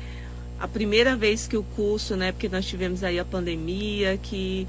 a 0.59 0.67
primeira 0.67 1.15
vez 1.15 1.47
que 1.47 1.55
o 1.55 1.61
curso, 1.61 2.15
né, 2.15 2.31
porque 2.31 2.49
nós 2.49 2.65
tivemos 2.65 3.03
aí 3.03 3.19
a 3.19 3.25
pandemia, 3.25 4.17
que 4.17 4.67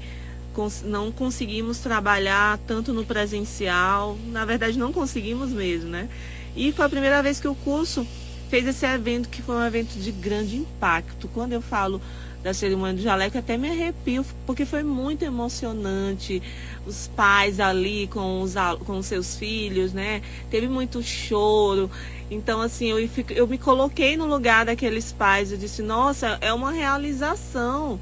não 0.83 1.11
conseguimos 1.11 1.79
trabalhar 1.79 2.59
tanto 2.67 2.93
no 2.93 3.05
presencial, 3.05 4.17
na 4.27 4.45
verdade 4.45 4.77
não 4.77 4.91
conseguimos 4.91 5.51
mesmo, 5.51 5.89
né? 5.89 6.09
E 6.55 6.71
foi 6.71 6.85
a 6.85 6.89
primeira 6.89 7.23
vez 7.23 7.39
que 7.39 7.47
o 7.47 7.55
curso 7.55 8.05
fez 8.49 8.67
esse 8.67 8.85
evento, 8.85 9.29
que 9.29 9.41
foi 9.41 9.55
um 9.55 9.65
evento 9.65 9.97
de 9.99 10.11
grande 10.11 10.57
impacto. 10.57 11.29
Quando 11.29 11.53
eu 11.53 11.61
falo 11.61 12.01
da 12.43 12.53
cerimônia 12.53 12.95
do 12.95 13.01
jaleco, 13.01 13.37
até 13.37 13.57
me 13.57 13.69
arrepio, 13.69 14.25
porque 14.45 14.65
foi 14.65 14.81
muito 14.81 15.23
emocionante. 15.23 16.41
Os 16.85 17.07
pais 17.15 17.59
ali 17.59 18.07
com 18.07 18.41
os, 18.41 18.55
com 18.85 19.01
seus 19.01 19.35
filhos, 19.35 19.93
né? 19.93 20.21
Teve 20.49 20.67
muito 20.67 21.03
choro. 21.03 21.89
Então, 22.31 22.61
assim, 22.61 22.87
eu, 22.87 23.09
eu 23.29 23.47
me 23.47 23.57
coloquei 23.57 24.17
no 24.17 24.25
lugar 24.25 24.65
daqueles 24.65 25.11
pais. 25.11 25.51
Eu 25.51 25.57
disse, 25.57 25.81
nossa, 25.81 26.37
é 26.41 26.53
uma 26.53 26.71
realização 26.71 27.99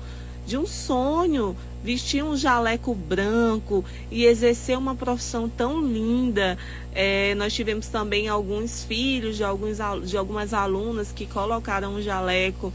de 0.48 0.58
um 0.58 0.66
sonho 0.66 1.56
vestir 1.84 2.24
um 2.24 2.36
jaleco 2.36 2.96
branco 2.96 3.84
e 4.10 4.24
exercer 4.24 4.78
uma 4.78 4.96
profissão 4.96 5.50
tão 5.50 5.82
linda. 5.82 6.58
É, 6.96 7.36
nós 7.36 7.54
tivemos 7.54 7.88
também 7.88 8.30
alguns 8.30 8.84
filhos 8.86 9.36
de, 9.36 9.44
alguns, 9.44 9.78
de 10.06 10.18
algumas 10.18 10.54
alunas 10.54 11.12
que 11.12 11.26
colocaram 11.26 11.96
um 11.96 12.02
jaleco 12.02 12.74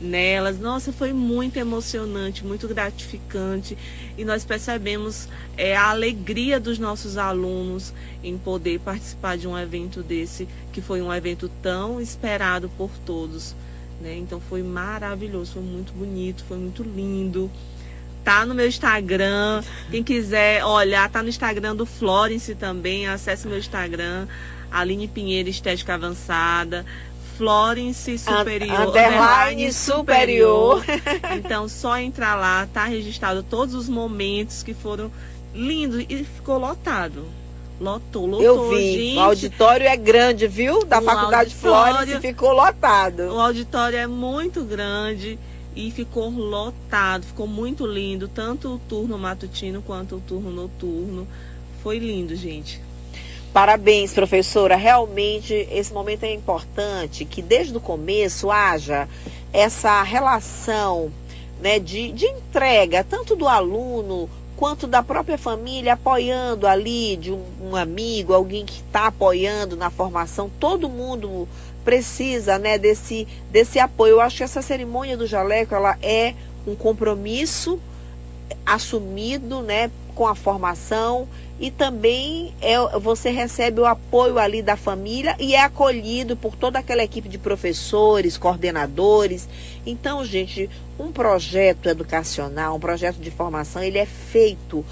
nelas. 0.00 0.58
Nossa, 0.58 0.92
foi 0.92 1.14
muito 1.14 1.56
emocionante, 1.56 2.44
muito 2.44 2.68
gratificante 2.68 3.76
e 4.18 4.24
nós 4.24 4.44
percebemos 4.44 5.26
é, 5.56 5.74
a 5.74 5.88
alegria 5.88 6.60
dos 6.60 6.78
nossos 6.78 7.16
alunos 7.16 7.94
em 8.22 8.36
poder 8.36 8.80
participar 8.80 9.38
de 9.38 9.48
um 9.48 9.58
evento 9.58 10.02
desse, 10.02 10.46
que 10.74 10.82
foi 10.82 11.00
um 11.00 11.12
evento 11.12 11.50
tão 11.62 11.98
esperado 12.00 12.70
por 12.76 12.90
todos. 13.06 13.56
Né? 14.00 14.16
Então 14.16 14.40
foi 14.40 14.62
maravilhoso, 14.62 15.54
foi 15.54 15.62
muito 15.62 15.92
bonito, 15.92 16.44
foi 16.44 16.58
muito 16.58 16.82
lindo 16.82 17.50
tá 18.24 18.46
no 18.46 18.54
meu 18.54 18.66
Instagram. 18.66 19.62
Quem 19.90 20.02
quiser 20.02 20.64
olhar, 20.64 21.08
tá 21.10 21.22
no 21.22 21.28
Instagram 21.28 21.76
do 21.76 21.84
Florence 21.84 22.54
também. 22.54 23.06
Acesse 23.06 23.46
meu 23.46 23.58
Instagram, 23.58 24.26
Aline 24.72 25.06
Pinheiro 25.06 25.48
Estética 25.48 25.94
Avançada. 25.94 26.86
Florence 27.36 28.16
Superior. 28.16 28.88
Underline 28.88 29.72
superior. 29.72 30.84
Então, 31.36 31.68
só 31.68 31.98
entrar 31.98 32.36
lá, 32.36 32.66
tá 32.72 32.84
registrado 32.84 33.42
todos 33.42 33.74
os 33.74 33.88
momentos 33.88 34.62
que 34.62 34.72
foram 34.72 35.10
lindos 35.52 36.04
e 36.08 36.24
ficou 36.24 36.58
lotado. 36.58 37.26
Lotou, 37.84 38.24
lotou, 38.24 38.42
Eu 38.42 38.70
vi. 38.70 38.92
Gente. 38.92 39.16
O 39.18 39.20
auditório 39.20 39.86
é 39.86 39.94
grande, 39.94 40.46
viu? 40.48 40.84
Da 40.86 41.00
o 41.00 41.02
Faculdade 41.02 41.54
Florence 41.54 42.18
ficou 42.18 42.52
lotado. 42.52 43.24
O 43.24 43.38
auditório 43.38 43.98
é 43.98 44.06
muito 44.06 44.64
grande 44.64 45.38
e 45.76 45.90
ficou 45.90 46.30
lotado, 46.30 47.26
ficou 47.26 47.46
muito 47.46 47.86
lindo, 47.86 48.26
tanto 48.26 48.74
o 48.74 48.78
turno 48.78 49.18
matutino 49.18 49.82
quanto 49.82 50.16
o 50.16 50.20
turno 50.20 50.50
noturno. 50.50 51.28
Foi 51.82 51.98
lindo, 51.98 52.34
gente. 52.34 52.80
Parabéns, 53.52 54.14
professora. 54.14 54.76
Realmente 54.76 55.52
esse 55.70 55.92
momento 55.92 56.24
é 56.24 56.32
importante 56.32 57.26
que 57.26 57.42
desde 57.42 57.76
o 57.76 57.80
começo 57.80 58.50
haja 58.50 59.06
essa 59.52 60.02
relação 60.02 61.12
né, 61.60 61.78
de, 61.78 62.10
de 62.12 62.24
entrega, 62.24 63.04
tanto 63.04 63.36
do 63.36 63.46
aluno 63.46 64.28
quanto 64.56 64.86
da 64.86 65.02
própria 65.02 65.36
família, 65.36 65.94
apoiando 65.94 66.66
ali 66.66 67.16
de 67.16 67.32
um, 67.32 67.42
um 67.60 67.76
amigo, 67.76 68.32
alguém 68.32 68.64
que 68.64 68.80
está 68.86 69.06
apoiando 69.06 69.76
na 69.76 69.90
formação, 69.90 70.50
todo 70.60 70.88
mundo 70.88 71.48
precisa 71.84 72.58
né, 72.58 72.78
desse, 72.78 73.28
desse 73.50 73.78
apoio. 73.78 74.12
Eu 74.12 74.20
acho 74.20 74.38
que 74.38 74.42
essa 74.42 74.62
cerimônia 74.62 75.16
do 75.16 75.26
jaleco 75.26 75.74
ela 75.74 75.98
é 76.02 76.34
um 76.66 76.74
compromisso 76.74 77.78
assumido 78.64 79.60
né, 79.60 79.90
com 80.14 80.26
a 80.26 80.34
formação 80.34 81.28
e 81.58 81.70
também 81.70 82.52
é, 82.60 82.76
você 82.98 83.30
recebe 83.30 83.80
o 83.80 83.86
apoio 83.86 84.38
ali 84.38 84.60
da 84.60 84.76
família 84.76 85.36
e 85.38 85.54
é 85.54 85.62
acolhido 85.62 86.36
por 86.36 86.56
toda 86.56 86.78
aquela 86.78 87.04
equipe 87.04 87.28
de 87.28 87.38
professores, 87.38 88.36
coordenadores. 88.36 89.48
Então, 89.86 90.24
gente, 90.24 90.68
um 90.98 91.10
projeto 91.12 91.88
educacional, 91.88 92.76
um 92.76 92.80
projeto 92.80 93.16
de 93.16 93.30
formação, 93.30 93.82
ele 93.82 93.98
é 93.98 94.06
feito 94.06 94.84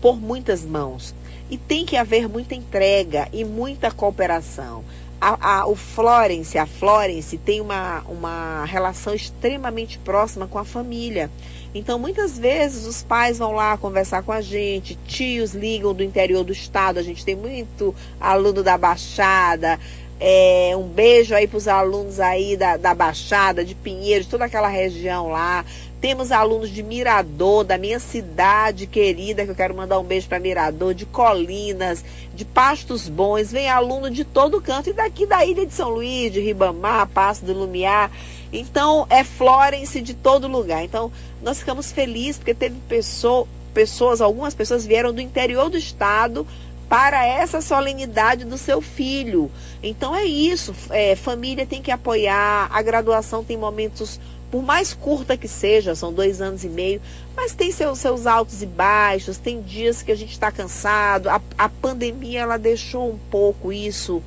por 0.00 0.20
muitas 0.20 0.64
mãos. 0.64 1.14
E 1.50 1.58
tem 1.58 1.84
que 1.84 1.96
haver 1.96 2.28
muita 2.28 2.54
entrega 2.54 3.28
e 3.32 3.44
muita 3.44 3.90
cooperação 3.90 4.84
a, 5.24 5.60
a, 5.60 5.66
o 5.66 5.74
Florence, 5.74 6.58
a 6.58 6.66
Florence 6.66 7.38
tem 7.38 7.58
uma, 7.58 8.02
uma 8.02 8.64
relação 8.66 9.14
extremamente 9.14 9.98
próxima 9.98 10.46
com 10.46 10.58
a 10.58 10.64
família. 10.64 11.30
Então, 11.74 11.98
muitas 11.98 12.38
vezes 12.38 12.86
os 12.86 13.02
pais 13.02 13.38
vão 13.38 13.52
lá 13.52 13.76
conversar 13.78 14.22
com 14.22 14.30
a 14.30 14.42
gente, 14.42 14.96
tios 15.06 15.54
ligam 15.54 15.94
do 15.94 16.04
interior 16.04 16.44
do 16.44 16.52
estado, 16.52 16.98
a 16.98 17.02
gente 17.02 17.24
tem 17.24 17.34
muito 17.34 17.94
aluno 18.20 18.62
da 18.62 18.76
Baixada, 18.76 19.80
É, 20.20 20.72
um 20.76 20.86
beijo 20.86 21.34
aí 21.34 21.46
para 21.46 21.56
os 21.56 21.66
alunos 21.66 22.20
aí 22.20 22.56
da, 22.56 22.76
da 22.76 22.94
Baixada, 22.94 23.64
de 23.64 23.74
Pinheiros, 23.74 24.26
toda 24.26 24.44
aquela 24.44 24.68
região 24.68 25.28
lá. 25.28 25.64
Temos 26.00 26.30
alunos 26.30 26.68
de 26.68 26.82
Mirador, 26.82 27.64
da 27.64 27.78
minha 27.78 27.98
cidade 27.98 28.86
querida, 28.86 29.44
que 29.44 29.50
eu 29.50 29.54
quero 29.54 29.74
mandar 29.74 29.98
um 29.98 30.04
beijo 30.04 30.28
para 30.28 30.38
Mirador, 30.38 30.92
de 30.92 31.06
Colinas, 31.06 32.04
de 32.34 32.44
Pastos 32.44 33.08
Bons. 33.08 33.50
Vem 33.50 33.70
aluno 33.70 34.10
de 34.10 34.22
todo 34.22 34.60
canto 34.60 34.90
e 34.90 34.92
daqui 34.92 35.24
da 35.24 35.44
ilha 35.46 35.64
de 35.64 35.72
São 35.72 35.88
Luís, 35.88 36.30
de 36.30 36.40
Ribamar, 36.40 37.08
Passo 37.08 37.44
do 37.44 37.54
Lumiar. 37.54 38.10
Então, 38.52 39.06
é 39.08 39.24
Florence 39.24 40.00
de 40.02 40.12
todo 40.12 40.46
lugar. 40.46 40.84
Então, 40.84 41.10
nós 41.42 41.58
ficamos 41.58 41.90
felizes 41.90 42.36
porque 42.36 42.54
teve 42.54 42.76
pessoa, 42.86 43.48
pessoas, 43.72 44.20
algumas 44.20 44.54
pessoas 44.54 44.84
vieram 44.84 45.12
do 45.12 45.22
interior 45.22 45.70
do 45.70 45.78
estado 45.78 46.46
para 46.88 47.26
essa 47.26 47.60
solenidade 47.60 48.44
do 48.44 48.58
seu 48.58 48.80
filho. 48.80 49.50
Então 49.86 50.16
é 50.16 50.24
isso, 50.24 50.74
é, 50.88 51.14
família 51.14 51.66
tem 51.66 51.82
que 51.82 51.90
apoiar, 51.90 52.70
a 52.72 52.80
graduação 52.80 53.44
tem 53.44 53.54
momentos 53.54 54.18
por 54.50 54.62
mais 54.62 54.94
curta 54.94 55.36
que 55.36 55.48
seja, 55.48 55.94
são 55.94 56.12
dois 56.12 56.40
anos 56.40 56.64
e 56.64 56.68
meio, 56.68 57.02
mas 57.36 57.54
tem 57.54 57.70
seus, 57.70 57.98
seus 57.98 58.24
altos 58.24 58.62
e 58.62 58.66
baixos, 58.66 59.36
tem 59.36 59.60
dias 59.60 60.00
que 60.00 60.12
a 60.12 60.14
gente 60.14 60.30
está 60.30 60.50
cansado. 60.50 61.28
A, 61.28 61.40
a 61.58 61.68
pandemia 61.68 62.40
ela 62.40 62.56
deixou 62.56 63.10
um 63.10 63.18
pouco 63.30 63.72
isso, 63.72 64.22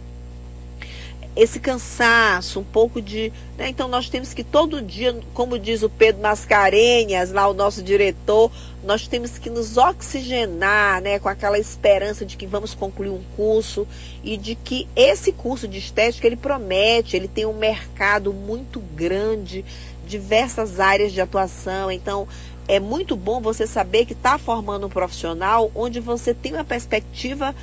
esse 1.38 1.60
cansaço, 1.60 2.60
um 2.60 2.63
pouco 2.63 3.00
de. 3.00 3.32
Né? 3.58 3.69
Então 3.69 3.88
nós 3.88 4.10
temos 4.10 4.34
que 4.34 4.43
todo 4.43 4.82
dia, 4.82 5.15
como 5.36 5.60
diz 5.60 5.84
o 5.84 5.89
Pedro 5.89 6.23
Mascarenhas, 6.23 7.32
lá 7.32 7.47
o 7.47 7.54
nosso 7.54 7.84
diretor, 7.84 8.52
nós 8.84 9.08
temos 9.08 9.38
que 9.38 9.47
nos 9.47 9.78
oxigenar 9.78 11.00
né? 11.00 11.19
com 11.19 11.30
aquela 11.30 11.60
esperança 11.60 12.26
de 12.26 12.36
que 12.36 12.47
vamos 12.47 12.73
concluir 12.73 13.10
um 13.10 13.21
curso 13.36 13.88
e 14.23 14.36
de 14.36 14.56
que 14.56 14.88
esse 14.95 15.32
curso 15.32 15.67
de 15.67 15.78
estética 15.78 16.26
ele 16.26 16.36
promete, 16.36 17.15
ele 17.15 17.28
tem 17.28 17.45
um 17.45 17.54
mercado 17.54 18.34
muito 18.34 18.80
grande 18.80 19.63
diversas 20.08 20.80
áreas 20.80 21.12
de 21.12 21.21
atuação. 21.21 21.91
Então, 21.91 22.28
é 22.67 22.80
muito 22.80 23.15
bom 23.15 23.39
você 23.39 23.67
saber 23.67 24.06
que 24.06 24.13
está 24.13 24.38
formando 24.38 24.88
um 24.88 24.89
profissional 24.89 25.71
onde 25.76 26.00
você 26.00 26.34
tem 26.34 26.54
uma 26.54 26.65
perspectiva 26.65 27.56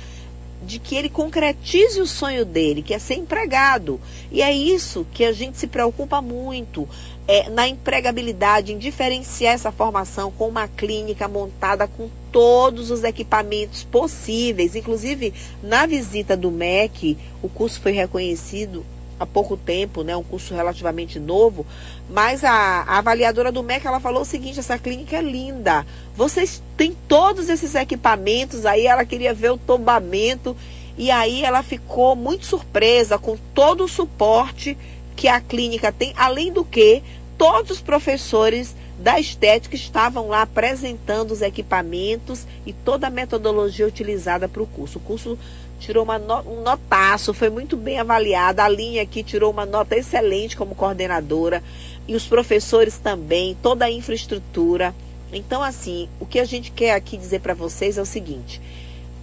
de 0.65 0.79
que 0.79 0.95
ele 0.95 1.09
concretize 1.09 2.01
o 2.01 2.07
sonho 2.07 2.43
dele, 2.43 2.81
que 2.81 2.93
é 2.93 2.99
ser 2.99 3.15
empregado. 3.15 3.99
E 4.31 4.41
é 4.41 4.51
isso 4.51 5.05
que 5.13 5.23
a 5.23 5.31
gente 5.31 5.57
se 5.57 5.67
preocupa 5.67 6.21
muito. 6.21 6.87
É, 7.27 7.49
na 7.49 7.67
empregabilidade, 7.67 8.71
em 8.71 8.77
diferenciar 8.77 9.55
essa 9.55 9.71
formação 9.71 10.31
com 10.31 10.47
uma 10.47 10.67
clínica 10.67 11.27
montada 11.27 11.87
com 11.87 12.07
todos 12.31 12.91
os 12.91 13.03
equipamentos 13.03 13.83
possíveis. 13.83 14.75
Inclusive, 14.75 15.33
na 15.63 15.85
visita 15.85 16.37
do 16.37 16.51
MEC, 16.51 17.17
o 17.41 17.49
curso 17.49 17.81
foi 17.81 17.93
reconhecido 17.93 18.85
há 19.19 19.25
pouco 19.25 19.55
tempo, 19.55 20.03
né, 20.03 20.15
um 20.15 20.23
curso 20.23 20.53
relativamente 20.53 21.19
novo, 21.19 21.65
mas 22.09 22.43
a, 22.43 22.51
a, 22.51 22.97
avaliadora 22.97 23.51
do 23.51 23.63
MEC 23.63 23.85
ela 23.87 23.99
falou 23.99 24.21
o 24.21 24.25
seguinte: 24.25 24.59
essa 24.59 24.77
clínica 24.77 25.17
é 25.17 25.21
linda. 25.21 25.85
Vocês 26.15 26.61
têm 26.77 26.95
todos 27.07 27.49
esses 27.49 27.75
equipamentos. 27.75 28.65
Aí 28.65 28.85
ela 28.87 29.05
queria 29.05 29.33
ver 29.33 29.51
o 29.51 29.57
tombamento 29.57 30.55
e 30.97 31.11
aí 31.11 31.43
ela 31.43 31.61
ficou 31.61 32.15
muito 32.15 32.45
surpresa 32.45 33.17
com 33.17 33.37
todo 33.53 33.83
o 33.83 33.87
suporte 33.87 34.77
que 35.15 35.27
a 35.27 35.39
clínica 35.39 35.91
tem, 35.91 36.13
além 36.15 36.51
do 36.51 36.63
que 36.63 37.01
todos 37.37 37.71
os 37.71 37.81
professores 37.81 38.75
da 38.97 39.19
estética 39.19 39.75
estavam 39.75 40.29
lá 40.29 40.43
apresentando 40.43 41.31
os 41.31 41.41
equipamentos 41.41 42.47
e 42.65 42.71
toda 42.71 43.07
a 43.07 43.09
metodologia 43.09 43.85
utilizada 43.85 44.47
para 44.47 44.63
o 44.63 44.67
curso. 44.67 44.97
O 44.97 45.01
curso 45.01 45.37
tirou 45.79 46.03
uma 46.03 46.17
no, 46.17 46.39
um 46.41 46.61
notaço, 46.61 47.33
foi 47.33 47.49
muito 47.49 47.75
bem 47.75 47.99
avaliada. 47.99 48.63
A 48.63 48.69
linha 48.69 49.01
aqui 49.01 49.23
tirou 49.23 49.51
uma 49.51 49.65
nota 49.65 49.95
excelente 49.95 50.55
como 50.55 50.75
coordenadora 50.75 51.61
e 52.07 52.15
os 52.15 52.25
professores 52.25 52.97
também, 52.97 53.57
toda 53.61 53.85
a 53.85 53.91
infraestrutura. 53.91 54.95
Então, 55.33 55.61
assim, 55.61 56.07
o 56.19 56.25
que 56.25 56.39
a 56.39 56.45
gente 56.45 56.71
quer 56.71 56.93
aqui 56.93 57.17
dizer 57.17 57.41
para 57.41 57.53
vocês 57.53 57.97
é 57.97 58.01
o 58.01 58.05
seguinte: 58.05 58.61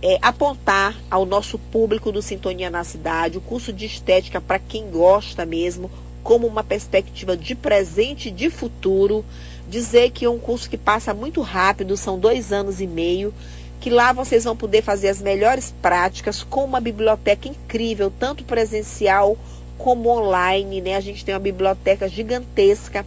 é 0.03 0.19
apontar 0.21 0.97
ao 1.11 1.25
nosso 1.25 1.59
público 1.59 2.13
do 2.13 2.21
Sintonia 2.21 2.69
na 2.69 2.85
Cidade 2.85 3.39
o 3.39 3.41
curso 3.41 3.73
de 3.73 3.87
estética 3.87 4.41
para 4.41 4.59
quem 4.59 4.91
gosta 4.91 5.47
mesmo, 5.47 5.91
como 6.23 6.47
uma 6.47 6.63
perspectiva 6.63 7.37
de 7.37 7.55
presente 7.55 8.29
e 8.29 8.33
de 8.33 8.51
futuro. 8.51 9.25
Dizer 9.73 10.11
que 10.11 10.27
é 10.27 10.29
um 10.29 10.39
curso 10.39 10.69
que 10.69 10.77
passa 10.77 11.15
muito 11.15 11.41
rápido, 11.41 11.97
são 11.97 12.19
dois 12.19 12.53
anos 12.53 12.79
e 12.79 12.87
meio 12.87 13.33
que 13.81 13.89
lá 13.89 14.13
vocês 14.13 14.45
vão 14.45 14.55
poder 14.55 14.83
fazer 14.83 15.09
as 15.09 15.23
melhores 15.23 15.75
práticas 15.81 16.43
com 16.43 16.63
uma 16.63 16.79
biblioteca 16.79 17.49
incrível, 17.49 18.13
tanto 18.17 18.45
presencial 18.45 19.35
como 19.79 20.11
online, 20.11 20.83
né? 20.83 20.95
A 20.95 21.01
gente 21.01 21.25
tem 21.25 21.35
uma 21.35 21.41
biblioteca 21.41 22.07
gigantesca. 22.07 23.07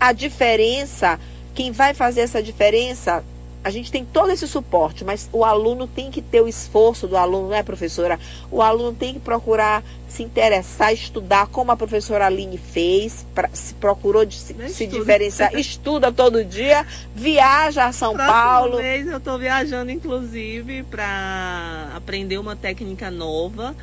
A 0.00 0.12
diferença, 0.14 1.20
quem 1.54 1.70
vai 1.70 1.92
fazer 1.92 2.22
essa 2.22 2.42
diferença 2.42 3.22
a 3.66 3.70
gente 3.70 3.90
tem 3.90 4.04
todo 4.04 4.30
esse 4.30 4.46
suporte, 4.46 5.04
mas 5.04 5.28
o 5.32 5.44
aluno 5.44 5.88
tem 5.88 6.08
que 6.08 6.22
ter 6.22 6.40
o 6.40 6.46
esforço 6.46 7.08
do 7.08 7.16
aluno, 7.16 7.48
não 7.48 7.56
é, 7.56 7.64
professora? 7.64 8.16
O 8.48 8.62
aluno 8.62 8.96
tem 8.96 9.14
que 9.14 9.18
procurar 9.18 9.82
se 10.08 10.22
interessar, 10.22 10.94
estudar, 10.94 11.48
como 11.48 11.72
a 11.72 11.76
professora 11.76 12.26
Aline 12.26 12.58
fez, 12.58 13.26
pra, 13.34 13.50
se 13.52 13.74
procurou 13.74 14.24
de 14.24 14.36
se, 14.36 14.54
se 14.68 14.86
diferenciar, 14.86 15.52
estuda 15.58 16.12
todo 16.12 16.44
dia, 16.44 16.86
viaja 17.12 17.86
a 17.86 17.92
São 17.92 18.14
Próxima 18.14 18.32
Paulo. 18.32 18.76
Vez 18.76 19.08
eu 19.08 19.18
estou 19.18 19.36
viajando, 19.36 19.90
inclusive, 19.90 20.84
para 20.84 21.90
aprender 21.92 22.38
uma 22.38 22.54
técnica 22.54 23.10
nova 23.10 23.74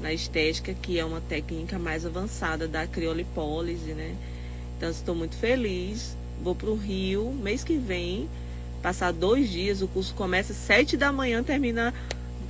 na 0.00 0.12
estética, 0.12 0.72
que 0.72 1.00
é 1.00 1.04
uma 1.04 1.20
técnica 1.20 1.80
mais 1.80 2.06
avançada 2.06 2.68
da 2.68 2.86
criolipólise, 2.86 3.92
né? 3.92 4.14
Então, 4.78 4.88
estou 4.88 5.16
muito 5.16 5.34
feliz. 5.34 6.16
Vou 6.40 6.54
para 6.54 6.70
o 6.70 6.76
Rio 6.76 7.32
mês 7.32 7.64
que 7.64 7.76
vem 7.76 8.28
passar 8.82 9.12
dois 9.12 9.48
dias, 9.48 9.80
o 9.80 9.88
curso 9.88 10.12
começa 10.14 10.52
às 10.52 10.58
7 10.58 10.96
da 10.96 11.12
manhã, 11.12 11.42
termina 11.42 11.94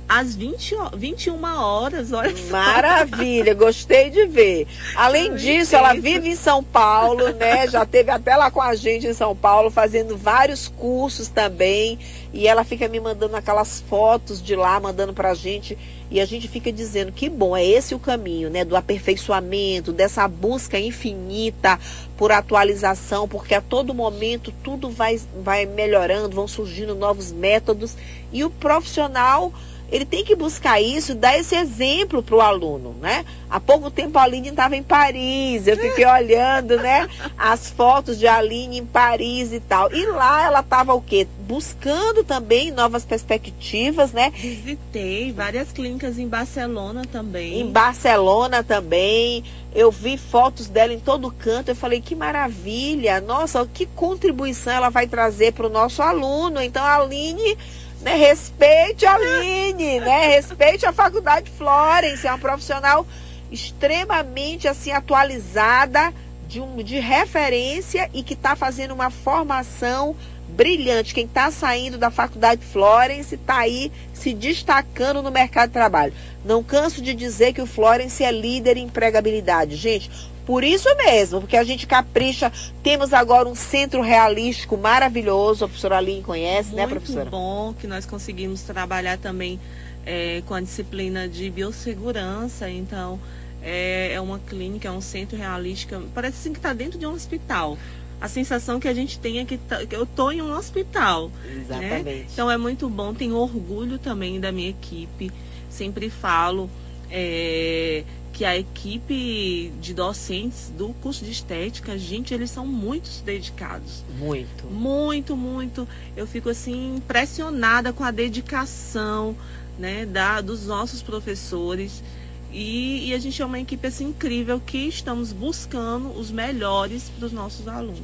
às 0.07 0.35
20, 0.35 0.75
21 0.95 1.43
horas, 1.43 2.11
olha 2.11 2.35
só. 2.35 2.51
Maravilha, 2.51 3.53
gostei 3.53 4.09
de 4.09 4.25
ver. 4.25 4.67
Além 4.95 5.33
disso, 5.35 5.75
ela 5.75 5.93
vive 5.93 6.29
em 6.29 6.35
São 6.35 6.63
Paulo, 6.63 7.31
né? 7.33 7.67
Já 7.67 7.85
teve 7.85 8.11
até 8.11 8.35
lá 8.35 8.51
com 8.51 8.61
a 8.61 8.75
gente 8.75 9.07
em 9.07 9.13
São 9.13 9.35
Paulo, 9.35 9.71
fazendo 9.71 10.17
vários 10.17 10.67
cursos 10.67 11.29
também. 11.29 11.97
E 12.33 12.47
ela 12.47 12.63
fica 12.63 12.87
me 12.87 12.99
mandando 12.99 13.35
aquelas 13.35 13.81
fotos 13.87 14.41
de 14.41 14.55
lá, 14.55 14.79
mandando 14.79 15.13
pra 15.13 15.33
gente. 15.33 15.77
E 16.13 16.21
a 16.21 16.25
gente 16.25 16.47
fica 16.47 16.71
dizendo 16.71 17.11
que 17.11 17.27
bom, 17.27 17.57
é 17.57 17.65
esse 17.65 17.95
o 17.95 17.99
caminho, 17.99 18.47
né? 18.47 18.63
Do 18.63 18.75
aperfeiçoamento, 18.75 19.91
dessa 19.91 20.27
busca 20.27 20.79
infinita 20.79 21.79
por 22.15 22.31
atualização, 22.31 23.27
porque 23.27 23.55
a 23.55 23.61
todo 23.61 23.95
momento 23.95 24.53
tudo 24.63 24.91
vai, 24.91 25.19
vai 25.41 25.65
melhorando, 25.65 26.35
vão 26.35 26.47
surgindo 26.47 26.93
novos 26.93 27.31
métodos. 27.31 27.97
E 28.31 28.43
o 28.43 28.51
profissional 28.51 29.51
ele 29.93 30.05
tem 30.05 30.25
que 30.25 30.35
buscar 30.35 30.81
isso, 30.81 31.13
dar 31.13 31.37
esse 31.37 31.55
exemplo 31.55 32.23
para 32.23 32.35
o 32.35 32.41
aluno, 32.41 32.95
né? 32.99 33.23
Há 33.47 33.59
pouco 33.59 33.91
tempo 33.91 34.17
a 34.17 34.23
Aline 34.23 34.49
estava 34.49 34.75
em 34.75 34.81
Paris, 34.81 35.67
eu 35.67 35.77
fiquei 35.77 36.03
olhando, 36.03 36.77
né, 36.77 37.07
as 37.37 37.69
fotos 37.69 38.17
de 38.17 38.25
Aline 38.25 38.79
em 38.79 38.85
Paris 38.85 39.53
e 39.53 39.59
tal. 39.59 39.93
E 39.93 40.03
lá 40.07 40.43
ela 40.45 40.61
estava 40.61 40.95
o 40.95 41.01
quê? 41.01 41.27
Buscando 41.41 42.23
também 42.23 42.71
novas 42.71 43.05
perspectivas, 43.05 44.11
né? 44.11 44.31
Visitei 44.35 45.31
várias 45.31 45.71
clínicas 45.71 46.17
em 46.17 46.27
Barcelona 46.27 47.03
também. 47.11 47.61
Em 47.61 47.71
Barcelona 47.71 48.63
também. 48.63 49.43
Eu 49.75 49.91
vi 49.91 50.17
fotos 50.17 50.67
dela 50.67 50.93
em 50.93 50.99
todo 50.99 51.31
canto. 51.31 51.69
Eu 51.69 51.75
falei, 51.75 51.99
que 51.99 52.15
maravilha! 52.15 53.19
Nossa, 53.21 53.67
que 53.71 53.85
contribuição 53.85 54.73
ela 54.73 54.89
vai 54.89 55.07
trazer 55.07 55.53
para 55.53 55.67
o 55.67 55.69
nosso 55.69 56.01
aluno. 56.01 56.61
Então, 56.61 56.83
a 56.83 56.95
Aline 56.95 57.57
né? 58.03 58.15
Respeite 58.15 59.05
a 59.05 59.15
Aline, 59.15 59.99
né? 60.01 60.27
Respeite 60.27 60.85
a 60.85 60.91
Faculdade 60.91 61.49
Florence, 61.49 62.27
é 62.27 62.29
uma 62.29 62.37
profissional 62.37 63.07
extremamente 63.51 64.67
assim 64.67 64.91
atualizada, 64.91 66.13
de, 66.47 66.59
um, 66.59 66.77
de 66.83 66.99
referência 66.99 68.09
e 68.13 68.21
que 68.21 68.33
está 68.33 68.55
fazendo 68.55 68.93
uma 68.93 69.09
formação 69.09 70.15
brilhante. 70.49 71.13
Quem 71.13 71.25
está 71.25 71.49
saindo 71.49 71.97
da 71.97 72.11
Faculdade 72.11 72.63
Florence 72.63 73.33
está 73.33 73.57
aí 73.57 73.91
se 74.13 74.33
destacando 74.33 75.23
no 75.23 75.31
mercado 75.31 75.69
de 75.69 75.73
trabalho. 75.73 76.13
Não 76.45 76.63
canso 76.63 77.01
de 77.01 77.13
dizer 77.13 77.53
que 77.53 77.61
o 77.61 77.65
Florence 77.65 78.23
é 78.23 78.31
líder 78.31 78.77
em 78.77 78.85
empregabilidade. 78.85 79.75
Gente, 79.75 80.11
por 80.45 80.63
isso 80.63 80.87
mesmo, 80.97 81.41
porque 81.41 81.55
a 81.55 81.63
gente 81.63 81.87
capricha. 81.87 82.51
Temos 82.81 83.13
agora 83.13 83.47
um 83.47 83.55
centro 83.55 84.01
realístico 84.01 84.77
maravilhoso, 84.77 85.65
a 85.65 85.67
professora 85.67 85.97
Aline 85.97 86.21
conhece, 86.21 86.69
Muito 86.69 86.77
né, 86.77 86.87
professora? 86.87 87.21
Muito 87.21 87.31
bom 87.31 87.73
que 87.73 87.87
nós 87.87 88.05
conseguimos 88.05 88.61
trabalhar 88.61 89.17
também 89.17 89.59
é, 90.05 90.43
com 90.45 90.53
a 90.53 90.61
disciplina 90.61 91.27
de 91.27 91.49
biossegurança. 91.49 92.69
Então, 92.69 93.19
é, 93.61 94.11
é, 94.13 94.21
uma 94.21 94.39
clínica, 94.39 94.89
é 94.89 94.91
um 94.91 95.01
centro 95.01 95.37
realístico. 95.37 96.01
Parece 96.13 96.37
assim 96.39 96.51
que 96.51 96.59
está 96.59 96.73
dentro 96.73 96.99
de 96.99 97.05
um 97.05 97.13
hospital. 97.13 97.77
A 98.19 98.27
sensação 98.27 98.79
que 98.79 98.87
a 98.87 98.93
gente 98.93 99.19
tem 99.19 99.39
é 99.39 99.45
que, 99.45 99.57
tá, 99.57 99.85
que 99.85 99.95
eu 99.95 100.03
estou 100.03 100.31
em 100.31 100.41
um 100.41 100.55
hospital. 100.55 101.29
Né? 101.43 101.61
Exatamente. 101.61 102.03
Né? 102.03 102.25
Então 102.31 102.51
é 102.51 102.57
muito 102.57 102.89
bom, 102.89 103.13
tenho 103.13 103.35
orgulho 103.35 103.97
também 103.97 104.39
da 104.39 104.51
minha 104.51 104.69
equipe. 104.69 105.31
Sempre 105.69 106.09
falo 106.09 106.69
é, 107.09 108.03
que 108.33 108.43
a 108.43 108.57
equipe 108.57 109.71
de 109.79 109.93
docentes 109.93 110.73
do 110.75 110.89
curso 110.95 111.23
de 111.23 111.31
estética, 111.31 111.95
gente, 111.99 112.33
eles 112.33 112.49
são 112.49 112.65
muito 112.65 113.07
dedicados. 113.23 114.03
Muito. 114.17 114.65
Muito, 114.65 115.37
muito. 115.37 115.87
Eu 116.17 116.25
fico 116.25 116.49
assim 116.49 116.95
impressionada 116.95 117.93
com 117.93 118.03
a 118.03 118.09
dedicação, 118.09 119.37
né, 119.77 120.07
da 120.07 120.41
dos 120.41 120.65
nossos 120.65 121.03
professores. 121.03 122.03
E, 122.51 123.09
e, 123.09 123.13
a 123.13 123.19
gente 123.19 123.39
é 123.39 123.45
uma 123.45 123.59
equipe 123.59 123.85
assim, 123.85 124.05
incrível 124.05 124.59
que 124.59 124.79
estamos 124.87 125.31
buscando 125.31 126.09
os 126.17 126.31
melhores 126.31 127.09
para 127.09 127.27
os 127.27 127.31
nossos 127.31 127.67
alunos. 127.67 128.01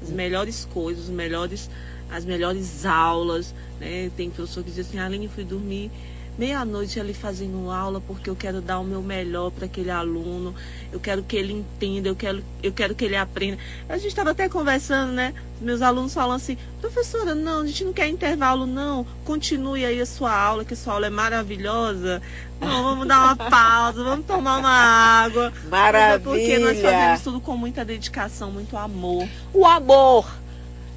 As 0.00 0.10
melhores 0.10 0.68
coisas, 0.72 1.04
os 1.04 1.10
melhores, 1.10 1.68
as 2.10 2.24
melhores 2.24 2.86
aulas. 2.86 3.52
Né? 3.80 4.10
Tem 4.16 4.30
professor 4.30 4.62
que 4.62 4.70
diz 4.70 4.86
assim, 4.86 4.98
Aline, 5.00 5.28
fui 5.28 5.44
dormir 5.44 5.90
meia-noite 6.38 6.98
ali 6.98 7.14
fazendo 7.14 7.70
aula 7.70 8.00
porque 8.00 8.28
eu 8.28 8.36
quero 8.36 8.60
dar 8.60 8.78
o 8.80 8.84
meu 8.84 9.02
melhor 9.02 9.50
para 9.50 9.66
aquele 9.66 9.90
aluno, 9.90 10.54
eu 10.92 10.98
quero 10.98 11.22
que 11.22 11.36
ele 11.36 11.52
entenda, 11.52 12.08
eu 12.08 12.16
quero, 12.16 12.42
eu 12.62 12.72
quero 12.72 12.94
que 12.94 13.04
ele 13.04 13.16
aprenda. 13.16 13.58
A 13.88 13.96
gente 13.96 14.08
estava 14.08 14.30
até 14.30 14.48
conversando, 14.48 15.12
né? 15.12 15.34
Meus 15.60 15.80
alunos 15.80 16.12
falam 16.12 16.34
assim, 16.34 16.58
professora, 16.80 17.34
não, 17.34 17.62
a 17.62 17.66
gente 17.66 17.84
não 17.84 17.92
quer 17.92 18.08
intervalo, 18.08 18.66
não. 18.66 19.06
Continue 19.24 19.84
aí 19.84 20.00
a 20.00 20.06
sua 20.06 20.32
aula, 20.32 20.64
que 20.64 20.74
a 20.74 20.76
sua 20.76 20.94
aula 20.94 21.06
é 21.06 21.10
maravilhosa. 21.10 22.20
Não, 22.60 22.82
vamos 22.82 23.06
dar 23.06 23.22
uma 23.24 23.36
pausa, 23.36 24.02
vamos 24.02 24.26
tomar 24.26 24.58
uma 24.58 24.70
água. 24.70 25.52
Maravilha. 25.68 26.14
É 26.14 26.18
porque 26.18 26.58
nós 26.58 26.80
fazemos 26.80 27.22
tudo 27.22 27.40
com 27.40 27.56
muita 27.56 27.84
dedicação, 27.84 28.50
muito 28.50 28.76
amor. 28.76 29.28
O 29.52 29.64
amor. 29.64 30.26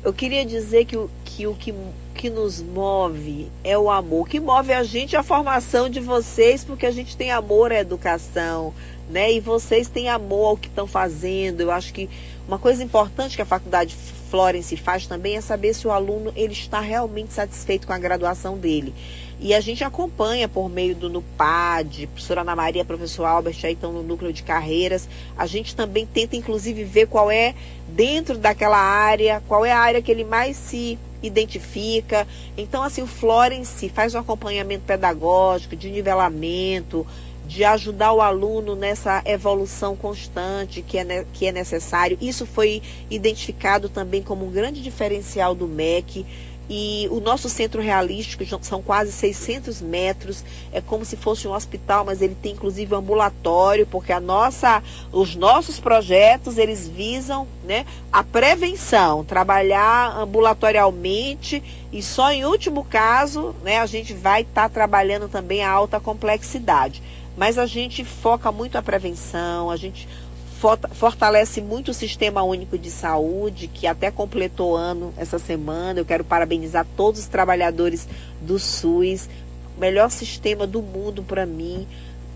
Eu 0.04 0.14
queria 0.14 0.46
dizer 0.46 0.86
que 0.86 0.96
o 0.96 1.10
que, 1.26 1.46
o 1.46 1.54
que 1.54 1.74
que 2.18 2.30
nos 2.30 2.62
move 2.62 3.50
é 3.64 3.78
o 3.78 3.90
amor. 3.90 4.28
Que 4.28 4.40
move 4.40 4.74
a 4.74 4.84
gente 4.84 5.16
é 5.16 5.20
a 5.20 5.24
formação 5.24 5.88
de 5.88 6.00
vocês, 6.00 6.66
porque 6.66 6.86
a 6.86 6.92
gente 6.92 7.16
tem 7.16 7.32
amor 7.32 7.72
à 7.72 7.80
educação, 7.80 8.74
né? 9.10 9.32
E 9.32 9.40
vocês 9.40 9.88
têm 9.88 10.10
amor 10.10 10.48
ao 10.48 10.58
que 10.58 10.68
estão 10.68 10.88
fazendo. 10.88 11.62
Eu 11.62 11.72
acho 11.72 11.94
que 11.94 12.10
uma 12.48 12.58
coisa 12.58 12.84
importante 12.84 13.36
que 13.36 13.42
a 13.42 13.46
faculdade 13.46 13.96
Florence 14.30 14.76
faz 14.76 15.08
também 15.08 15.38
é 15.38 15.42
saber 15.42 15.74
se 15.74 15.88
o 15.88 15.92
aluno 15.92 16.34
ele 16.36 16.52
está 16.54 16.80
realmente 16.80 17.32
satisfeito 17.34 17.88
com 17.88 17.94
a 17.94 17.98
graduação 17.98 18.58
dele. 18.58 18.94
E 19.40 19.54
a 19.54 19.60
gente 19.60 19.84
acompanha 19.84 20.50
por 20.50 20.68
meio 20.68 20.96
do 20.96 21.10
NUPAD, 21.10 22.08
professora 22.08 22.42
Ana 22.42 22.56
Maria, 22.56 22.84
professor 22.84 23.26
Albert, 23.26 23.60
aí 23.64 23.74
estão 23.74 23.94
no 23.94 24.02
núcleo 24.02 24.34
de 24.34 24.42
carreiras. 24.42 25.08
A 25.38 25.46
gente 25.46 25.76
também 25.76 26.08
tenta, 26.08 26.36
inclusive, 26.36 26.84
ver 26.84 27.08
qual 27.08 27.30
é, 27.30 27.54
dentro 27.88 28.36
daquela 28.36 28.80
área, 28.80 29.44
qual 29.48 29.64
é 29.64 29.72
a 29.72 29.80
área 29.80 30.02
que 30.02 30.12
ele 30.12 30.24
mais 30.24 30.58
se 30.58 30.98
identifica. 31.28 32.28
Então, 32.58 32.82
assim, 32.84 33.02
o 33.02 33.08
Florence 33.08 33.90
faz 33.90 34.16
um 34.16 34.20
acompanhamento 34.20 34.86
pedagógico, 34.86 35.76
de 35.76 35.90
nivelamento, 35.90 37.06
de 37.48 37.64
ajudar 37.64 38.12
o 38.12 38.22
aluno 38.22 38.76
nessa 38.76 39.22
evolução 39.26 39.96
constante 39.96 40.82
que 40.82 40.98
é, 40.98 41.26
que 41.32 41.48
é 41.48 41.52
necessário. 41.52 42.18
Isso 42.20 42.46
foi 42.46 42.82
identificado 43.10 43.88
também 43.88 44.22
como 44.22 44.46
um 44.46 44.52
grande 44.52 44.82
diferencial 44.82 45.56
do 45.56 45.68
MEC. 45.68 46.26
E 46.70 47.08
o 47.12 47.22
nosso 47.22 47.48
centro 47.48 47.82
realístico 47.82 48.44
são 48.62 48.82
quase 48.82 49.12
600 49.12 49.82
metros, 49.82 50.44
é 50.72 50.82
como 50.82 51.06
se 51.06 51.16
fosse 51.16 51.48
um 51.48 51.54
hospital, 51.54 52.04
mas 52.04 52.22
ele 52.22 52.36
tem 52.36 52.52
inclusive 52.52 52.94
um 52.94 52.98
ambulatório, 52.98 53.88
porque 53.88 54.12
a 54.12 54.20
nossa, 54.20 54.84
os 55.12 55.36
nossos 55.36 55.80
projetos 55.80 56.58
eles 56.58 56.88
visam 56.88 57.48
né, 57.64 57.86
a 58.12 58.22
prevenção, 58.22 59.24
trabalhar 59.24 60.18
ambulatorialmente 60.18 61.64
e 61.92 62.04
só 62.04 62.32
em 62.32 62.46
último 62.46 62.84
caso 62.84 63.56
né, 63.64 63.80
a 63.80 63.86
gente 63.86 64.14
vai 64.14 64.42
estar 64.42 64.64
tá 64.64 64.70
trabalhando 64.70 65.30
também 65.30 65.64
a 65.64 65.72
alta 65.72 66.00
complexidade. 66.00 67.02
Mas 67.38 67.60
a 67.60 67.68
gente 67.68 68.04
foca 68.04 68.52
muito 68.52 68.80
a 68.80 68.82
prevenção, 68.82 69.70
a 69.70 69.78
gente 69.78 70.08
fortalece 70.58 71.62
muito 71.62 71.92
o 71.92 71.94
Sistema 71.94 72.42
Único 72.42 72.78
de 72.78 72.90
Saúde, 72.90 73.68
que 73.68 73.86
até 73.86 74.10
completou 74.10 74.76
ano 74.76 75.14
essa 75.16 75.38
semana. 75.38 76.00
Eu 76.00 76.06
quero 76.06 76.24
parabenizar 76.24 76.86
todos 76.96 77.22
os 77.22 77.28
trabalhadores 77.28 78.08
do 78.42 78.58
SUS. 78.58 79.30
O 79.76 79.80
melhor 79.80 80.10
sistema 80.10 80.66
do 80.66 80.82
mundo 80.82 81.22
para 81.22 81.46
mim 81.46 81.88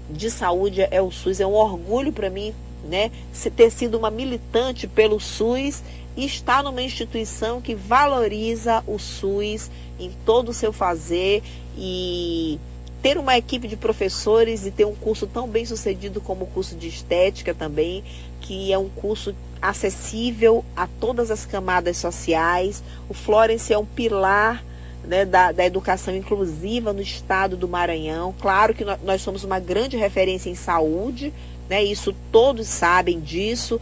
de 0.10 0.30
saúde 0.30 0.82
é 0.82 1.02
o 1.02 1.12
SUS. 1.12 1.40
É 1.40 1.48
um 1.48 1.54
orgulho 1.54 2.14
para 2.14 2.30
mim 2.30 2.54
né, 2.84 3.12
ter 3.56 3.72
sido 3.72 3.98
uma 3.98 4.12
militante 4.12 4.88
pelo 4.88 5.20
SUS 5.20 5.82
e 6.16 6.26
estar 6.26 6.64
numa 6.64 6.82
instituição 6.82 7.62
que 7.62 7.74
valoriza 7.74 8.84
o 8.86 9.00
SUS 9.00 9.72
em 10.00 10.12
todo 10.26 10.50
o 10.50 10.54
seu 10.54 10.72
fazer 10.74 11.42
e 11.78 12.60
ter 13.02 13.18
uma 13.18 13.38
equipe 13.38 13.68
de 13.68 13.76
professores 13.76 14.66
e 14.66 14.72
ter 14.72 14.86
um 14.86 14.96
curso 14.96 15.26
tão 15.26 15.48
bem 15.48 15.66
sucedido 15.66 16.22
como 16.22 16.46
o 16.46 16.48
curso 16.48 16.76
de 16.76 16.88
estética 16.88 17.54
também, 17.54 18.04
que 18.40 18.72
é 18.72 18.78
um 18.78 18.90
curso 18.90 19.36
acessível 19.62 20.64
a 20.76 20.88
todas 20.88 21.32
as 21.32 21.46
camadas 21.46 21.98
sociais. 21.98 22.84
O 23.10 23.14
Florence 23.14 23.74
é 23.74 23.78
um 23.78 23.86
pilar 23.86 24.64
né, 25.04 25.26
da, 25.26 25.52
da, 25.52 25.66
educação 25.66 26.16
inclusiva 26.16 26.94
no 26.94 27.02
estado 27.02 27.58
do 27.58 27.68
Maranhão. 27.68 28.34
Claro 28.40 28.74
que 28.74 28.86
nós 29.04 29.22
somos 29.22 29.44
uma 29.44 29.60
grande 29.60 29.98
referência 29.98 30.50
em 30.50 30.56
saúde, 30.56 31.34
né, 31.70 31.84
isso 31.84 32.14
todos 32.32 32.68
sabem 32.68 33.20
disso. 33.20 33.80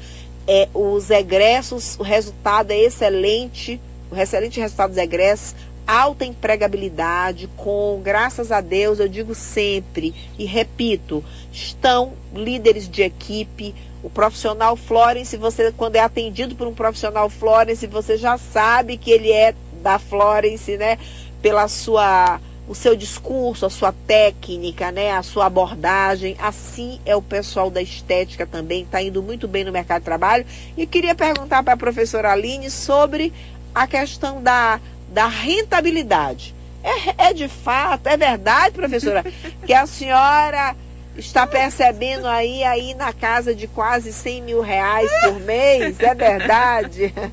É, 0.47 0.67
os 0.73 1.09
egressos, 1.09 1.97
o 1.99 2.03
resultado 2.03 2.71
é 2.71 2.79
excelente, 2.79 3.79
o 4.09 4.15
excelente 4.15 4.59
resultado 4.59 4.89
dos 4.89 4.97
egressos 4.97 5.55
alta 5.89 6.23
empregabilidade, 6.23 7.49
com, 7.57 7.99
graças 8.03 8.51
a 8.51 8.61
Deus, 8.61 8.99
eu 8.99 9.07
digo 9.07 9.33
sempre 9.33 10.13
e 10.37 10.45
repito, 10.45 11.23
estão 11.51 12.13
líderes 12.31 12.87
de 12.87 13.01
equipe. 13.01 13.73
O 14.03 14.09
profissional 14.09 14.75
Florence, 14.75 15.35
você 15.35 15.73
quando 15.75 15.95
é 15.95 15.99
atendido 15.99 16.55
por 16.55 16.67
um 16.67 16.75
profissional 16.75 17.27
Florence, 17.27 17.87
você 17.87 18.17
já 18.17 18.37
sabe 18.37 18.97
que 18.97 19.09
ele 19.09 19.31
é 19.31 19.55
da 19.81 19.97
Florence, 19.97 20.77
né? 20.77 20.99
Pela 21.41 21.67
sua 21.67 22.39
o 22.67 22.75
seu 22.75 22.95
discurso, 22.95 23.65
a 23.65 23.69
sua 23.69 23.91
técnica, 23.91 24.91
né, 24.91 25.11
a 25.11 25.23
sua 25.23 25.47
abordagem. 25.47 26.35
Assim 26.39 26.99
é 27.03 27.15
o 27.15 27.21
pessoal 27.21 27.71
da 27.71 27.81
estética 27.81 28.45
também, 28.45 28.83
está 28.83 29.01
indo 29.01 29.23
muito 29.23 29.47
bem 29.47 29.63
no 29.63 29.71
mercado 29.71 30.01
de 30.01 30.05
trabalho. 30.05 30.45
E 30.77 30.85
queria 30.85 31.15
perguntar 31.15 31.63
para 31.63 31.73
a 31.73 31.77
professora 31.77 32.31
Aline 32.31 32.69
sobre 32.69 33.33
a 33.73 33.87
questão 33.87 34.39
da 34.43 34.79
da 35.11 35.27
rentabilidade. 35.27 36.55
É, 36.83 37.29
é 37.29 37.33
de 37.33 37.47
fato, 37.47 38.07
é 38.07 38.15
verdade, 38.15 38.73
professora, 38.75 39.25
que 39.65 39.73
a 39.73 39.85
senhora 39.85 40.75
está 41.17 41.45
percebendo 41.45 42.25
aí, 42.27 42.63
aí 42.63 42.93
na 42.93 43.11
casa 43.11 43.53
de 43.53 43.67
quase 43.67 44.13
100 44.13 44.41
mil 44.41 44.61
reais 44.61 45.09
por 45.23 45.39
mês? 45.41 45.99
É 45.99 46.15
verdade? 46.15 47.13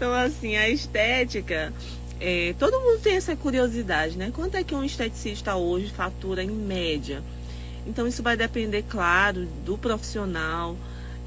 Então, 0.00 0.14
assim, 0.14 0.56
a 0.56 0.66
estética, 0.66 1.74
é, 2.18 2.54
todo 2.58 2.80
mundo 2.80 3.02
tem 3.02 3.16
essa 3.16 3.36
curiosidade, 3.36 4.16
né? 4.16 4.32
Quanto 4.34 4.56
é 4.56 4.64
que 4.64 4.74
um 4.74 4.82
esteticista 4.82 5.56
hoje 5.56 5.90
fatura 5.90 6.42
em 6.42 6.48
média? 6.48 7.22
Então, 7.86 8.06
isso 8.06 8.22
vai 8.22 8.34
depender, 8.34 8.82
claro, 8.88 9.46
do 9.62 9.76
profissional, 9.76 10.74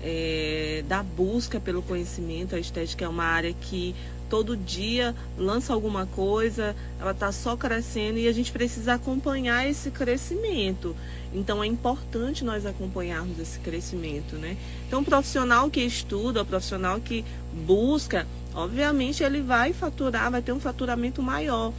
é, 0.02 0.84
da 0.88 1.04
busca 1.04 1.60
pelo 1.60 1.84
conhecimento. 1.84 2.56
A 2.56 2.60
estética 2.60 3.06
é 3.06 3.08
uma 3.08 3.26
área 3.26 3.54
que 3.54 3.93
todo 4.34 4.58
dia 4.58 5.13
lança 5.38 5.72
alguma 5.72 6.08
coisa, 6.08 6.76
ela 7.00 7.12
está 7.12 7.32
só 7.32 7.56
crescendo 7.56 8.17
e 8.17 8.28
a 8.28 8.32
gente 8.32 8.52
precisa 8.52 8.96
acompanhar 8.96 9.69
esse 9.69 9.91
crescimento. 9.91 10.96
Então 11.32 11.63
é 11.63 11.67
importante 11.67 12.43
nós 12.43 12.65
acompanharmos 12.65 13.38
esse 13.38 13.60
crescimento, 13.60 14.36
né? 14.38 14.58
Então 14.88 15.02
o 15.02 15.06
profissional 15.06 15.69
que 15.69 15.82
estuda, 15.82 16.41
o 16.41 16.46
profissional 16.46 17.00
que 17.00 17.24
busca, 17.54 18.26
obviamente 18.56 19.24
ele 19.24 19.39
vai 19.39 19.72
faturar, 19.72 20.32
vai 20.32 20.41
ter 20.41 20.52
um 20.52 20.60
faturamento 20.60 21.22
maior. 21.22 21.72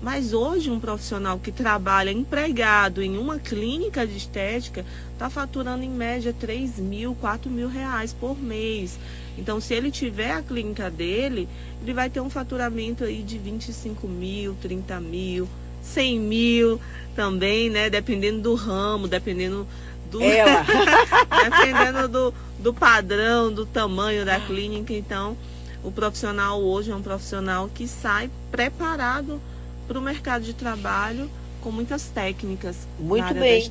Mas 0.00 0.32
hoje 0.32 0.70
um 0.70 0.80
profissional 0.80 1.38
que 1.38 1.52
trabalha 1.52 2.10
empregado 2.10 3.02
em 3.02 3.18
uma 3.18 3.38
clínica 3.38 4.06
de 4.06 4.16
estética 4.16 4.82
está 5.12 5.28
faturando 5.28 5.84
em 5.84 5.90
média 5.90 6.32
3 6.32 6.78
mil, 6.78 7.14
4 7.16 7.50
mil 7.50 7.68
reais 7.68 8.14
por 8.14 8.40
mês. 8.40 8.98
Então, 9.38 9.60
se 9.60 9.72
ele 9.72 9.90
tiver 9.90 10.32
a 10.32 10.42
clínica 10.42 10.90
dele, 10.90 11.48
ele 11.80 11.94
vai 11.94 12.10
ter 12.10 12.20
um 12.20 12.28
faturamento 12.28 13.04
aí 13.04 13.22
de 13.22 13.38
25 13.38 14.08
mil, 14.08 14.56
30 14.60 15.00
mil, 15.00 15.48
100 15.80 16.18
mil 16.18 16.80
também, 17.14 17.70
né? 17.70 17.88
Dependendo 17.88 18.40
do 18.40 18.54
ramo, 18.54 19.06
dependendo 19.06 19.66
do, 20.10 20.18
dependendo 21.44 22.08
do, 22.08 22.34
do 22.58 22.74
padrão, 22.74 23.52
do 23.52 23.64
tamanho 23.64 24.24
da 24.26 24.40
clínica. 24.40 24.92
Então, 24.92 25.36
o 25.84 25.92
profissional 25.92 26.60
hoje 26.60 26.90
é 26.90 26.94
um 26.96 27.02
profissional 27.02 27.70
que 27.72 27.86
sai 27.86 28.28
preparado 28.50 29.40
para 29.86 29.98
o 29.98 30.02
mercado 30.02 30.42
de 30.42 30.52
trabalho 30.52 31.30
com 31.68 31.72
muitas 31.72 32.04
técnicas 32.04 32.88
Muito 32.98 33.34
bem. 33.34 33.70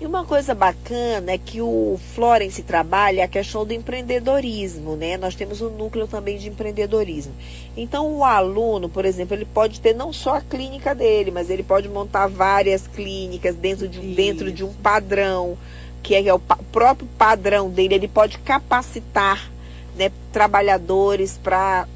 E 0.00 0.04
uma 0.04 0.24
coisa 0.24 0.52
bacana 0.52 1.30
é 1.30 1.38
que 1.38 1.62
o 1.62 1.96
Florence 2.12 2.60
trabalha 2.60 3.24
a 3.24 3.28
questão 3.28 3.64
do 3.64 3.72
empreendedorismo, 3.72 4.96
né? 4.96 5.16
Nós 5.16 5.36
temos 5.36 5.60
um 5.60 5.70
núcleo 5.70 6.08
também 6.08 6.38
de 6.38 6.48
empreendedorismo. 6.48 7.32
Então 7.76 8.16
o 8.16 8.24
aluno, 8.24 8.88
por 8.88 9.04
exemplo, 9.04 9.36
ele 9.36 9.44
pode 9.44 9.80
ter 9.80 9.94
não 9.94 10.12
só 10.12 10.38
a 10.38 10.40
clínica 10.40 10.92
dele, 10.92 11.30
mas 11.30 11.48
ele 11.50 11.62
pode 11.62 11.88
montar 11.88 12.26
várias 12.26 12.88
clínicas 12.88 13.54
dentro 13.54 13.86
de, 13.86 14.00
um, 14.00 14.12
dentro 14.12 14.50
de 14.50 14.64
um 14.64 14.72
padrão. 14.72 15.56
que 16.02 16.16
é 16.16 16.34
o 16.34 16.40
próprio 16.40 17.08
padrão 17.16 17.70
dele, 17.70 17.94
ele 17.94 18.08
pode 18.08 18.38
capacitar 18.38 19.48
né, 19.94 20.10
trabalhadores 20.32 21.38
para 21.40 21.86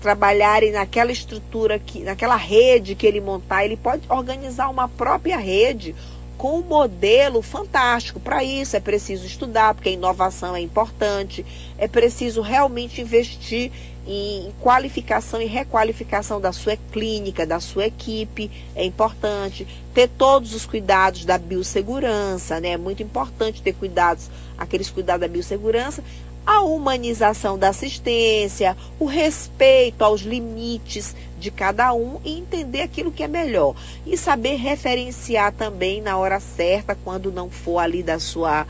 trabalharem 0.00 0.72
naquela 0.72 1.12
estrutura, 1.12 1.78
que, 1.78 2.00
naquela 2.00 2.36
rede 2.36 2.94
que 2.94 3.06
ele 3.06 3.20
montar. 3.20 3.64
Ele 3.64 3.76
pode 3.76 4.02
organizar 4.08 4.68
uma 4.68 4.88
própria 4.88 5.36
rede 5.36 5.94
com 6.36 6.58
um 6.58 6.62
modelo 6.62 7.42
fantástico. 7.42 8.20
Para 8.20 8.44
isso 8.44 8.76
é 8.76 8.80
preciso 8.80 9.26
estudar, 9.26 9.74
porque 9.74 9.88
a 9.88 9.92
inovação 9.92 10.54
é 10.54 10.60
importante, 10.60 11.44
é 11.78 11.88
preciso 11.88 12.40
realmente 12.40 13.00
investir 13.00 13.72
em 14.06 14.52
qualificação 14.60 15.42
e 15.42 15.46
requalificação 15.46 16.40
da 16.40 16.52
sua 16.52 16.76
clínica, 16.92 17.44
da 17.44 17.58
sua 17.58 17.86
equipe, 17.86 18.48
é 18.76 18.84
importante 18.84 19.66
ter 19.92 20.08
todos 20.08 20.54
os 20.54 20.64
cuidados 20.64 21.24
da 21.24 21.36
biossegurança, 21.36 22.60
né? 22.60 22.70
É 22.70 22.76
muito 22.76 23.02
importante 23.02 23.60
ter 23.60 23.72
cuidados, 23.72 24.30
aqueles 24.56 24.90
cuidados 24.90 25.22
da 25.22 25.28
biossegurança, 25.28 26.04
a 26.46 26.60
humanização 26.60 27.58
da 27.58 27.70
assistência, 27.70 28.76
o 29.00 29.04
respeito 29.04 30.02
aos 30.02 30.20
limites 30.20 31.14
de 31.38 31.50
cada 31.50 31.92
um 31.92 32.20
e 32.24 32.38
entender 32.38 32.82
aquilo 32.82 33.10
que 33.10 33.24
é 33.24 33.28
melhor. 33.28 33.74
E 34.06 34.16
saber 34.16 34.54
referenciar 34.54 35.52
também 35.52 36.00
na 36.00 36.16
hora 36.16 36.38
certa, 36.38 36.94
quando 36.94 37.32
não 37.32 37.50
for 37.50 37.78
ali 37.78 38.02
da 38.02 38.20
sua 38.20 38.66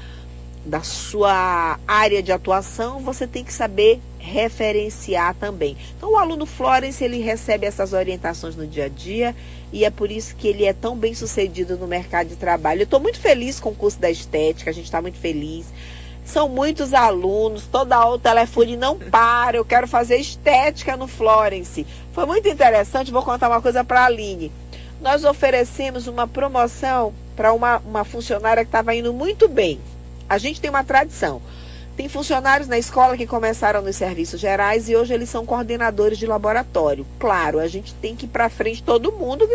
da 0.64 0.82
sua 0.82 1.78
área 1.86 2.20
de 2.20 2.32
atuação, 2.32 2.98
você 2.98 3.24
tem 3.24 3.44
que 3.44 3.52
saber 3.52 4.00
referenciar 4.18 5.32
também. 5.36 5.76
Então, 5.96 6.10
o 6.12 6.16
aluno 6.16 6.44
Florence, 6.44 7.04
ele 7.04 7.20
recebe 7.20 7.66
essas 7.66 7.92
orientações 7.92 8.56
no 8.56 8.66
dia 8.66 8.86
a 8.86 8.88
dia 8.88 9.36
e 9.72 9.84
é 9.84 9.90
por 9.90 10.10
isso 10.10 10.34
que 10.34 10.48
ele 10.48 10.64
é 10.64 10.72
tão 10.72 10.96
bem 10.96 11.14
sucedido 11.14 11.76
no 11.76 11.86
mercado 11.86 12.28
de 12.28 12.36
trabalho. 12.36 12.80
Eu 12.80 12.84
estou 12.84 12.98
muito 12.98 13.20
feliz 13.20 13.60
com 13.60 13.70
o 13.70 13.74
curso 13.74 14.00
da 14.00 14.10
estética, 14.10 14.70
a 14.70 14.74
gente 14.74 14.86
está 14.86 15.00
muito 15.00 15.18
feliz. 15.18 15.66
São 16.26 16.48
muitos 16.48 16.92
alunos, 16.92 17.68
toda 17.68 18.04
hora 18.04 18.16
o 18.16 18.18
telefone 18.18 18.76
não 18.76 18.98
para. 18.98 19.56
Eu 19.56 19.64
quero 19.64 19.86
fazer 19.86 20.16
estética 20.16 20.96
no 20.96 21.06
Florence. 21.06 21.86
Foi 22.12 22.26
muito 22.26 22.48
interessante, 22.48 23.12
vou 23.12 23.22
contar 23.22 23.48
uma 23.48 23.62
coisa 23.62 23.84
para 23.84 24.00
a 24.00 24.06
Aline. 24.06 24.50
Nós 25.00 25.24
oferecemos 25.24 26.08
uma 26.08 26.26
promoção 26.26 27.14
para 27.36 27.52
uma, 27.52 27.78
uma 27.78 28.04
funcionária 28.04 28.64
que 28.64 28.68
estava 28.68 28.92
indo 28.92 29.12
muito 29.12 29.48
bem. 29.48 29.80
A 30.28 30.36
gente 30.36 30.60
tem 30.60 30.68
uma 30.68 30.82
tradição. 30.82 31.40
Tem 31.96 32.08
funcionários 32.08 32.68
na 32.68 32.76
escola 32.76 33.16
que 33.16 33.26
começaram 33.26 33.80
nos 33.80 33.96
serviços 33.96 34.40
gerais 34.40 34.88
e 34.88 34.96
hoje 34.96 35.14
eles 35.14 35.30
são 35.30 35.46
coordenadores 35.46 36.18
de 36.18 36.26
laboratório. 36.26 37.06
Claro, 37.18 37.60
a 37.60 37.68
gente 37.68 37.94
tem 37.94 38.16
que 38.16 38.26
ir 38.26 38.28
para 38.28 38.50
frente 38.50 38.82
todo 38.82 39.12
mundo, 39.12 39.48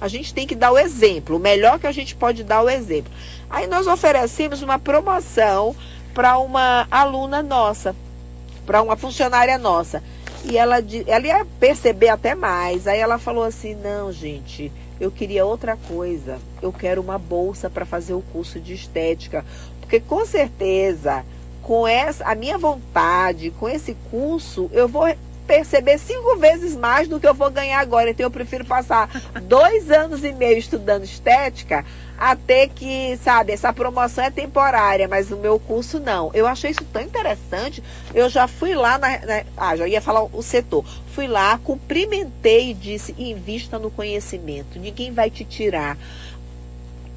a 0.00 0.06
gente 0.06 0.32
tem 0.32 0.46
que 0.46 0.54
dar 0.54 0.70
o 0.70 0.78
exemplo, 0.78 1.36
o 1.36 1.40
melhor 1.40 1.80
que 1.80 1.88
a 1.88 1.92
gente 1.92 2.14
pode 2.14 2.44
dar 2.44 2.62
o 2.62 2.70
exemplo. 2.70 3.10
Aí 3.48 3.66
nós 3.66 3.88
oferecemos 3.88 4.62
uma 4.62 4.78
promoção 4.78 5.74
para 6.14 6.38
uma 6.38 6.86
aluna 6.90 7.42
nossa, 7.42 7.94
para 8.66 8.82
uma 8.82 8.96
funcionária 8.96 9.58
nossa. 9.58 10.02
E 10.44 10.56
ela, 10.56 10.76
ela 11.06 11.26
ia 11.26 11.46
perceber 11.58 12.08
até 12.08 12.34
mais. 12.34 12.86
Aí 12.86 12.98
ela 12.98 13.18
falou 13.18 13.44
assim: 13.44 13.74
não, 13.74 14.10
gente, 14.10 14.72
eu 15.00 15.10
queria 15.10 15.44
outra 15.44 15.76
coisa. 15.76 16.38
Eu 16.62 16.72
quero 16.72 17.00
uma 17.00 17.18
bolsa 17.18 17.68
para 17.68 17.84
fazer 17.84 18.14
o 18.14 18.22
curso 18.32 18.58
de 18.58 18.74
estética. 18.74 19.44
Porque 19.80 20.00
com 20.00 20.24
certeza, 20.24 21.24
com 21.62 21.86
essa, 21.86 22.24
a 22.24 22.34
minha 22.34 22.56
vontade, 22.56 23.50
com 23.50 23.68
esse 23.68 23.94
curso, 24.10 24.70
eu 24.72 24.88
vou 24.88 25.06
perceber 25.46 25.98
cinco 25.98 26.36
vezes 26.36 26.76
mais 26.76 27.08
do 27.08 27.18
que 27.18 27.26
eu 27.26 27.34
vou 27.34 27.50
ganhar 27.50 27.80
agora. 27.80 28.10
Então 28.10 28.24
eu 28.24 28.30
prefiro 28.30 28.64
passar 28.64 29.10
dois 29.42 29.90
anos 29.90 30.22
e 30.22 30.32
meio 30.32 30.58
estudando 30.58 31.02
estética 31.02 31.84
até 32.20 32.68
que, 32.68 33.16
sabe, 33.16 33.50
essa 33.50 33.72
promoção 33.72 34.22
é 34.22 34.30
temporária, 34.30 35.08
mas 35.08 35.30
o 35.30 35.38
meu 35.38 35.58
curso 35.58 35.98
não. 35.98 36.30
Eu 36.34 36.46
achei 36.46 36.70
isso 36.70 36.84
tão 36.92 37.00
interessante. 37.00 37.82
Eu 38.14 38.28
já 38.28 38.46
fui 38.46 38.74
lá 38.74 38.98
na, 38.98 39.18
na 39.20 39.42
ah, 39.56 39.74
já 39.74 39.88
ia 39.88 40.02
falar 40.02 40.24
o 40.24 40.42
setor. 40.42 40.84
Fui 41.14 41.26
lá, 41.26 41.58
cumprimentei 41.64 42.72
e 42.72 42.74
disse: 42.74 43.14
invista 43.18 43.78
no 43.78 43.90
conhecimento. 43.90 44.78
Ninguém 44.78 45.10
vai 45.12 45.30
te 45.30 45.46
tirar 45.46 45.96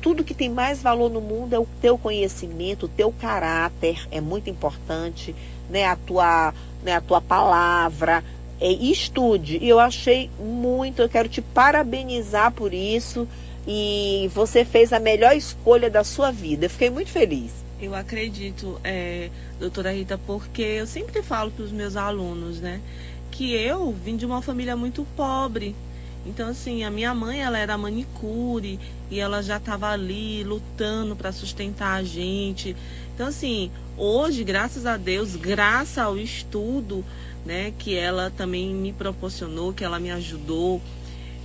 tudo 0.02 0.24
que 0.24 0.34
tem 0.34 0.50
mais 0.50 0.82
valor 0.82 1.10
no 1.10 1.22
mundo 1.22 1.54
é 1.54 1.60
o 1.60 1.68
teu 1.82 1.98
conhecimento, 1.98 2.88
o 2.88 2.90
teu 2.90 3.10
caráter, 3.10 4.06
é 4.12 4.20
muito 4.20 4.50
importante, 4.50 5.34
né? 5.70 5.86
A 5.86 5.96
tua, 5.96 6.54
né, 6.84 6.96
a 6.96 7.02
tua 7.02 7.22
palavra. 7.22 8.22
É, 8.60 8.70
estude. 8.70 9.58
E 9.62 9.68
eu 9.68 9.80
achei 9.80 10.30
muito, 10.40 11.02
eu 11.02 11.10
quero 11.10 11.30
te 11.30 11.42
parabenizar 11.42 12.52
por 12.52 12.74
isso 12.74 13.28
e 13.68 14.30
você 14.34 14.66
fez 14.66 14.92
a 14.92 15.00
melhor 15.00 15.36
escolha 15.36 15.90
da 15.90 16.04
sua 16.04 16.32
vida. 16.32 16.66
Eu 16.66 16.70
fiquei 16.70 16.90
muito 16.90 17.10
feliz. 17.10 17.52
Eu 17.82 17.96
acredito, 17.96 18.80
é, 18.84 19.30
doutora 19.60 19.92
Rita, 19.92 20.18
porque 20.18 20.62
eu 20.62 20.88
sempre 20.88 21.22
falo 21.22 21.52
para 21.52 21.66
os 21.66 21.72
meus 21.72 21.96
alunos, 21.96 22.60
né, 22.60 22.80
que 23.30 23.54
eu 23.54 23.92
vim 23.92 24.16
de 24.16 24.26
uma 24.26 24.42
família 24.42 24.76
muito 24.76 25.06
pobre. 25.16 25.76
Então, 26.26 26.48
assim, 26.48 26.86
a 26.86 26.90
minha 26.90 27.14
mãe, 27.14 27.42
ela 27.42 27.58
era 27.58 27.78
manicure 27.78 28.80
e 29.12 29.20
ela 29.20 29.42
já 29.42 29.58
estava 29.58 29.90
ali 29.90 30.42
lutando 30.44 31.16
para 31.16 31.34
sustentar 31.34 31.96
a 31.96 32.04
gente. 32.04 32.76
Então, 33.14 33.28
assim, 33.28 33.70
hoje, 33.98 34.44
graças 34.46 34.86
a 34.86 34.96
Deus, 34.96 35.36
graças 35.36 35.98
ao 35.98 36.18
estudo, 36.18 37.04
né, 37.46 37.74
que 37.78 37.96
ela 37.96 38.32
também 38.36 38.74
me 38.74 38.94
proporcionou, 38.94 39.74
que 39.74 39.84
ela 39.84 40.00
me 40.00 40.12
ajudou, 40.12 40.82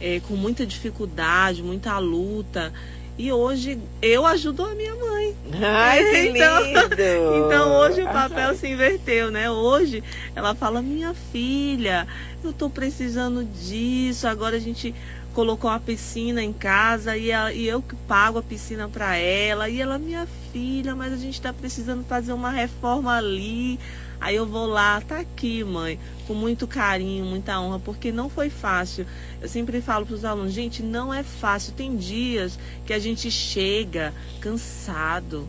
é, 0.00 0.20
com 0.20 0.34
muita 0.34 0.66
dificuldade, 0.66 1.62
muita 1.62 1.98
luta. 1.98 2.72
E 3.18 3.32
hoje 3.32 3.80
eu 4.00 4.24
ajudo 4.24 4.64
a 4.64 4.74
minha 4.76 4.94
mãe. 4.94 5.34
Ai, 5.60 6.04
que 6.10 6.28
então, 6.28 6.62
lindo! 6.62 6.94
então 7.46 7.76
hoje 7.78 8.02
o 8.02 8.06
papel 8.06 8.54
se 8.54 8.68
inverteu, 8.68 9.30
né? 9.30 9.50
Hoje 9.50 10.04
ela 10.36 10.54
fala: 10.54 10.80
Minha 10.80 11.12
filha, 11.32 12.06
eu 12.44 12.52
tô 12.52 12.70
precisando 12.70 13.44
disso. 13.44 14.28
Agora 14.28 14.56
a 14.56 14.60
gente 14.60 14.94
colocou 15.34 15.70
uma 15.70 15.80
piscina 15.80 16.42
em 16.42 16.52
casa 16.52 17.16
e, 17.16 17.30
ela, 17.30 17.52
e 17.52 17.66
eu 17.66 17.82
que 17.82 17.96
pago 18.06 18.38
a 18.38 18.42
piscina 18.42 18.88
para 18.88 19.16
ela. 19.16 19.68
E 19.68 19.80
ela, 19.80 19.98
minha 19.98 20.26
filha, 20.52 20.94
mas 20.94 21.12
a 21.12 21.16
gente 21.16 21.34
está 21.34 21.52
precisando 21.52 22.04
fazer 22.04 22.32
uma 22.32 22.50
reforma 22.50 23.16
ali. 23.16 23.80
Aí 24.20 24.34
eu 24.34 24.46
vou 24.46 24.66
lá, 24.66 25.00
tá 25.00 25.20
aqui, 25.20 25.62
mãe, 25.62 25.98
com 26.26 26.34
muito 26.34 26.66
carinho, 26.66 27.24
muita 27.24 27.60
honra, 27.60 27.78
porque 27.78 28.10
não 28.10 28.28
foi 28.28 28.50
fácil. 28.50 29.06
Eu 29.40 29.48
sempre 29.48 29.80
falo 29.80 30.04
para 30.04 30.14
os 30.14 30.24
alunos, 30.24 30.52
gente, 30.52 30.82
não 30.82 31.14
é 31.14 31.22
fácil. 31.22 31.72
Tem 31.72 31.96
dias 31.96 32.58
que 32.84 32.92
a 32.92 32.98
gente 32.98 33.30
chega 33.30 34.12
cansado, 34.40 35.48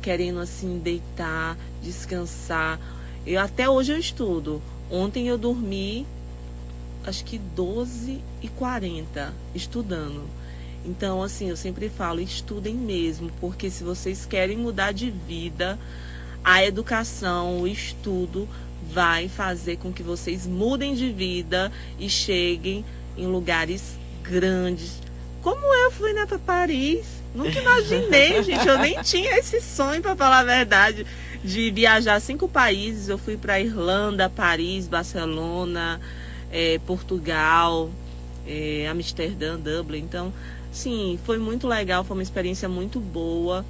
querendo 0.00 0.38
assim 0.38 0.78
deitar, 0.78 1.56
descansar. 1.82 2.78
Eu 3.26 3.40
até 3.40 3.68
hoje 3.68 3.92
eu 3.92 3.98
estudo. 3.98 4.62
Ontem 4.90 5.26
eu 5.26 5.36
dormi 5.36 6.06
acho 7.04 7.24
que 7.24 7.38
12 7.38 8.20
e 8.42 8.48
40 8.48 9.32
estudando. 9.54 10.22
Então, 10.84 11.22
assim, 11.22 11.48
eu 11.48 11.56
sempre 11.56 11.88
falo, 11.88 12.20
estudem 12.20 12.74
mesmo, 12.74 13.30
porque 13.40 13.68
se 13.68 13.82
vocês 13.82 14.24
querem 14.24 14.56
mudar 14.56 14.92
de 14.92 15.10
vida, 15.10 15.78
a 16.44 16.64
educação, 16.64 17.60
o 17.60 17.66
estudo 17.66 18.48
vai 18.92 19.28
fazer 19.28 19.76
com 19.76 19.92
que 19.92 20.02
vocês 20.02 20.46
mudem 20.46 20.94
de 20.94 21.10
vida 21.12 21.70
e 21.98 22.08
cheguem 22.08 22.84
em 23.16 23.26
lugares 23.26 23.98
grandes. 24.22 25.00
Como 25.42 25.60
eu 25.74 25.90
fui 25.90 26.12
né, 26.12 26.26
para 26.26 26.38
Paris, 26.38 27.06
nunca 27.34 27.58
imaginei, 27.60 28.42
gente, 28.42 28.66
eu 28.66 28.78
nem 28.78 29.00
tinha 29.02 29.38
esse 29.38 29.60
sonho 29.60 30.00
para 30.00 30.16
falar 30.16 30.40
a 30.40 30.44
verdade 30.44 31.06
de 31.44 31.70
viajar 31.70 32.20
cinco 32.20 32.48
países. 32.48 33.08
Eu 33.08 33.18
fui 33.18 33.36
para 33.36 33.60
Irlanda, 33.60 34.28
Paris, 34.28 34.88
Barcelona, 34.88 36.00
é, 36.50 36.78
Portugal, 36.86 37.90
é, 38.46 38.88
Amsterdã, 38.88 39.58
Dublin. 39.58 39.98
Então, 39.98 40.32
sim, 40.72 41.18
foi 41.24 41.38
muito 41.38 41.66
legal, 41.68 42.04
foi 42.04 42.16
uma 42.16 42.22
experiência 42.22 42.68
muito 42.68 42.98
boa. 43.00 43.64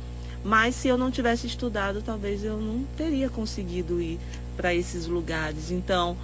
Mas 0.45 0.75
se 0.75 0.89
eu 0.89 0.97
não 0.97 1.11
tivesse 1.11 1.47
estudado, 1.47 2.03
talvez 2.03 2.45
eu 2.45 2.59
não 2.59 2.85
teria 2.97 3.29
conseguido 3.29 4.01
ir 4.01 4.19
para 4.57 4.75
esses 4.75 5.07
lugares. 5.07 5.71
Então, 5.71 6.17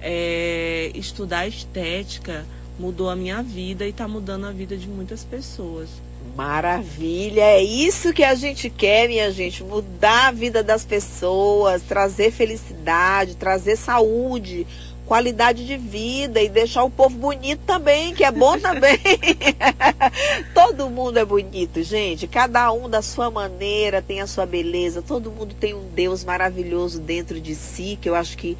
é, 0.00 0.90
estudar 0.94 1.46
estética 1.46 2.44
mudou 2.78 3.10
a 3.10 3.16
minha 3.16 3.42
vida 3.42 3.84
e 3.86 3.90
está 3.90 4.08
mudando 4.08 4.46
a 4.46 4.52
vida 4.52 4.76
de 4.76 4.88
muitas 4.88 5.22
pessoas. 5.22 5.88
Maravilha, 6.36 7.42
é 7.42 7.62
isso 7.62 8.12
que 8.12 8.22
a 8.22 8.34
gente 8.34 8.70
quer, 8.70 9.08
minha 9.08 9.30
gente, 9.30 9.62
mudar 9.62 10.28
a 10.28 10.32
vida 10.32 10.62
das 10.62 10.84
pessoas, 10.84 11.82
trazer 11.82 12.30
felicidade, 12.30 13.36
trazer 13.36 13.76
saúde, 13.76 14.66
qualidade 15.10 15.66
de 15.66 15.76
vida 15.76 16.40
e 16.40 16.48
deixar 16.48 16.84
o 16.84 16.88
povo 16.88 17.16
bonito 17.16 17.62
também, 17.66 18.14
que 18.14 18.22
é 18.22 18.30
bom 18.30 18.56
também. 18.56 18.96
todo 20.54 20.88
mundo 20.88 21.18
é 21.18 21.24
bonito, 21.24 21.82
gente. 21.82 22.28
Cada 22.28 22.70
um 22.70 22.88
da 22.88 23.02
sua 23.02 23.28
maneira 23.28 24.00
tem 24.00 24.20
a 24.20 24.26
sua 24.28 24.46
beleza. 24.46 25.02
Todo 25.02 25.32
mundo 25.32 25.52
tem 25.52 25.74
um 25.74 25.84
Deus 25.92 26.22
maravilhoso 26.22 27.00
dentro 27.00 27.40
de 27.40 27.56
si, 27.56 27.98
que 28.00 28.08
eu 28.08 28.14
acho 28.14 28.38
que 28.38 28.56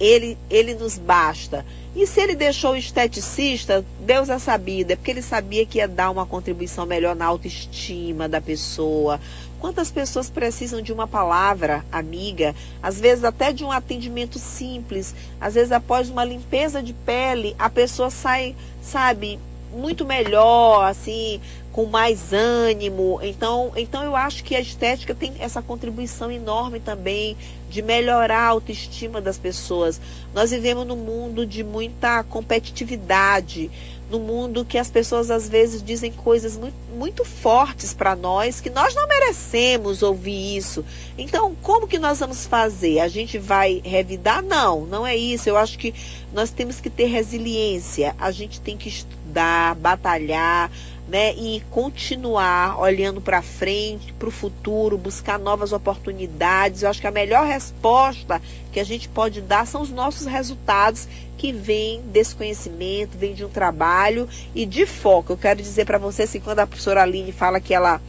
ele, 0.00 0.36
ele 0.50 0.74
nos 0.74 0.98
basta. 0.98 1.64
E 1.94 2.08
se 2.08 2.20
ele 2.20 2.34
deixou 2.34 2.72
o 2.72 2.76
esteticista, 2.76 3.84
Deus 4.00 4.28
é 4.28 4.38
sabido, 4.40 4.90
é 4.90 4.96
porque 4.96 5.12
ele 5.12 5.22
sabia 5.22 5.64
que 5.64 5.78
ia 5.78 5.86
dar 5.86 6.10
uma 6.10 6.26
contribuição 6.26 6.84
melhor 6.84 7.14
na 7.14 7.26
autoestima 7.26 8.28
da 8.28 8.40
pessoa, 8.40 9.20
Quantas 9.64 9.90
pessoas 9.90 10.28
precisam 10.28 10.82
de 10.82 10.92
uma 10.92 11.08
palavra 11.08 11.82
amiga, 11.90 12.54
às 12.82 13.00
vezes 13.00 13.24
até 13.24 13.50
de 13.50 13.64
um 13.64 13.72
atendimento 13.72 14.38
simples, 14.38 15.14
às 15.40 15.54
vezes 15.54 15.72
após 15.72 16.10
uma 16.10 16.22
limpeza 16.22 16.82
de 16.82 16.92
pele, 16.92 17.56
a 17.58 17.70
pessoa 17.70 18.10
sai, 18.10 18.54
sabe, 18.82 19.40
muito 19.72 20.04
melhor, 20.04 20.84
assim, 20.84 21.40
com 21.72 21.86
mais 21.86 22.30
ânimo. 22.34 23.18
Então, 23.22 23.72
então 23.74 24.04
eu 24.04 24.14
acho 24.14 24.44
que 24.44 24.54
a 24.54 24.60
estética 24.60 25.14
tem 25.14 25.32
essa 25.38 25.62
contribuição 25.62 26.30
enorme 26.30 26.78
também 26.78 27.34
de 27.70 27.80
melhorar 27.80 28.40
a 28.40 28.48
autoestima 28.48 29.18
das 29.18 29.38
pessoas. 29.38 29.98
Nós 30.34 30.50
vivemos 30.50 30.86
num 30.86 30.94
mundo 30.94 31.46
de 31.46 31.64
muita 31.64 32.22
competitividade, 32.22 33.70
no 34.10 34.18
mundo 34.18 34.64
que 34.64 34.78
as 34.78 34.90
pessoas 34.90 35.30
às 35.30 35.48
vezes 35.48 35.82
dizem 35.82 36.12
coisas 36.12 36.56
muito, 36.56 36.74
muito 36.94 37.24
fortes 37.24 37.92
para 37.92 38.14
nós 38.14 38.60
que 38.60 38.70
nós 38.70 38.94
não 38.94 39.08
merecemos 39.08 40.02
ouvir 40.02 40.56
isso. 40.56 40.84
Então, 41.16 41.54
como 41.62 41.88
que 41.88 41.98
nós 41.98 42.20
vamos 42.20 42.46
fazer? 42.46 43.00
A 43.00 43.08
gente 43.08 43.38
vai 43.38 43.80
revidar? 43.84 44.42
Não, 44.42 44.84
não 44.86 45.06
é 45.06 45.16
isso. 45.16 45.48
Eu 45.48 45.56
acho 45.56 45.78
que 45.78 45.94
nós 46.32 46.50
temos 46.50 46.80
que 46.80 46.90
ter 46.90 47.06
resiliência. 47.06 48.14
A 48.18 48.30
gente 48.30 48.60
tem 48.60 48.76
que 48.76 48.88
estudar, 48.88 49.74
batalhar, 49.76 50.70
né, 51.06 51.34
e 51.34 51.62
continuar 51.70 52.80
olhando 52.80 53.20
para 53.20 53.42
frente, 53.42 54.12
para 54.14 54.28
o 54.28 54.32
futuro, 54.32 54.96
buscar 54.96 55.38
novas 55.38 55.72
oportunidades. 55.72 56.82
Eu 56.82 56.88
acho 56.88 57.00
que 57.00 57.06
a 57.06 57.10
melhor 57.10 57.46
resposta 57.46 58.40
que 58.72 58.80
a 58.80 58.84
gente 58.84 59.08
pode 59.08 59.40
dar 59.40 59.66
são 59.66 59.82
os 59.82 59.90
nossos 59.90 60.26
resultados 60.26 61.06
que 61.36 61.52
vêm 61.52 62.00
desse 62.06 62.34
conhecimento, 62.34 63.18
vêm 63.18 63.34
de 63.34 63.44
um 63.44 63.50
trabalho 63.50 64.28
e 64.54 64.64
de 64.64 64.86
foco. 64.86 65.34
Eu 65.34 65.36
quero 65.36 65.60
dizer 65.60 65.84
para 65.84 65.98
vocês 65.98 66.30
que 66.30 66.40
quando 66.40 66.60
a 66.60 66.66
professora 66.66 67.02
Aline 67.02 67.32
fala 67.32 67.60
que 67.60 67.74
ela 67.74 68.00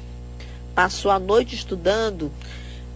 passou 0.73 1.11
a 1.11 1.19
noite 1.19 1.53
estudando, 1.53 2.31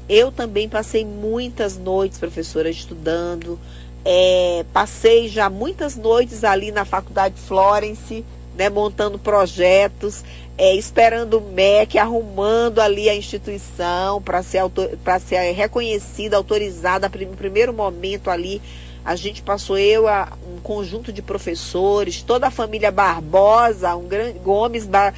eu 0.07 0.31
também 0.31 0.67
passei 0.69 1.03
muitas 1.05 1.77
noites, 1.77 2.17
professora, 2.17 2.69
estudando. 2.69 3.59
É, 4.05 4.65
passei 4.71 5.27
já 5.27 5.49
muitas 5.49 5.95
noites 5.95 6.43
ali 6.43 6.71
na 6.71 6.85
Faculdade 6.85 7.35
Florence, 7.39 8.25
né, 8.59 8.69
montando 8.69 9.17
projetos, 9.17 10.21
é, 10.57 10.75
esperando 10.75 11.37
o 11.37 11.41
MEC, 11.41 11.97
arrumando 11.97 12.79
ali 12.79 13.07
a 13.07 13.15
instituição 13.15 14.21
para 14.21 14.43
ser, 14.43 14.61
ser 15.21 15.51
reconhecida, 15.53 16.35
autorizada 16.35 17.09
no 17.09 17.37
primeiro 17.37 17.71
momento 17.71 18.29
ali. 18.29 18.61
A 19.05 19.15
gente 19.15 19.41
passou 19.41 19.77
eu, 19.77 20.09
a, 20.09 20.33
um 20.45 20.59
conjunto 20.59 21.13
de 21.13 21.21
professores, 21.21 22.21
toda 22.21 22.47
a 22.47 22.51
família 22.51 22.91
Barbosa, 22.91 23.95
um 23.95 24.09
grande 24.09 24.37
Gomes, 24.39 24.85
Bar, 24.85 25.13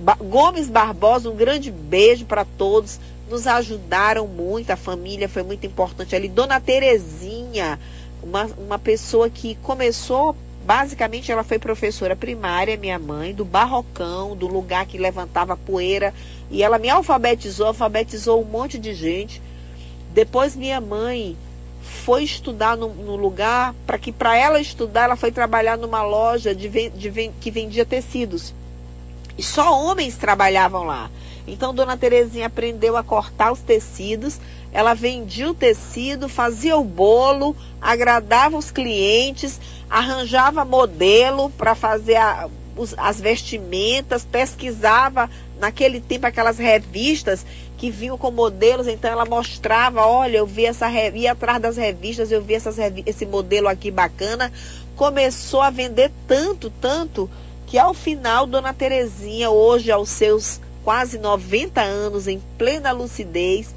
ba, 0.00 0.14
Gomes 0.14 0.70
Barbosa, 0.70 1.28
um 1.28 1.36
grande 1.36 1.70
beijo 1.70 2.24
para 2.24 2.46
todos. 2.46 2.98
Nos 3.28 3.46
ajudaram 3.46 4.26
muito, 4.26 4.70
a 4.70 4.76
família 4.76 5.28
foi 5.28 5.42
muito 5.42 5.66
importante 5.66 6.16
ali. 6.16 6.30
Dona 6.30 6.58
Terezinha, 6.62 7.78
uma, 8.22 8.48
uma 8.56 8.78
pessoa 8.78 9.28
que 9.28 9.54
começou 9.56 10.34
Basicamente, 10.66 11.30
ela 11.30 11.44
foi 11.44 11.60
professora 11.60 12.16
primária, 12.16 12.76
minha 12.76 12.98
mãe, 12.98 13.32
do 13.32 13.44
barrocão, 13.44 14.34
do 14.34 14.48
lugar 14.48 14.84
que 14.84 14.98
levantava 14.98 15.56
poeira. 15.56 16.12
E 16.50 16.60
ela 16.60 16.76
me 16.76 16.90
alfabetizou, 16.90 17.68
alfabetizou 17.68 18.42
um 18.42 18.44
monte 18.44 18.76
de 18.76 18.92
gente. 18.92 19.40
Depois, 20.12 20.56
minha 20.56 20.80
mãe 20.80 21.36
foi 21.80 22.24
estudar 22.24 22.76
no, 22.76 22.88
no 22.88 23.14
lugar, 23.14 23.76
para 23.86 23.96
que 23.96 24.10
para 24.10 24.36
ela 24.36 24.60
estudar, 24.60 25.04
ela 25.04 25.14
foi 25.14 25.30
trabalhar 25.30 25.78
numa 25.78 26.02
loja 26.02 26.52
de, 26.52 26.68
de, 26.90 27.30
que 27.40 27.50
vendia 27.52 27.86
tecidos. 27.86 28.52
E 29.38 29.44
só 29.44 29.72
homens 29.72 30.16
trabalhavam 30.16 30.82
lá. 30.82 31.08
Então, 31.46 31.72
Dona 31.72 31.96
Terezinha 31.96 32.48
aprendeu 32.48 32.96
a 32.96 33.04
cortar 33.04 33.52
os 33.52 33.60
tecidos, 33.60 34.40
ela 34.72 34.94
vendia 34.94 35.48
o 35.48 35.54
tecido, 35.54 36.28
fazia 36.28 36.76
o 36.76 36.82
bolo, 36.82 37.54
agradava 37.80 38.58
os 38.58 38.72
clientes, 38.72 39.60
arranjava 39.88 40.64
modelo 40.64 41.50
para 41.50 41.74
fazer 41.74 42.16
a, 42.16 42.48
os, 42.76 42.94
as 42.98 43.20
vestimentas, 43.20 44.24
pesquisava 44.24 45.30
naquele 45.58 46.00
tempo 46.00 46.26
aquelas 46.26 46.58
revistas 46.58 47.46
que 47.76 47.90
vinham 47.90 48.16
com 48.16 48.30
modelos, 48.30 48.86
então 48.86 49.10
ela 49.10 49.24
mostrava, 49.26 50.06
olha, 50.06 50.38
eu 50.38 50.46
vi 50.46 50.64
essa 50.64 50.90
ia 50.90 51.32
atrás 51.32 51.60
das 51.60 51.76
revistas, 51.76 52.32
eu 52.32 52.42
vi 52.42 52.54
essas, 52.54 52.76
esse 53.04 53.26
modelo 53.26 53.68
aqui 53.68 53.90
bacana, 53.90 54.52
começou 54.96 55.60
a 55.60 55.70
vender 55.70 56.10
tanto, 56.26 56.70
tanto, 56.80 57.30
que 57.66 57.78
ao 57.78 57.92
final 57.92 58.46
Dona 58.46 58.72
Terezinha, 58.72 59.50
hoje 59.50 59.90
aos 59.90 60.08
seus 60.08 60.60
quase 60.82 61.18
90 61.18 61.82
anos, 61.82 62.28
em 62.28 62.40
plena 62.56 62.92
lucidez, 62.92 63.74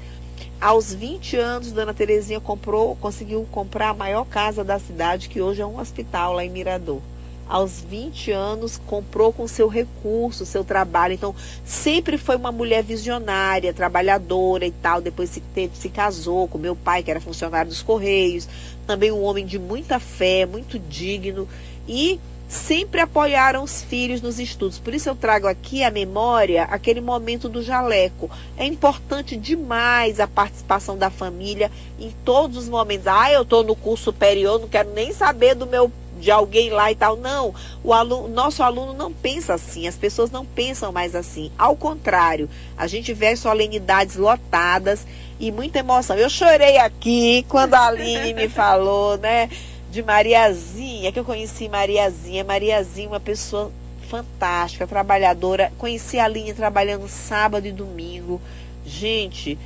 aos 0.60 0.92
20 0.92 1.36
anos, 1.36 1.72
Dona 1.72 1.94
Terezinha 1.94 2.38
comprou, 2.38 2.94
conseguiu 2.96 3.46
comprar 3.50 3.90
a 3.90 3.94
maior 3.94 4.26
casa 4.26 4.62
da 4.62 4.78
cidade, 4.78 5.28
que 5.28 5.40
hoje 5.40 5.62
é 5.62 5.66
um 5.66 5.80
hospital 5.80 6.34
lá 6.34 6.44
em 6.44 6.50
Mirador. 6.50 7.00
Aos 7.48 7.80
20 7.80 8.30
anos, 8.30 8.80
comprou 8.86 9.32
com 9.32 9.48
seu 9.48 9.66
recurso, 9.66 10.46
seu 10.46 10.62
trabalho. 10.62 11.14
Então, 11.14 11.34
sempre 11.64 12.16
foi 12.16 12.36
uma 12.36 12.52
mulher 12.52 12.84
visionária, 12.84 13.74
trabalhadora 13.74 14.64
e 14.66 14.70
tal. 14.70 15.00
Depois 15.00 15.30
se, 15.30 15.42
se 15.74 15.88
casou 15.88 16.46
com 16.46 16.58
meu 16.58 16.76
pai, 16.76 17.02
que 17.02 17.10
era 17.10 17.20
funcionário 17.20 17.68
dos 17.68 17.82
Correios. 17.82 18.46
Também 18.86 19.10
um 19.10 19.24
homem 19.24 19.44
de 19.44 19.58
muita 19.58 19.98
fé, 19.98 20.46
muito 20.46 20.78
digno. 20.78 21.48
E 21.88 22.20
sempre 22.50 23.00
apoiaram 23.00 23.62
os 23.62 23.80
filhos 23.80 24.20
nos 24.20 24.40
estudos. 24.40 24.80
Por 24.80 24.92
isso 24.92 25.08
eu 25.08 25.14
trago 25.14 25.46
aqui 25.46 25.84
a 25.84 25.90
memória 25.90 26.64
aquele 26.64 27.00
momento 27.00 27.48
do 27.48 27.62
jaleco. 27.62 28.28
É 28.56 28.66
importante 28.66 29.36
demais 29.36 30.18
a 30.18 30.26
participação 30.26 30.98
da 30.98 31.10
família 31.10 31.70
em 31.96 32.10
todos 32.24 32.56
os 32.56 32.68
momentos. 32.68 33.06
Ah, 33.06 33.30
eu 33.30 33.42
estou 33.42 33.62
no 33.62 33.76
curso 33.76 34.04
superior, 34.04 34.58
não 34.58 34.66
quero 34.66 34.90
nem 34.90 35.12
saber 35.12 35.54
do 35.54 35.64
meu 35.64 35.92
de 36.18 36.30
alguém 36.30 36.70
lá 36.70 36.90
e 36.90 36.96
tal. 36.96 37.16
Não, 37.16 37.54
o 37.84 37.92
aluno, 37.92 38.26
nosso 38.26 38.64
aluno 38.64 38.92
não 38.92 39.12
pensa 39.12 39.54
assim, 39.54 39.86
as 39.86 39.96
pessoas 39.96 40.32
não 40.32 40.44
pensam 40.44 40.90
mais 40.90 41.14
assim. 41.14 41.52
Ao 41.56 41.76
contrário, 41.76 42.50
a 42.76 42.88
gente 42.88 43.14
vê 43.14 43.36
solenidades 43.36 44.16
lotadas 44.16 45.06
e 45.38 45.52
muita 45.52 45.78
emoção. 45.78 46.16
Eu 46.16 46.28
chorei 46.28 46.78
aqui 46.78 47.46
quando 47.48 47.74
a 47.74 47.86
Aline 47.86 48.34
me 48.34 48.48
falou, 48.48 49.16
né? 49.16 49.48
De 49.90 50.02
Mariazinha, 50.02 51.10
que 51.10 51.18
eu 51.18 51.24
conheci 51.24 51.68
Mariazinha. 51.68 52.44
Mariazinha, 52.44 53.08
uma 53.08 53.20
pessoa 53.20 53.72
fantástica, 54.08 54.86
trabalhadora. 54.86 55.72
Conheci 55.78 56.18
a 56.18 56.28
Linha 56.28 56.54
trabalhando 56.54 57.08
sábado 57.08 57.66
e 57.66 57.72
domingo. 57.72 58.40
Gente, 58.86 59.58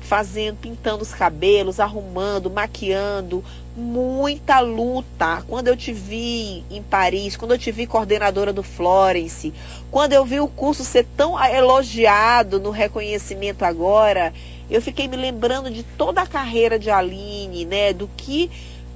fazendo, 0.00 0.56
pintando 0.58 1.02
os 1.02 1.12
cabelos, 1.12 1.80
arrumando, 1.80 2.50
maquiando, 2.50 3.44
muita 3.76 4.60
luta. 4.60 5.42
Quando 5.48 5.68
eu 5.68 5.76
te 5.76 5.92
vi 5.92 6.64
em 6.70 6.82
Paris, 6.82 7.36
quando 7.36 7.52
eu 7.52 7.58
te 7.58 7.72
vi 7.72 7.86
coordenadora 7.86 8.52
do 8.52 8.62
Florence, 8.62 9.52
quando 9.90 10.12
eu 10.12 10.24
vi 10.24 10.38
o 10.38 10.48
curso 10.48 10.84
ser 10.84 11.06
tão 11.16 11.42
elogiado 11.42 12.60
no 12.60 12.70
reconhecimento 12.70 13.64
agora, 13.64 14.32
eu 14.70 14.80
fiquei 14.80 15.08
me 15.08 15.16
lembrando 15.16 15.70
de 15.70 15.82
toda 15.82 16.22
a 16.22 16.26
carreira 16.26 16.78
de 16.78 16.90
Aline, 16.90 17.64
né, 17.64 17.92
do 17.92 18.08
que 18.16 18.50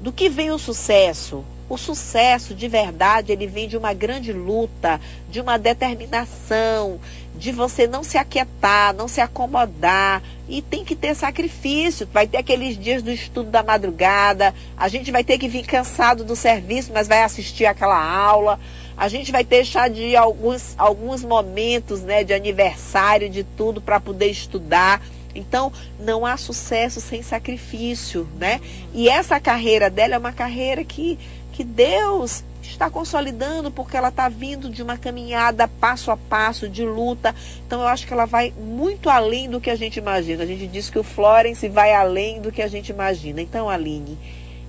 do 0.06 0.12
que 0.12 0.28
vem 0.28 0.52
o 0.52 0.58
sucesso? 0.58 1.44
O 1.68 1.76
sucesso 1.76 2.54
de 2.54 2.68
verdade, 2.68 3.32
ele 3.32 3.48
vem 3.48 3.66
de 3.66 3.76
uma 3.76 3.92
grande 3.92 4.32
luta, 4.32 5.00
de 5.28 5.40
uma 5.40 5.58
determinação, 5.58 7.00
de 7.34 7.50
você 7.50 7.88
não 7.88 8.04
se 8.04 8.16
aquietar, 8.16 8.94
não 8.94 9.08
se 9.08 9.20
acomodar. 9.20 10.22
E 10.48 10.62
tem 10.62 10.84
que 10.84 10.94
ter 10.94 11.16
sacrifício. 11.16 12.08
Vai 12.12 12.28
ter 12.28 12.36
aqueles 12.36 12.78
dias 12.78 13.02
do 13.02 13.10
estudo 13.10 13.50
da 13.50 13.64
madrugada, 13.64 14.54
a 14.76 14.86
gente 14.86 15.10
vai 15.10 15.24
ter 15.24 15.38
que 15.38 15.48
vir 15.48 15.66
cansado 15.66 16.22
do 16.22 16.36
serviço, 16.36 16.92
mas 16.94 17.08
vai 17.08 17.24
assistir 17.24 17.66
aquela 17.66 18.00
aula. 18.00 18.60
A 18.96 19.08
gente 19.08 19.32
vai 19.32 19.42
deixar 19.42 19.90
de 19.90 20.14
alguns, 20.14 20.76
alguns 20.78 21.24
momentos 21.24 22.02
né, 22.02 22.22
de 22.22 22.32
aniversário, 22.32 23.28
de 23.28 23.42
tudo, 23.42 23.80
para 23.80 23.98
poder 23.98 24.30
estudar. 24.30 25.02
Então, 25.36 25.72
não 25.98 26.24
há 26.24 26.36
sucesso 26.36 27.00
sem 27.00 27.22
sacrifício, 27.22 28.26
né? 28.38 28.60
E 28.94 29.08
essa 29.08 29.38
carreira 29.38 29.90
dela 29.90 30.14
é 30.14 30.18
uma 30.18 30.32
carreira 30.32 30.84
que, 30.84 31.18
que 31.52 31.62
Deus 31.62 32.44
está 32.62 32.90
consolidando 32.90 33.70
porque 33.70 33.96
ela 33.96 34.08
está 34.08 34.28
vindo 34.28 34.68
de 34.68 34.82
uma 34.82 34.96
caminhada 34.96 35.68
passo 35.68 36.10
a 36.10 36.16
passo 36.16 36.68
de 36.68 36.84
luta. 36.84 37.34
Então 37.66 37.80
eu 37.80 37.86
acho 37.86 38.06
que 38.06 38.12
ela 38.12 38.26
vai 38.26 38.52
muito 38.58 39.08
além 39.08 39.48
do 39.48 39.60
que 39.60 39.70
a 39.70 39.76
gente 39.76 39.98
imagina. 39.98 40.42
A 40.42 40.46
gente 40.46 40.66
diz 40.66 40.90
que 40.90 40.98
o 40.98 41.04
Florence 41.04 41.68
vai 41.68 41.94
além 41.94 42.40
do 42.40 42.52
que 42.52 42.62
a 42.62 42.68
gente 42.68 42.90
imagina. 42.90 43.40
Então, 43.40 43.68
Aline, 43.68 44.18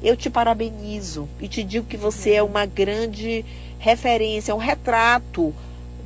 eu 0.02 0.16
te 0.16 0.30
parabenizo 0.30 1.28
e 1.40 1.48
te 1.48 1.64
digo 1.64 1.88
que 1.88 1.98
você 1.98 2.34
é 2.34 2.44
uma 2.44 2.66
grande 2.66 3.44
referência, 3.80 4.56
um 4.56 4.60
retrato 4.60 5.54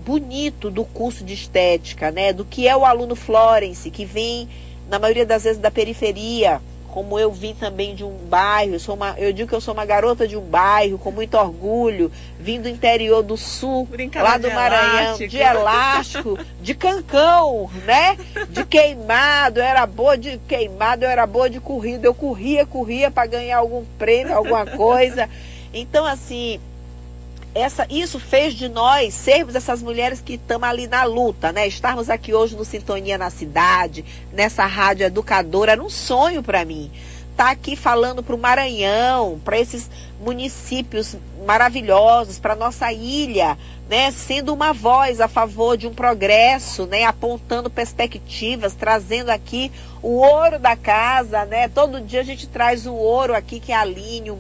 bonito 0.06 0.70
do 0.70 0.84
curso 0.84 1.24
de 1.24 1.34
estética, 1.34 2.12
né? 2.12 2.34
Do 2.34 2.46
que 2.46 2.68
é 2.68 2.76
o 2.76 2.86
aluno 2.86 3.16
Florence, 3.16 3.90
que 3.90 4.06
vem, 4.06 4.48
na 4.90 5.00
maioria 5.00 5.26
das 5.26 5.44
vezes, 5.44 5.62
da 5.62 5.72
periferia, 5.72 6.62
como 6.92 7.18
eu 7.18 7.32
vim 7.32 7.54
também 7.54 7.96
de 7.96 8.04
um 8.04 8.14
bairro, 8.28 8.74
eu, 8.74 8.80
sou 8.80 8.96
uma, 8.96 9.16
eu 9.18 9.32
digo 9.32 9.48
que 9.48 9.56
eu 9.56 9.62
sou 9.62 9.74
uma 9.74 9.86
garota 9.86 10.28
de 10.28 10.36
um 10.36 10.42
bairro 10.42 11.00
com 11.00 11.10
muito 11.10 11.38
orgulho, 11.38 12.12
vim 12.38 12.60
do 12.60 12.68
interior 12.68 13.24
do 13.24 13.38
sul, 13.38 13.88
lá 14.14 14.38
do 14.38 14.52
Maranhão, 14.52 15.18
de 15.18 15.38
elástico, 15.38 16.38
de 16.62 16.76
cancão, 16.76 17.70
né? 17.86 18.18
De 18.50 18.66
queimado, 18.66 19.60
eu 19.60 19.64
era 19.64 19.86
boa 19.86 20.18
de 20.18 20.38
queimado, 20.48 21.06
eu 21.06 21.10
era 21.10 21.26
boa 21.26 21.50
de 21.50 21.62
corrida, 21.62 22.08
eu 22.08 22.14
corria, 22.14 22.66
corria 22.66 23.10
para 23.10 23.26
ganhar 23.26 23.58
algum 23.58 23.86
prêmio, 23.98 24.36
alguma 24.36 24.66
coisa. 24.66 25.30
Então, 25.74 26.06
assim, 26.06 26.60
essa, 27.54 27.86
isso 27.90 28.20
fez 28.20 28.54
de 28.54 28.70
nós 28.70 29.14
sermos 29.14 29.56
essas 29.56 29.82
mulheres 29.82 30.22
que 30.22 30.36
estamos 30.36 30.68
ali 30.68 30.88
na 30.88 31.04
luta, 31.04 31.52
né? 31.52 31.68
Estarmos 31.68 32.10
aqui 32.10 32.34
hoje 32.34 32.56
no 32.56 32.64
Sintonia 32.64 33.18
na 33.18 33.30
Cidade, 33.30 34.06
nessa 34.32 34.66
rádio 34.66 35.06
educadora, 35.06 35.74
era 35.74 35.84
um 35.84 35.90
sonho 35.90 36.42
para 36.42 36.64
mim. 36.64 36.90
Estar 37.32 37.46
tá 37.46 37.52
aqui 37.52 37.76
falando 37.76 38.24
para 38.24 38.36
o 38.36 38.40
Maranhão, 38.40 39.40
para 39.44 39.60
esses 39.60 39.90
municípios 40.22 41.18
maravilhosos, 41.46 42.40
para 42.40 42.56
nossa 42.56 42.92
ilha, 42.94 43.58
né? 43.90 44.12
Sendo 44.12 44.54
uma 44.54 44.72
voz 44.72 45.20
a 45.20 45.28
favor 45.28 45.76
de 45.76 45.88
um 45.88 45.94
progresso, 45.94 46.86
né? 46.86 47.04
Apontando 47.04 47.70
perspectivas, 47.70 48.76
trazendo 48.76 49.30
aqui 49.30 49.70
o 50.02 50.20
ouro 50.20 50.58
da 50.58 50.78
casa, 50.78 51.44
né? 51.44 51.68
Todo 51.68 52.00
dia 52.00 52.22
a 52.22 52.24
gente 52.24 52.48
traz 52.48 52.86
o 52.86 52.94
ouro 52.94 53.36
aqui, 53.36 53.60
que 53.60 53.74
é 53.74 53.76
a 53.76 53.82
Aline, 53.82 54.32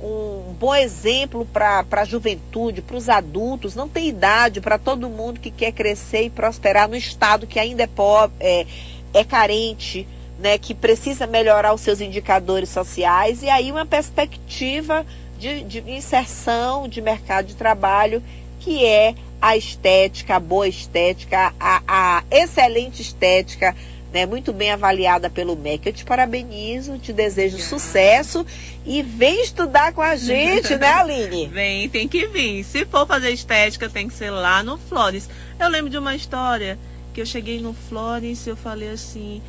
um 0.00 0.54
bom 0.58 0.74
exemplo 0.74 1.46
para 1.46 1.84
a 1.90 2.04
juventude, 2.04 2.82
para 2.82 2.96
os 2.96 3.08
adultos, 3.08 3.74
não 3.74 3.88
tem 3.88 4.08
idade 4.08 4.60
para 4.60 4.78
todo 4.78 5.08
mundo 5.08 5.40
que 5.40 5.50
quer 5.50 5.72
crescer 5.72 6.22
e 6.22 6.30
prosperar 6.30 6.88
no 6.88 6.96
estado 6.96 7.46
que 7.46 7.58
ainda 7.58 7.82
é 7.82 7.86
pobre, 7.86 8.36
é, 8.40 8.66
é 9.12 9.24
carente, 9.24 10.06
né, 10.38 10.56
que 10.56 10.74
precisa 10.74 11.26
melhorar 11.26 11.74
os 11.74 11.80
seus 11.80 12.00
indicadores 12.00 12.68
sociais. 12.68 13.42
E 13.42 13.48
aí 13.48 13.72
uma 13.72 13.86
perspectiva 13.86 15.04
de, 15.38 15.62
de 15.62 15.90
inserção 15.90 16.88
de 16.88 17.00
mercado 17.00 17.46
de 17.46 17.56
trabalho 17.56 18.22
que 18.60 18.84
é 18.84 19.14
a 19.40 19.56
estética, 19.56 20.36
a 20.36 20.40
boa 20.40 20.66
estética, 20.66 21.52
a, 21.58 21.82
a 21.86 22.24
excelente 22.30 23.02
estética 23.02 23.74
né, 24.18 24.26
muito 24.26 24.52
bem 24.52 24.72
avaliada 24.72 25.30
pelo 25.30 25.54
MEC. 25.54 25.86
Eu 25.86 25.92
te 25.92 26.04
parabenizo, 26.04 26.98
te 26.98 27.12
desejo 27.12 27.58
sucesso 27.58 28.44
e 28.84 29.00
vem 29.00 29.42
estudar 29.42 29.92
com 29.92 30.02
a 30.02 30.16
gente, 30.16 30.76
né, 30.76 30.88
Aline? 30.88 31.46
Vem, 31.46 31.88
tem 31.88 32.08
que 32.08 32.26
vir. 32.26 32.64
Se 32.64 32.84
for 32.84 33.06
fazer 33.06 33.30
estética, 33.30 33.88
tem 33.88 34.08
que 34.08 34.14
ser 34.14 34.30
lá 34.30 34.62
no 34.62 34.76
Flores. 34.76 35.28
Eu 35.58 35.68
lembro 35.68 35.88
de 35.88 35.98
uma 35.98 36.16
história 36.16 36.76
que 37.14 37.20
eu 37.20 37.26
cheguei 37.26 37.60
no 37.60 37.74
Flores 37.74 38.44
e 38.46 38.50
eu 38.50 38.56
falei 38.56 38.90
assim: 38.90 39.40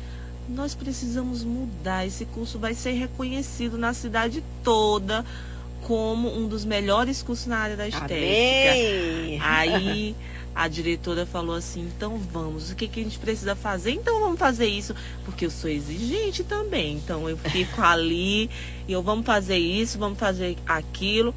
nós 0.48 0.74
precisamos 0.74 1.42
mudar. 1.42 2.06
Esse 2.06 2.24
curso 2.24 2.58
vai 2.58 2.74
ser 2.74 2.92
reconhecido 2.92 3.76
na 3.76 3.92
cidade 3.92 4.44
toda 4.62 5.24
como 5.82 6.32
um 6.32 6.46
dos 6.46 6.64
melhores 6.64 7.22
cursos 7.22 7.46
na 7.46 7.58
área 7.58 7.76
da 7.76 7.88
estética. 7.88 8.14
Amém. 8.14 9.40
Aí 9.42 10.14
a 10.54 10.68
diretora 10.68 11.24
falou 11.24 11.54
assim: 11.54 11.80
então 11.82 12.18
vamos, 12.18 12.70
o 12.70 12.76
que, 12.76 12.88
que 12.88 13.00
a 13.00 13.02
gente 13.02 13.18
precisa 13.18 13.54
fazer? 13.54 13.92
Então 13.92 14.20
vamos 14.20 14.38
fazer 14.38 14.66
isso, 14.66 14.94
porque 15.24 15.46
eu 15.46 15.50
sou 15.50 15.70
exigente 15.70 16.44
também. 16.44 16.96
Então 16.96 17.28
eu 17.28 17.36
fico 17.36 17.80
ali 17.82 18.50
e 18.86 18.92
eu 18.92 19.02
vamos 19.02 19.24
fazer 19.24 19.58
isso, 19.58 19.98
vamos 19.98 20.18
fazer 20.18 20.56
aquilo. 20.66 21.34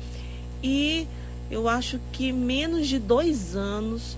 E 0.61 1.07
eu 1.51 1.67
acho 1.67 1.99
que 2.11 2.31
menos 2.31 2.87
de 2.87 2.99
dois 2.99 3.55
anos 3.55 4.17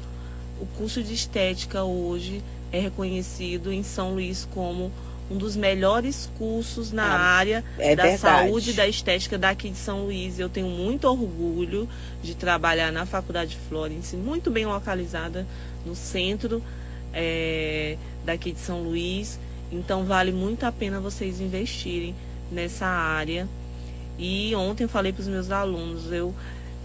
o 0.60 0.66
curso 0.78 1.04
de 1.04 1.14
estética 1.14 1.84
hoje 1.84 2.42
é 2.72 2.80
reconhecido 2.80 3.72
em 3.72 3.84
São 3.84 4.14
Luís 4.14 4.48
como 4.54 4.92
um 5.30 5.38
dos 5.38 5.56
melhores 5.56 6.30
cursos 6.38 6.92
na 6.92 7.04
ah, 7.04 7.20
área 7.20 7.64
é 7.80 7.96
da 7.96 8.04
verdade. 8.04 8.48
saúde 8.48 8.70
e 8.72 8.74
da 8.74 8.88
estética 8.88 9.38
daqui 9.38 9.70
de 9.70 9.78
São 9.78 10.06
Luís. 10.06 10.40
Eu 10.40 10.50
tenho 10.50 10.68
muito 10.68 11.06
orgulho 11.08 11.90
de 12.22 12.36
trabalhar 12.36 12.92
na 12.92 13.06
Faculdade 13.06 13.58
Florence, 13.68 14.16
muito 14.16 14.52
bem 14.52 14.66
localizada 14.66 15.46
no 15.86 15.96
centro 15.96 16.62
é, 17.14 17.98
daqui 18.24 18.52
de 18.52 18.60
São 18.60 18.84
Luís. 18.84 19.40
Então 19.72 20.06
vale 20.06 20.32
muito 20.32 20.64
a 20.64 20.72
pena 20.72 21.00
vocês 21.00 21.42
investirem 21.42 22.16
nessa 22.52 22.86
área. 22.86 23.48
E 24.18 24.56
ontem 24.56 24.84
eu 24.84 24.90
falei 24.90 25.12
para 25.12 25.22
os 25.22 25.28
meus 25.28 25.52
alunos, 25.52 26.12
eu 26.12 26.34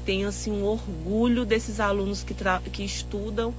tenho 0.05 0.29
assim 0.29 0.51
um 0.51 0.65
orgulho 0.65 1.45
desses 1.45 1.79
alunos 1.79 2.23
que, 2.23 2.35
que 2.73 2.83
estudam 2.83 3.55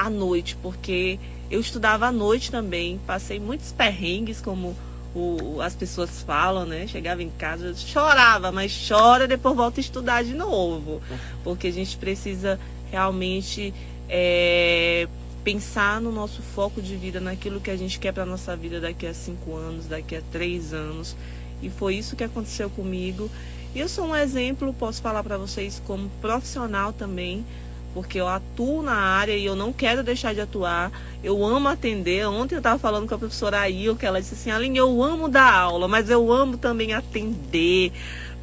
à 0.00 0.08
noite, 0.08 0.56
porque 0.62 1.18
eu 1.50 1.60
estudava 1.60 2.06
à 2.06 2.12
noite 2.12 2.50
também, 2.50 2.98
passei 3.06 3.38
muitos 3.38 3.70
perrengues, 3.70 4.40
como 4.40 4.74
o, 5.14 5.60
as 5.60 5.74
pessoas 5.74 6.22
falam, 6.22 6.64
né? 6.64 6.86
Chegava 6.86 7.22
em 7.22 7.28
casa, 7.28 7.74
chorava, 7.74 8.50
mas 8.50 8.72
chora, 8.88 9.28
depois 9.28 9.54
volta 9.54 9.78
a 9.78 9.82
estudar 9.82 10.24
de 10.24 10.34
novo. 10.34 11.02
Porque 11.44 11.66
a 11.66 11.72
gente 11.72 11.98
precisa 11.98 12.58
realmente 12.90 13.74
é, 14.08 15.06
pensar 15.44 16.00
no 16.00 16.10
nosso 16.10 16.40
foco 16.40 16.80
de 16.80 16.96
vida, 16.96 17.20
naquilo 17.20 17.60
que 17.60 17.70
a 17.70 17.76
gente 17.76 17.98
quer 17.98 18.12
para 18.12 18.24
nossa 18.24 18.56
vida 18.56 18.80
daqui 18.80 19.06
a 19.06 19.12
cinco 19.12 19.54
anos, 19.54 19.86
daqui 19.86 20.16
a 20.16 20.22
três 20.32 20.72
anos. 20.72 21.14
E 21.60 21.68
foi 21.68 21.96
isso 21.96 22.16
que 22.16 22.24
aconteceu 22.24 22.70
comigo. 22.70 23.30
E 23.74 23.80
eu 23.80 23.88
sou 23.88 24.06
um 24.06 24.16
exemplo, 24.16 24.72
posso 24.72 25.02
falar 25.02 25.22
para 25.22 25.36
vocês 25.36 25.82
como 25.86 26.08
profissional 26.22 26.92
também 26.92 27.44
porque 27.92 28.20
eu 28.20 28.28
atuo 28.28 28.82
na 28.82 28.94
área 28.94 29.36
e 29.36 29.44
eu 29.44 29.56
não 29.56 29.72
quero 29.72 30.02
deixar 30.02 30.34
de 30.34 30.40
atuar. 30.40 30.92
Eu 31.22 31.44
amo 31.44 31.68
atender. 31.68 32.26
Ontem 32.26 32.54
eu 32.54 32.60
estava 32.60 32.78
falando 32.78 33.08
com 33.08 33.14
a 33.14 33.18
professora 33.18 33.60
Ail, 33.60 33.96
que 33.96 34.06
ela 34.06 34.20
disse 34.20 34.34
assim, 34.34 34.50
Aline, 34.50 34.78
eu 34.78 35.02
amo 35.02 35.28
dar 35.28 35.52
aula, 35.52 35.88
mas 35.88 36.08
eu 36.08 36.32
amo 36.32 36.56
também 36.56 36.92
atender, 36.94 37.92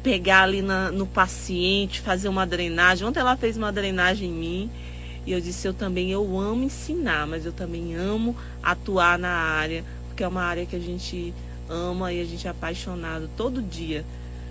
pegar 0.02 0.42
ali 0.42 0.60
na, 0.60 0.90
no 0.90 1.06
paciente, 1.06 2.00
fazer 2.00 2.28
uma 2.28 2.46
drenagem. 2.46 3.06
Ontem 3.06 3.20
ela 3.20 3.36
fez 3.36 3.56
uma 3.56 3.72
drenagem 3.72 4.28
em 4.28 4.32
mim. 4.32 4.70
E 5.26 5.32
eu 5.32 5.40
disse, 5.40 5.66
eu 5.66 5.74
também 5.74 6.10
eu 6.10 6.38
amo 6.38 6.64
ensinar, 6.64 7.26
mas 7.26 7.44
eu 7.44 7.52
também 7.52 7.94
amo 7.94 8.34
atuar 8.62 9.18
na 9.18 9.28
área, 9.28 9.84
porque 10.06 10.22
é 10.22 10.28
uma 10.28 10.42
área 10.42 10.64
que 10.64 10.74
a 10.74 10.80
gente 10.80 11.34
ama 11.68 12.12
e 12.12 12.20
a 12.20 12.24
gente 12.24 12.46
é 12.46 12.50
apaixonado 12.50 13.28
todo 13.36 13.60
dia. 13.60 14.04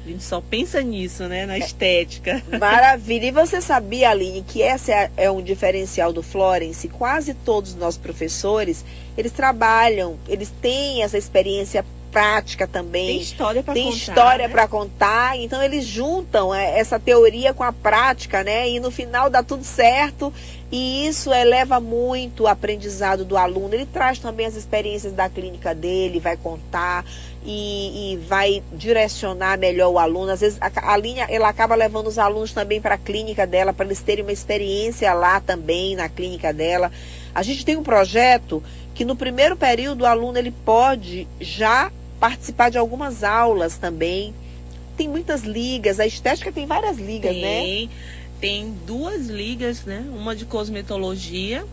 A 0.07 0.09
gente 0.09 0.23
só 0.23 0.39
pensa 0.39 0.81
nisso, 0.81 1.23
né? 1.27 1.45
Na 1.45 1.57
estética. 1.57 2.41
Maravilha. 2.57 3.25
E 3.25 3.31
você 3.31 3.59
sabia, 3.59 4.09
Aline, 4.09 4.41
que 4.41 4.61
essa 4.61 4.89
é, 4.89 5.11
é 5.17 5.29
um 5.29 5.41
diferencial 5.41 6.13
do 6.13 6.23
Florence? 6.23 6.87
Quase 6.87 7.33
todos 7.33 7.71
os 7.71 7.75
nossos 7.75 7.97
professores, 7.99 8.85
eles 9.17 9.33
trabalham, 9.33 10.17
eles 10.29 10.49
têm 10.61 11.03
essa 11.03 11.17
experiência 11.17 11.83
prática 12.09 12.65
também. 12.65 13.07
Tem 13.07 13.21
história 13.21 13.61
para 13.61 13.73
contar. 13.73 13.89
Tem 13.89 13.97
história 13.97 14.47
né? 14.47 14.53
para 14.53 14.67
contar. 14.67 15.37
Então 15.37 15.61
eles 15.61 15.85
juntam 15.85 16.55
é, 16.55 16.79
essa 16.79 16.97
teoria 16.97 17.53
com 17.53 17.63
a 17.63 17.73
prática, 17.73 18.45
né? 18.45 18.69
E 18.69 18.79
no 18.79 18.89
final 18.89 19.29
dá 19.29 19.43
tudo 19.43 19.65
certo. 19.65 20.33
E 20.71 21.05
isso 21.05 21.33
eleva 21.33 21.79
muito 21.79 22.43
o 22.43 22.47
aprendizado 22.47 23.23
do 23.23 23.37
aluno. 23.37 23.73
Ele 23.73 23.85
traz 23.85 24.19
também 24.19 24.45
as 24.45 24.55
experiências 24.55 25.13
da 25.13 25.29
clínica 25.29 25.75
dele, 25.75 26.19
vai 26.19 26.37
contar 26.37 27.05
e, 27.49 28.13
e 28.13 28.17
vai 28.17 28.61
direcionar 28.73 29.57
melhor 29.57 29.89
o 29.89 29.97
aluno. 29.97 30.33
Às 30.33 30.41
vezes 30.41 30.57
a, 30.59 30.93
a 30.93 30.97
linha 30.97 31.25
ela 31.29 31.47
acaba 31.47 31.73
levando 31.75 32.07
os 32.07 32.19
alunos 32.19 32.51
também 32.51 32.81
para 32.81 32.95
a 32.95 32.97
clínica 32.97 33.47
dela, 33.47 33.71
para 33.71 33.85
eles 33.85 34.01
terem 34.01 34.25
uma 34.25 34.33
experiência 34.33 35.13
lá 35.13 35.39
também 35.39 35.95
na 35.95 36.09
clínica 36.09 36.51
dela. 36.51 36.91
A 37.33 37.41
gente 37.41 37.63
tem 37.63 37.77
um 37.77 37.83
projeto 37.83 38.61
que 38.93 39.05
no 39.05 39.15
primeiro 39.15 39.55
período 39.55 40.01
o 40.01 40.05
aluno 40.05 40.37
ele 40.37 40.51
pode 40.51 41.25
já 41.39 41.89
participar 42.19 42.69
de 42.69 42.77
algumas 42.77 43.23
aulas 43.23 43.77
também. 43.77 44.33
Tem 44.97 45.07
muitas 45.07 45.43
ligas, 45.43 46.01
a 46.01 46.05
estética 46.05 46.51
tem 46.51 46.65
várias 46.65 46.97
ligas, 46.97 47.31
tem, 47.31 47.87
né? 47.87 47.93
Tem 48.41 48.75
duas 48.85 49.27
ligas, 49.27 49.85
né? 49.85 50.03
Uma 50.13 50.35
de 50.35 50.43
cosmetologia 50.43 51.63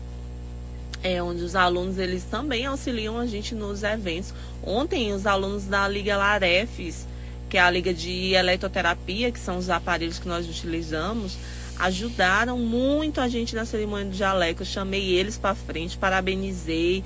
é, 1.05 1.21
onde 1.21 1.43
os 1.43 1.55
alunos 1.55 1.99
eles 1.99 2.23
também 2.23 2.65
auxiliam 2.65 3.19
a 3.19 3.27
gente 3.27 3.53
nos 3.53 3.83
eventos. 3.83 4.33
Ontem 4.63 5.13
os 5.13 5.27
alunos 5.27 5.65
da 5.65 5.87
Liga 5.87 6.17
Larefes, 6.17 7.05
que 7.47 7.59
é 7.59 7.61
a 7.61 7.69
Liga 7.69 7.93
de 7.93 8.33
Eletroterapia, 8.33 9.31
que 9.31 9.39
são 9.39 9.59
os 9.59 9.69
aparelhos 9.69 10.17
que 10.17 10.27
nós 10.27 10.49
utilizamos, 10.49 11.37
ajudaram 11.77 12.57
muito 12.57 13.21
a 13.21 13.27
gente 13.27 13.53
na 13.53 13.65
cerimônia 13.65 14.07
do 14.07 14.15
jaleco. 14.15 14.63
Eu 14.63 14.65
chamei 14.65 15.11
eles 15.11 15.37
para 15.37 15.53
frente, 15.53 15.95
parabenizei. 15.95 17.03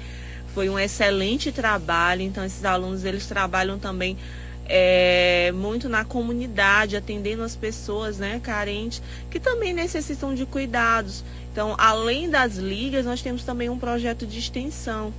Foi 0.56 0.70
um 0.70 0.80
excelente 0.80 1.52
trabalho. 1.52 2.22
Então 2.22 2.46
esses 2.46 2.64
alunos 2.64 3.04
eles 3.04 3.26
trabalham 3.26 3.78
também 3.78 4.18
é, 4.66 5.52
muito 5.52 5.90
na 5.90 6.06
comunidade, 6.06 6.96
atendendo 6.96 7.44
as 7.44 7.56
pessoas 7.58 8.18
né, 8.18 8.40
carentes, 8.42 9.02
que 9.30 9.42
também 9.42 9.74
necessitam 9.74 10.34
de 10.34 10.46
cuidados. 10.46 11.22
Então, 11.60 11.76
além 11.78 12.30
das 12.30 12.56
ligas, 12.56 13.06
nós 13.06 13.22
temos 13.22 13.44
também 13.44 13.70
um 13.70 13.78
projeto 13.78 14.26
de 14.26 14.40
extensão, 14.40 15.14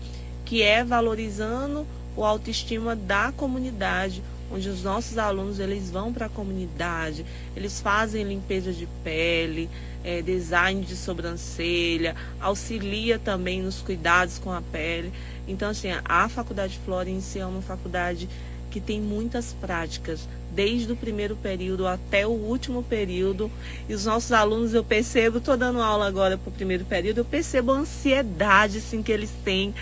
que 0.46 0.62
é 0.62 0.82
valorizando 0.82 1.86
o 2.16 2.24
autoestima 2.24 2.96
da 2.96 3.30
comunidade, 3.30 4.22
onde 4.50 4.66
os 4.66 4.82
nossos 4.82 5.18
alunos 5.18 5.60
eles 5.60 5.90
vão 5.90 6.14
para 6.14 6.24
a 6.24 6.28
comunidade, 6.30 7.26
eles 7.54 7.82
fazem 7.82 8.24
limpeza 8.24 8.72
de 8.72 8.88
pele, 9.04 9.68
é, 10.02 10.22
design 10.22 10.82
de 10.82 10.96
sobrancelha, 10.96 12.16
auxilia 12.40 13.18
também 13.18 13.60
nos 13.60 13.82
cuidados 13.82 14.38
com 14.38 14.50
a 14.50 14.62
pele. 14.62 15.12
Então, 15.46 15.68
assim, 15.68 15.88
a 16.02 16.26
Faculdade 16.26 16.80
Florence 16.86 17.38
é 17.38 17.44
uma 17.44 17.60
faculdade 17.60 18.26
que 18.70 18.80
tem 18.80 19.00
muitas 19.00 19.52
práticas, 19.52 20.28
desde 20.52 20.92
o 20.92 20.96
primeiro 20.96 21.36
período 21.36 21.86
até 21.86 22.26
o 22.26 22.30
último 22.30 22.82
período. 22.82 23.50
E 23.88 23.94
os 23.94 24.06
nossos 24.06 24.32
alunos, 24.32 24.72
eu 24.72 24.84
percebo, 24.84 25.38
estou 25.38 25.56
dando 25.56 25.82
aula 25.82 26.06
agora 26.06 26.38
para 26.38 26.48
o 26.48 26.52
primeiro 26.52 26.84
período, 26.84 27.18
eu 27.18 27.24
percebo 27.24 27.72
a 27.72 27.78
ansiedade 27.78 28.78
assim, 28.78 29.02
que 29.02 29.12
eles 29.12 29.30
têm 29.44 29.74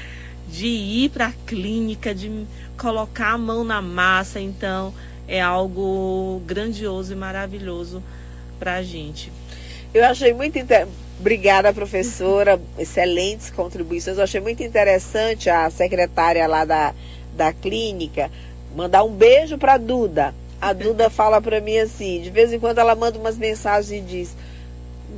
de 0.48 0.66
ir 0.66 1.10
para 1.10 1.26
a 1.26 1.32
clínica, 1.46 2.14
de 2.14 2.46
colocar 2.76 3.32
a 3.32 3.38
mão 3.38 3.62
na 3.62 3.82
massa. 3.82 4.40
Então, 4.40 4.94
é 5.26 5.40
algo 5.40 6.42
grandioso 6.46 7.12
e 7.12 7.16
maravilhoso 7.16 8.02
para 8.58 8.76
a 8.76 8.82
gente. 8.82 9.30
Eu 9.92 10.04
achei 10.04 10.32
muito 10.32 10.58
interessante. 10.58 11.08
Obrigada, 11.20 11.72
professora. 11.72 12.60
Excelentes 12.78 13.50
contribuições. 13.50 14.16
Eu 14.16 14.24
achei 14.24 14.40
muito 14.40 14.62
interessante 14.62 15.50
a 15.50 15.68
secretária 15.68 16.46
lá 16.46 16.64
da, 16.64 16.94
da 17.36 17.52
clínica 17.52 18.30
mandar 18.74 19.04
um 19.04 19.12
beijo 19.12 19.58
para 19.58 19.74
a 19.74 19.78
Duda. 19.78 20.34
A 20.60 20.72
Duda 20.72 21.08
fala 21.10 21.40
para 21.40 21.60
mim 21.60 21.78
assim, 21.78 22.20
de 22.20 22.30
vez 22.30 22.52
em 22.52 22.58
quando 22.58 22.78
ela 22.78 22.94
manda 22.94 23.18
umas 23.18 23.36
mensagens 23.38 23.92
e 23.92 24.00
diz: 24.00 24.36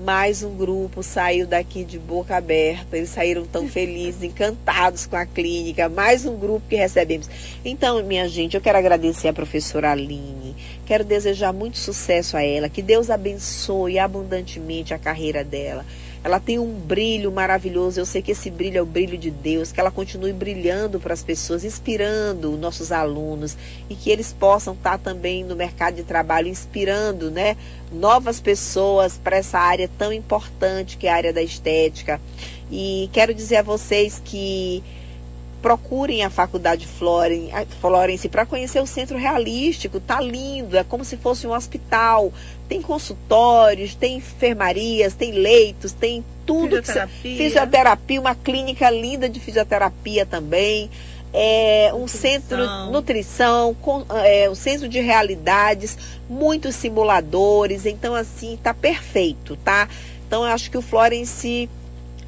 mais 0.04 0.42
um 0.42 0.56
grupo 0.56 1.02
saiu 1.02 1.46
daqui 1.46 1.84
de 1.84 1.98
boca 1.98 2.36
aberta. 2.36 2.96
Eles 2.96 3.10
saíram 3.10 3.44
tão 3.44 3.66
felizes, 3.68 4.22
encantados 4.22 5.06
com 5.06 5.16
a 5.16 5.26
clínica. 5.26 5.88
Mais 5.88 6.24
um 6.24 6.36
grupo 6.36 6.66
que 6.68 6.76
recebemos. 6.76 7.28
Então, 7.64 8.02
minha 8.02 8.28
gente, 8.28 8.54
eu 8.54 8.60
quero 8.60 8.78
agradecer 8.78 9.28
a 9.28 9.32
professora 9.32 9.92
Aline. 9.92 10.56
Quero 10.86 11.04
desejar 11.04 11.52
muito 11.52 11.78
sucesso 11.78 12.36
a 12.36 12.42
ela. 12.42 12.68
Que 12.68 12.82
Deus 12.82 13.10
abençoe 13.10 13.98
abundantemente 13.98 14.94
a 14.94 14.98
carreira 14.98 15.44
dela 15.44 15.84
ela 16.22 16.38
tem 16.38 16.58
um 16.58 16.72
brilho 16.72 17.32
maravilhoso. 17.32 17.98
Eu 17.98 18.06
sei 18.06 18.20
que 18.20 18.32
esse 18.32 18.50
brilho 18.50 18.78
é 18.78 18.82
o 18.82 18.86
brilho 18.86 19.16
de 19.16 19.30
Deus, 19.30 19.72
que 19.72 19.80
ela 19.80 19.90
continue 19.90 20.32
brilhando 20.32 21.00
para 21.00 21.14
as 21.14 21.22
pessoas, 21.22 21.64
inspirando 21.64 22.56
nossos 22.58 22.92
alunos 22.92 23.56
e 23.88 23.94
que 23.94 24.10
eles 24.10 24.32
possam 24.32 24.74
estar 24.74 24.98
também 24.98 25.42
no 25.42 25.56
mercado 25.56 25.94
de 25.96 26.02
trabalho 26.02 26.48
inspirando, 26.48 27.30
né, 27.30 27.56
novas 27.92 28.40
pessoas 28.40 29.18
para 29.22 29.38
essa 29.38 29.58
área 29.58 29.90
tão 29.98 30.12
importante 30.12 30.96
que 30.96 31.06
é 31.06 31.10
a 31.10 31.16
área 31.16 31.32
da 31.32 31.42
estética. 31.42 32.20
E 32.70 33.08
quero 33.12 33.34
dizer 33.34 33.56
a 33.56 33.62
vocês 33.62 34.20
que 34.24 34.82
procurem 35.60 36.24
a 36.24 36.30
Faculdade 36.30 36.86
Florence 36.86 38.28
para 38.28 38.46
conhecer 38.46 38.80
o 38.80 38.86
centro 38.86 39.16
realístico. 39.16 40.00
Tá 40.00 40.20
lindo, 40.20 40.76
é 40.76 40.84
como 40.84 41.04
se 41.04 41.16
fosse 41.16 41.46
um 41.46 41.52
hospital. 41.52 42.32
Tem 42.68 42.80
consultórios, 42.80 43.94
tem 43.94 44.16
enfermarias, 44.16 45.14
tem 45.14 45.32
leitos, 45.32 45.92
tem 45.92 46.24
tudo. 46.46 46.76
Fisioterapia. 46.76 47.36
fisioterapia, 47.36 48.20
uma 48.20 48.34
clínica 48.34 48.90
linda 48.90 49.28
de 49.28 49.40
fisioterapia 49.40 50.24
também. 50.24 50.90
É, 51.32 51.90
um 51.94 52.00
nutrição. 52.00 52.20
centro 52.20 52.66
nutrição, 52.90 53.74
com, 53.74 54.04
é, 54.24 54.50
um 54.50 54.54
centro 54.54 54.88
de 54.88 55.00
realidades, 55.00 55.96
muitos 56.28 56.74
simuladores. 56.74 57.86
Então, 57.86 58.14
assim, 58.14 58.58
tá 58.62 58.74
perfeito, 58.74 59.56
tá? 59.56 59.88
Então, 60.26 60.44
eu 60.44 60.52
acho 60.52 60.70
que 60.70 60.78
o 60.78 60.82
Florence 60.82 61.68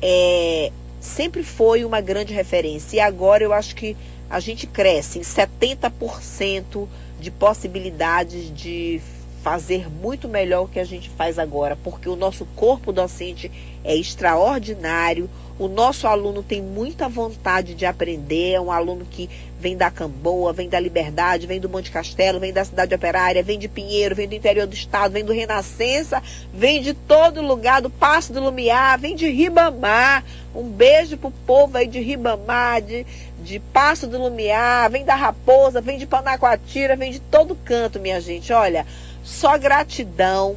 é, 0.00 0.72
sempre 1.02 1.42
foi 1.42 1.84
uma 1.84 2.00
grande 2.00 2.32
referência. 2.32 2.96
E 2.96 3.00
agora 3.00 3.42
eu 3.42 3.52
acho 3.52 3.74
que 3.74 3.96
a 4.30 4.40
gente 4.40 4.66
cresce 4.66 5.18
em 5.18 5.22
70% 5.22 6.88
de 7.20 7.30
possibilidades 7.30 8.54
de 8.54 9.00
fazer 9.42 9.90
muito 9.90 10.28
melhor 10.28 10.64
o 10.64 10.68
que 10.68 10.78
a 10.78 10.84
gente 10.84 11.10
faz 11.10 11.38
agora, 11.38 11.76
porque 11.82 12.08
o 12.08 12.16
nosso 12.16 12.46
corpo 12.54 12.92
docente 12.92 13.50
é 13.84 13.94
extraordinário, 13.96 15.28
o 15.58 15.68
nosso 15.68 16.06
aluno 16.06 16.42
tem 16.42 16.62
muita 16.62 17.08
vontade 17.08 17.74
de 17.74 17.84
aprender, 17.84 18.54
é 18.54 18.60
um 18.60 18.70
aluno 18.70 19.04
que 19.04 19.28
vem 19.60 19.76
da 19.76 19.90
Camboa, 19.90 20.52
vem 20.52 20.68
da 20.68 20.80
Liberdade, 20.80 21.46
vem 21.46 21.60
do 21.60 21.68
Monte 21.68 21.90
Castelo, 21.90 22.40
vem 22.40 22.52
da 22.52 22.64
Cidade 22.64 22.94
Operária, 22.94 23.42
vem 23.42 23.58
de 23.58 23.68
Pinheiro, 23.68 24.14
vem 24.14 24.26
do 24.26 24.34
interior 24.34 24.66
do 24.66 24.74
estado, 24.74 25.12
vem 25.12 25.24
do 25.24 25.32
Renascença, 25.32 26.22
vem 26.52 26.80
de 26.80 26.94
todo 26.94 27.42
lugar, 27.42 27.80
do 27.80 27.90
Passo 27.90 28.32
do 28.32 28.40
Lumiar, 28.40 28.98
vem 28.98 29.14
de 29.14 29.28
Ribamar. 29.28 30.24
Um 30.54 30.68
beijo 30.68 31.16
pro 31.16 31.30
povo 31.30 31.78
aí 31.78 31.86
de 31.86 32.00
Ribamar, 32.00 32.82
de, 32.82 33.06
de 33.40 33.60
Passo 33.60 34.06
do 34.06 34.18
Lumiar, 34.18 34.90
vem 34.90 35.04
da 35.04 35.14
Raposa, 35.14 35.80
vem 35.80 35.96
de 35.96 36.06
Panacoatira, 36.06 36.96
vem 36.96 37.12
de 37.12 37.20
todo 37.20 37.54
canto, 37.54 38.00
minha 38.00 38.20
gente. 38.20 38.52
Olha, 38.52 38.84
só 39.22 39.56
gratidão 39.58 40.56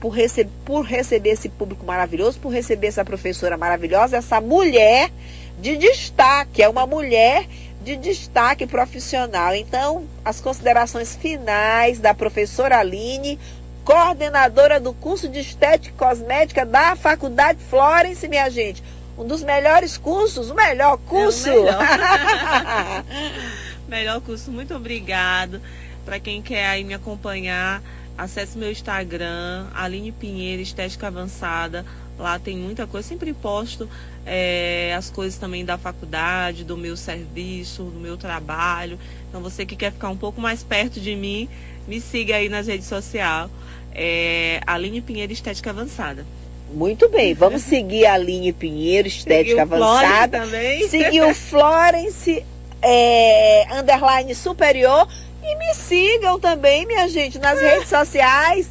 por, 0.00 0.10
rece 0.10 0.44
por 0.64 0.82
receber 0.82 1.30
esse 1.30 1.48
público 1.48 1.84
maravilhoso, 1.84 2.38
por 2.38 2.52
receber 2.52 2.88
essa 2.88 3.04
professora 3.04 3.56
maravilhosa, 3.56 4.18
essa 4.18 4.40
mulher 4.40 5.10
de 5.58 5.76
destaque, 5.76 6.62
é 6.62 6.68
uma 6.68 6.86
mulher 6.86 7.46
de 7.82 7.96
destaque 7.96 8.66
profissional. 8.66 9.54
Então, 9.54 10.04
as 10.24 10.40
considerações 10.40 11.14
finais 11.14 12.00
da 12.00 12.14
professora 12.14 12.78
Aline, 12.78 13.38
coordenadora 13.84 14.80
do 14.80 14.92
curso 14.92 15.28
de 15.28 15.40
Estética 15.40 15.94
e 15.94 15.98
Cosmética 15.98 16.64
da 16.64 16.96
Faculdade 16.96 17.58
Florence, 17.68 18.26
minha 18.26 18.48
gente. 18.48 18.82
Um 19.16 19.26
dos 19.26 19.42
melhores 19.42 19.96
cursos, 19.96 20.50
o 20.50 20.54
melhor 20.54 20.98
curso. 20.98 21.48
É 21.48 21.52
o 21.52 21.62
melhor. 21.62 23.04
melhor 23.86 24.20
curso, 24.22 24.50
muito 24.50 24.74
obrigado. 24.74 25.60
Para 26.04 26.18
quem 26.18 26.42
quer 26.42 26.66
aí 26.66 26.84
me 26.84 26.94
acompanhar, 26.94 27.82
acesse 28.16 28.56
meu 28.56 28.70
Instagram, 28.70 29.66
Aline 29.74 30.12
Pinheiro, 30.12 30.62
Estética 30.62 31.08
Avançada. 31.08 31.84
Lá 32.18 32.38
tem 32.38 32.56
muita 32.56 32.86
coisa, 32.86 33.08
sempre 33.08 33.32
posto 33.32 33.88
é, 34.26 34.94
as 34.96 35.10
coisas 35.10 35.38
também 35.38 35.64
da 35.64 35.76
faculdade, 35.76 36.64
do 36.64 36.76
meu 36.76 36.96
serviço, 36.96 37.84
do 37.84 38.00
meu 38.00 38.16
trabalho. 38.16 38.98
Então 39.28 39.40
você 39.40 39.66
que 39.66 39.76
quer 39.76 39.92
ficar 39.92 40.08
um 40.08 40.16
pouco 40.16 40.40
mais 40.40 40.62
perto 40.62 41.00
de 41.00 41.14
mim, 41.14 41.48
me 41.86 42.00
siga 42.00 42.36
aí 42.36 42.48
nas 42.48 42.66
redes 42.66 42.86
sociais. 42.86 43.50
É, 43.94 44.60
Aline 44.66 45.00
Pinheiro 45.00 45.32
Estética 45.32 45.70
Avançada. 45.70 46.26
Muito 46.72 47.08
bem, 47.08 47.34
vamos 47.34 47.62
seguir 47.62 48.06
a 48.06 48.14
Aline 48.14 48.52
Pinheiro, 48.52 49.06
Estética 49.06 49.62
Avançada. 49.62 50.40
Também. 50.40 50.88
Seguir 50.88 51.22
o 51.22 51.34
Florence 51.34 52.44
é, 52.82 53.66
Underline 53.78 54.34
Superior 54.34 55.06
e 55.44 55.56
me 55.56 55.74
sigam 55.74 56.40
também, 56.40 56.86
minha 56.86 57.08
gente, 57.08 57.38
nas 57.38 57.60
redes 57.60 57.88
sociais. 57.88 58.70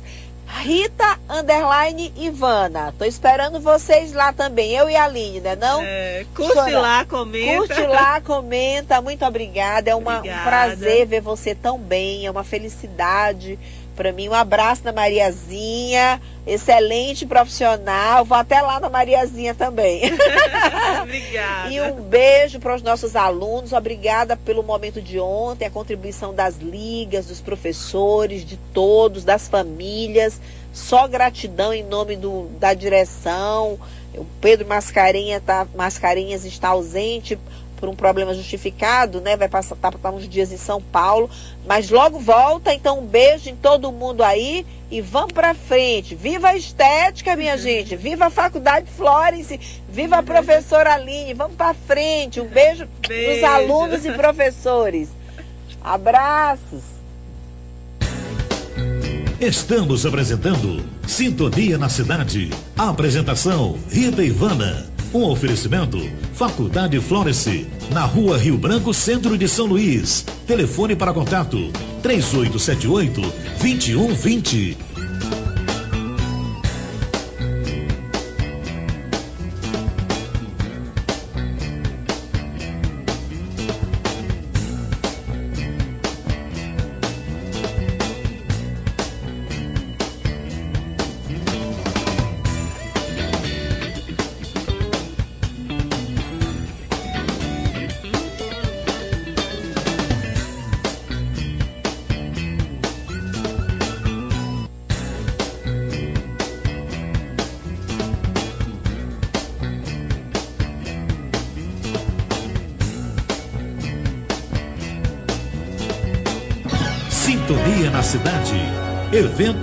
Rita 0.62 1.20
Underline 1.28 2.14
Ivana. 2.16 2.94
Tô 2.98 3.06
esperando 3.06 3.60
vocês 3.60 4.14
lá 4.14 4.32
também, 4.32 4.72
eu 4.72 4.88
e 4.88 4.96
a 4.96 5.06
Aline, 5.06 5.42
né 5.42 5.56
não? 5.56 5.82
É, 5.82 6.26
curte 6.36 6.54
Chora. 6.54 6.80
lá, 6.80 7.06
comenta. 7.06 7.58
Curte 7.58 7.82
lá, 7.88 8.22
comenta. 8.22 9.02
Muito 9.02 9.26
obrigada. 9.26 9.90
É 9.90 9.96
uma, 9.96 10.20
um 10.20 10.44
prazer 10.44 11.08
ver 11.08 11.22
você 11.22 11.56
tão 11.56 11.80
bem. 11.80 12.28
É 12.28 12.32
uma 12.32 12.44
felicidade 12.44 13.58
para 13.94 14.12
mim. 14.12 14.30
Um 14.30 14.34
abraço 14.34 14.84
na 14.84 14.92
Mariazinha, 14.92 16.22
excelente 16.46 17.26
profissional. 17.26 18.26
Vou 18.26 18.38
até 18.38 18.62
lá 18.62 18.80
na 18.80 18.90
Mariazinha 18.90 19.54
também. 19.54 20.02
Obrigada. 21.02 21.72
E 21.72 21.82
um 21.82 22.02
beijo 22.02 22.60
para 22.60 22.76
os 22.76 22.82
nossos 22.82 23.16
alunos. 23.16 23.74
Obrigada 23.74 24.36
pelo 24.36 24.64
momento 24.64 25.02
de 25.02 25.20
ontem, 25.20 25.66
a 25.66 25.72
contribuição 25.72 26.34
das 26.34 26.58
ligas, 26.58 27.28
dos 27.28 27.42
professores, 27.42 28.46
de 28.46 28.58
todos, 28.74 29.24
das 29.24 29.48
famílias. 29.48 30.40
Só 30.74 31.08
gratidão 31.08 31.74
em 31.74 31.84
nome 31.84 32.16
do, 32.16 32.50
da 32.60 32.74
direção. 32.74 33.80
O 34.16 34.26
Pedro 34.42 34.68
Mascarenha 34.68 35.40
tá, 35.40 35.68
Mascarenhas 35.76 36.46
está 36.46 36.70
ausente 36.70 37.38
por 37.84 37.90
um 37.90 37.96
problema 37.98 38.34
justificado, 38.34 39.20
né? 39.20 39.36
Vai 39.36 39.50
passar 39.50 39.76
tá, 39.76 39.92
tá 39.92 40.10
uns 40.10 40.26
dias 40.30 40.54
em 40.54 40.58
São 40.58 40.82
Paulo, 40.82 41.30
mas 41.68 41.90
logo 41.90 42.18
volta. 42.18 42.74
Então 42.74 43.00
um 43.00 43.06
beijo 43.06 43.50
em 43.50 43.58
todo 43.58 43.92
mundo 43.92 44.24
aí 44.24 44.66
e 44.90 45.02
vamos 45.02 45.34
para 45.34 45.54
frente. 45.54 46.16
Viva 46.16 46.48
a 46.48 46.56
estética, 46.56 47.36
minha 47.36 47.58
gente. 47.58 47.98
Viva 47.98 48.28
a 48.28 48.30
Faculdade 48.30 48.90
Florence. 48.96 49.60
Viva 49.90 50.20
a 50.20 50.24
professora 50.24 50.94
Aline. 50.94 51.34
Vamos 51.34 51.58
para 51.58 51.74
frente. 51.74 52.40
Um 52.40 52.48
beijo, 52.48 52.88
beijo. 53.06 53.34
nos 53.34 53.44
alunos 53.44 54.06
e 54.06 54.14
professores. 54.14 55.10
Abraços. 55.84 56.84
Estamos 59.42 60.06
apresentando 60.06 60.82
Sintonia 61.06 61.78
na 61.78 61.90
Cidade. 61.90 62.50
Apresentação 62.78 63.78
Rita 63.90 64.24
Ivana. 64.24 64.93
Um 65.14 65.26
oferecimento: 65.26 66.00
Faculdade 66.34 67.00
Florence, 67.00 67.68
na 67.92 68.04
rua 68.04 68.36
Rio 68.36 68.58
Branco, 68.58 68.92
centro 68.96 69.38
de 69.38 69.48
São 69.48 69.68
Luís. 69.68 70.26
Telefone 70.48 70.96
para 70.96 71.14
contato: 71.14 71.72
3878 72.02 73.22
2120. 73.62 74.93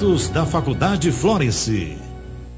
Eventos 0.01 0.28
da 0.28 0.46
Faculdade 0.46 1.12
Florence. 1.12 1.98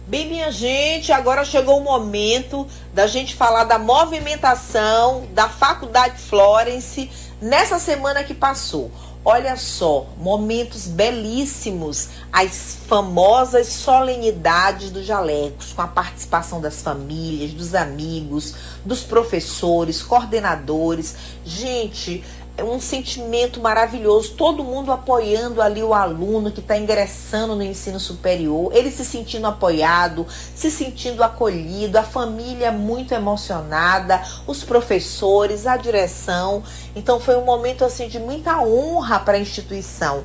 Bem, 0.06 0.28
minha 0.28 0.52
gente, 0.52 1.10
agora 1.10 1.44
chegou 1.44 1.80
o 1.80 1.82
momento 1.82 2.68
da 2.94 3.08
gente 3.08 3.34
falar 3.34 3.64
da 3.64 3.80
movimentação 3.80 5.26
da 5.34 5.48
Faculdade 5.48 6.22
Florence 6.22 7.10
nessa 7.40 7.80
semana 7.80 8.22
que 8.22 8.32
passou. 8.32 8.92
Olha 9.24 9.56
só, 9.56 10.06
momentos 10.18 10.86
belíssimos, 10.86 12.10
as 12.32 12.78
famosas 12.86 13.66
solenidades 13.68 14.90
dos 14.90 15.04
jalecos, 15.04 15.72
com 15.72 15.82
a 15.82 15.88
participação 15.88 16.60
das 16.60 16.80
famílias, 16.80 17.52
dos 17.52 17.74
amigos, 17.74 18.54
dos 18.84 19.00
professores, 19.00 20.00
coordenadores. 20.00 21.16
Gente, 21.44 22.22
um 22.60 22.78
sentimento 22.78 23.60
maravilhoso, 23.60 24.34
todo 24.34 24.62
mundo 24.62 24.92
apoiando 24.92 25.62
ali 25.62 25.82
o 25.82 25.94
aluno 25.94 26.50
que 26.50 26.60
está 26.60 26.76
ingressando 26.76 27.56
no 27.56 27.62
ensino 27.62 27.98
superior, 27.98 28.70
ele 28.74 28.90
se 28.90 29.04
sentindo 29.04 29.46
apoiado, 29.46 30.26
se 30.54 30.70
sentindo 30.70 31.22
acolhido, 31.22 31.98
a 31.98 32.02
família 32.02 32.70
muito 32.70 33.14
emocionada, 33.14 34.20
os 34.46 34.62
professores, 34.62 35.66
a 35.66 35.76
direção. 35.78 36.62
Então 36.94 37.18
foi 37.18 37.36
um 37.36 37.44
momento 37.44 37.84
assim 37.84 38.08
de 38.08 38.18
muita 38.18 38.60
honra 38.60 39.18
para 39.18 39.38
a 39.38 39.40
instituição. 39.40 40.22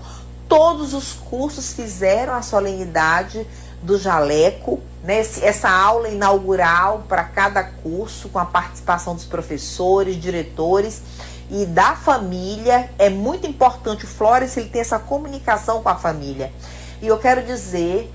Todos 0.49 0.93
os 0.93 1.13
cursos 1.13 1.73
fizeram 1.73 2.33
a 2.33 2.41
solenidade 2.41 3.47
do 3.81 3.97
jaleco, 3.97 4.81
né? 5.03 5.19
essa 5.19 5.69
aula 5.69 6.09
inaugural 6.09 7.05
para 7.07 7.23
cada 7.23 7.63
curso, 7.63 8.27
com 8.29 8.39
a 8.39 8.45
participação 8.45 9.13
dos 9.13 9.25
professores, 9.25 10.19
diretores 10.19 11.01
e 11.49 11.65
da 11.65 11.95
família. 11.95 12.89
É 12.97 13.09
muito 13.09 13.47
importante 13.47 14.05
o 14.05 14.07
Flores 14.07 14.55
ele 14.57 14.69
tem 14.69 14.81
essa 14.81 14.99
comunicação 14.99 15.81
com 15.81 15.89
a 15.89 15.95
família. 15.95 16.51
E 17.01 17.07
eu 17.07 17.17
quero 17.17 17.43
dizer 17.43 18.11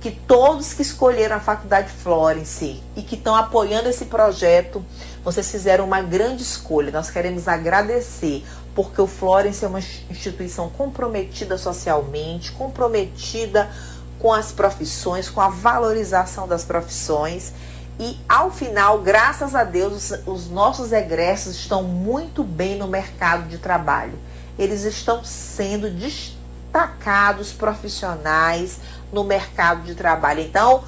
que 0.00 0.10
todos 0.10 0.74
que 0.74 0.82
escolheram 0.82 1.36
a 1.36 1.40
Faculdade 1.40 1.90
Florence 1.90 2.82
e 2.94 3.02
que 3.02 3.14
estão 3.14 3.34
apoiando 3.34 3.88
esse 3.88 4.04
projeto, 4.04 4.84
vocês 5.24 5.50
fizeram 5.50 5.86
uma 5.86 6.02
grande 6.02 6.42
escolha. 6.42 6.92
Nós 6.92 7.10
queremos 7.10 7.48
agradecer, 7.48 8.44
porque 8.74 9.00
o 9.00 9.06
Florence 9.06 9.64
é 9.64 9.68
uma 9.68 9.78
instituição 10.10 10.68
comprometida 10.68 11.56
socialmente, 11.56 12.52
comprometida 12.52 13.70
com 14.18 14.30
as 14.30 14.52
profissões, 14.52 15.30
com 15.30 15.40
a 15.40 15.48
valorização 15.48 16.46
das 16.46 16.64
profissões 16.64 17.54
e 17.98 18.18
ao 18.28 18.50
final, 18.50 18.98
graças 19.00 19.54
a 19.54 19.62
Deus, 19.62 20.10
os, 20.10 20.26
os 20.26 20.50
nossos 20.50 20.92
egressos 20.92 21.54
estão 21.54 21.82
muito 21.82 22.42
bem 22.42 22.76
no 22.76 22.88
mercado 22.88 23.48
de 23.48 23.58
trabalho. 23.58 24.18
Eles 24.58 24.82
estão 24.82 25.24
sendo 25.24 25.88
destacados 25.90 27.52
profissionais 27.52 28.78
no 29.12 29.22
mercado 29.22 29.82
de 29.82 29.94
trabalho. 29.94 30.40
Então, 30.40 30.82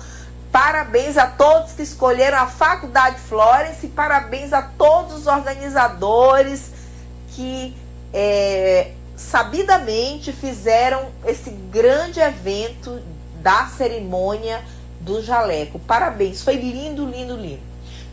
parabéns 0.50 1.16
a 1.16 1.28
todos 1.28 1.72
que 1.72 1.82
escolheram 1.82 2.38
a 2.38 2.46
Faculdade 2.46 3.20
Florence, 3.20 3.86
parabéns 3.88 4.52
a 4.52 4.62
todos 4.62 5.14
os 5.14 5.26
organizadores 5.28 6.72
que 7.34 7.76
é, 8.12 8.92
sabidamente 9.16 10.32
fizeram 10.32 11.10
esse 11.24 11.50
grande 11.50 12.18
evento 12.18 13.00
da 13.40 13.66
cerimônia 13.66 14.60
do 15.06 15.22
jaleco. 15.22 15.78
Parabéns, 15.78 16.42
foi 16.42 16.56
lindo, 16.56 17.06
lindo, 17.06 17.36
lindo. 17.36 17.62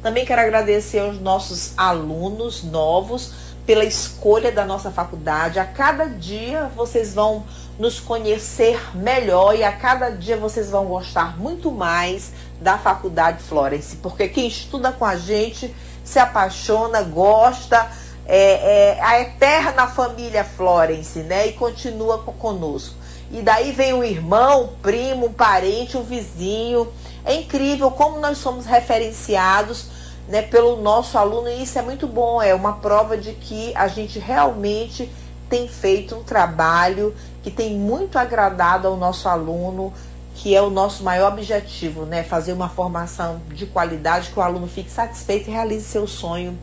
Também 0.03 0.25
quero 0.25 0.41
agradecer 0.41 0.99
aos 0.99 1.19
nossos 1.19 1.73
alunos 1.75 2.63
novos 2.63 3.33
pela 3.65 3.83
escolha 3.83 4.51
da 4.51 4.63
nossa 4.63 4.91
faculdade. 4.91 5.59
A 5.59 5.65
cada 5.65 6.05
dia 6.05 6.69
vocês 6.75 7.13
vão 7.13 7.43
nos 7.79 7.99
conhecer 7.99 8.79
melhor 8.95 9.55
e 9.55 9.63
a 9.63 9.71
cada 9.71 10.09
dia 10.11 10.37
vocês 10.37 10.69
vão 10.69 10.85
gostar 10.85 11.37
muito 11.39 11.71
mais 11.71 12.31
da 12.61 12.77
Faculdade 12.77 13.41
Florence, 13.41 13.95
porque 13.95 14.27
quem 14.27 14.47
estuda 14.47 14.91
com 14.91 15.03
a 15.03 15.15
gente 15.15 15.73
se 16.03 16.19
apaixona, 16.19 17.01
gosta, 17.01 17.89
é, 18.25 18.97
é 18.97 19.01
a 19.01 19.21
eterna 19.21 19.87
família 19.87 20.43
Florence, 20.43 21.19
né? 21.19 21.47
E 21.47 21.53
continua 21.53 22.19
conosco. 22.19 23.02
E 23.33 23.41
daí 23.41 23.71
vem 23.71 23.93
o 23.93 24.03
irmão, 24.03 24.65
o 24.65 24.67
primo, 24.67 25.25
o 25.25 25.33
parente, 25.33 25.97
o 25.97 26.03
vizinho. 26.03 26.87
É 27.25 27.33
incrível 27.33 27.89
como 27.89 28.19
nós 28.19 28.37
somos 28.37 28.67
referenciados 28.67 29.87
né, 30.27 30.43
pelo 30.43 30.75
nosso 30.77 31.17
aluno 31.17 31.49
e 31.49 31.63
isso 31.63 31.79
é 31.79 31.81
muito 31.81 32.05
bom. 32.07 32.39
É 32.39 32.53
uma 32.53 32.73
prova 32.73 33.17
de 33.17 33.33
que 33.33 33.75
a 33.75 33.87
gente 33.87 34.19
realmente 34.19 35.09
tem 35.49 35.67
feito 35.67 36.15
um 36.15 36.23
trabalho 36.23 37.15
que 37.41 37.49
tem 37.49 37.75
muito 37.75 38.19
agradado 38.19 38.87
ao 38.87 38.95
nosso 38.95 39.27
aluno, 39.27 39.91
que 40.35 40.55
é 40.55 40.61
o 40.61 40.69
nosso 40.69 41.03
maior 41.03 41.31
objetivo, 41.31 42.05
né? 42.05 42.21
Fazer 42.21 42.53
uma 42.53 42.69
formação 42.69 43.41
de 43.49 43.65
qualidade, 43.65 44.29
que 44.29 44.37
o 44.37 44.43
aluno 44.43 44.67
fique 44.67 44.91
satisfeito 44.91 45.49
e 45.49 45.53
realize 45.53 45.85
seu 45.85 46.07
sonho 46.07 46.55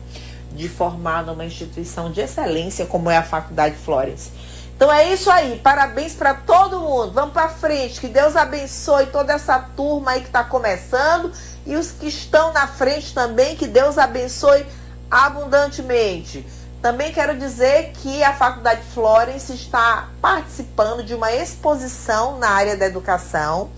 de 0.53 0.69
formar 0.69 1.25
numa 1.25 1.45
instituição 1.45 2.11
de 2.11 2.21
excelência 2.21 2.85
como 2.85 3.09
é 3.09 3.17
a 3.17 3.23
Faculdade 3.23 3.75
Flores. 3.75 4.31
Então 4.81 4.91
é 4.91 5.13
isso 5.13 5.29
aí. 5.29 5.59
Parabéns 5.59 6.15
para 6.15 6.33
todo 6.33 6.79
mundo. 6.79 7.11
Vamos 7.11 7.33
para 7.33 7.47
frente. 7.49 8.01
Que 8.01 8.07
Deus 8.07 8.35
abençoe 8.35 9.05
toda 9.05 9.31
essa 9.31 9.59
turma 9.59 10.09
aí 10.09 10.21
que 10.21 10.25
está 10.25 10.43
começando 10.43 11.31
e 11.67 11.75
os 11.75 11.91
que 11.91 12.07
estão 12.07 12.51
na 12.51 12.65
frente 12.65 13.13
também. 13.13 13.55
Que 13.55 13.67
Deus 13.67 13.99
abençoe 13.99 14.65
abundantemente. 15.11 16.43
Também 16.81 17.13
quero 17.13 17.37
dizer 17.37 17.91
que 17.93 18.23
a 18.23 18.33
Faculdade 18.33 18.81
Florence 18.91 19.53
está 19.53 20.09
participando 20.19 21.03
de 21.03 21.13
uma 21.13 21.31
exposição 21.31 22.39
na 22.39 22.49
área 22.49 22.75
da 22.75 22.87
educação 22.87 23.69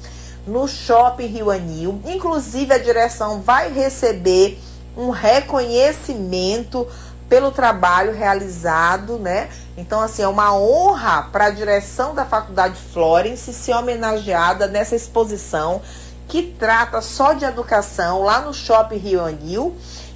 no 0.48 0.70
Shopping 0.70 1.26
Rio 1.26 1.52
Anil. 1.52 2.02
Inclusive, 2.06 2.74
a 2.74 2.78
direção 2.78 3.42
vai 3.42 3.70
receber 3.74 4.58
um 4.96 5.10
reconhecimento 5.10 6.88
pelo 7.28 7.52
trabalho 7.52 8.14
realizado, 8.14 9.18
né? 9.18 9.50
Então, 9.76 10.02
assim, 10.02 10.22
é 10.22 10.28
uma 10.28 10.56
honra 10.56 11.30
para 11.32 11.46
a 11.46 11.50
direção 11.50 12.14
da 12.14 12.26
Faculdade 12.26 12.80
Florence 12.94 13.52
ser 13.52 13.74
homenageada 13.74 14.68
nessa 14.68 14.96
exposição 14.96 15.82
que 16.28 16.44
trata 16.44 17.02
só 17.02 17.34
de 17.34 17.44
educação 17.44 18.24
lá 18.24 18.42
no 18.42 18.54
Shopping 18.54 18.98
Rio 18.98 19.24
Anil. 19.24 19.76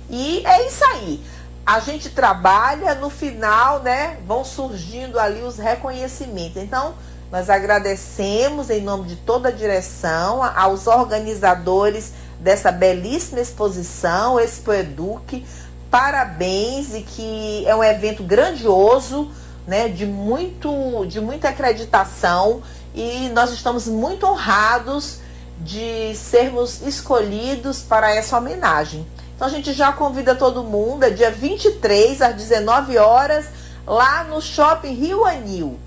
E 0.09 0.45
é 0.45 0.67
isso 0.67 0.83
aí. 0.85 1.21
A 1.65 1.79
gente 1.79 2.09
trabalha, 2.09 2.95
no 2.95 3.09
final, 3.09 3.81
né? 3.81 4.17
Vão 4.25 4.45
surgindo 4.45 5.19
ali 5.19 5.41
os 5.41 5.57
reconhecimentos. 5.57 6.61
Então, 6.61 6.93
nós 7.31 7.49
agradecemos 7.49 8.69
em 8.69 8.81
nome 8.81 9.09
de 9.09 9.15
toda 9.17 9.49
a 9.49 9.51
direção, 9.51 10.41
aos 10.41 10.87
organizadores 10.87 12.13
dessa 12.39 12.71
belíssima 12.71 13.41
exposição, 13.41 14.39
Expo 14.39 14.71
Eduque, 14.71 15.45
parabéns 15.91 16.93
e 16.93 17.01
que 17.01 17.65
é 17.67 17.75
um 17.75 17.83
evento 17.83 18.23
grandioso, 18.23 19.29
né, 19.67 19.89
de 19.89 20.05
muito 20.05 21.05
de 21.05 21.19
muita 21.19 21.49
acreditação 21.49 22.63
e 22.95 23.29
nós 23.29 23.51
estamos 23.51 23.85
muito 23.87 24.25
honrados 24.25 25.19
de 25.59 26.15
sermos 26.15 26.81
escolhidos 26.81 27.81
para 27.81 28.15
essa 28.15 28.37
homenagem. 28.37 29.05
Então 29.35 29.47
a 29.47 29.51
gente 29.51 29.73
já 29.73 29.91
convida 29.91 30.33
todo 30.33 30.63
mundo, 30.63 31.03
é 31.03 31.09
dia 31.09 31.29
23 31.29 32.21
às 32.21 32.35
19 32.35 32.97
horas, 32.97 33.45
lá 33.85 34.23
no 34.23 34.41
Shopping 34.41 34.93
Rio 34.93 35.25
Anil. 35.25 35.77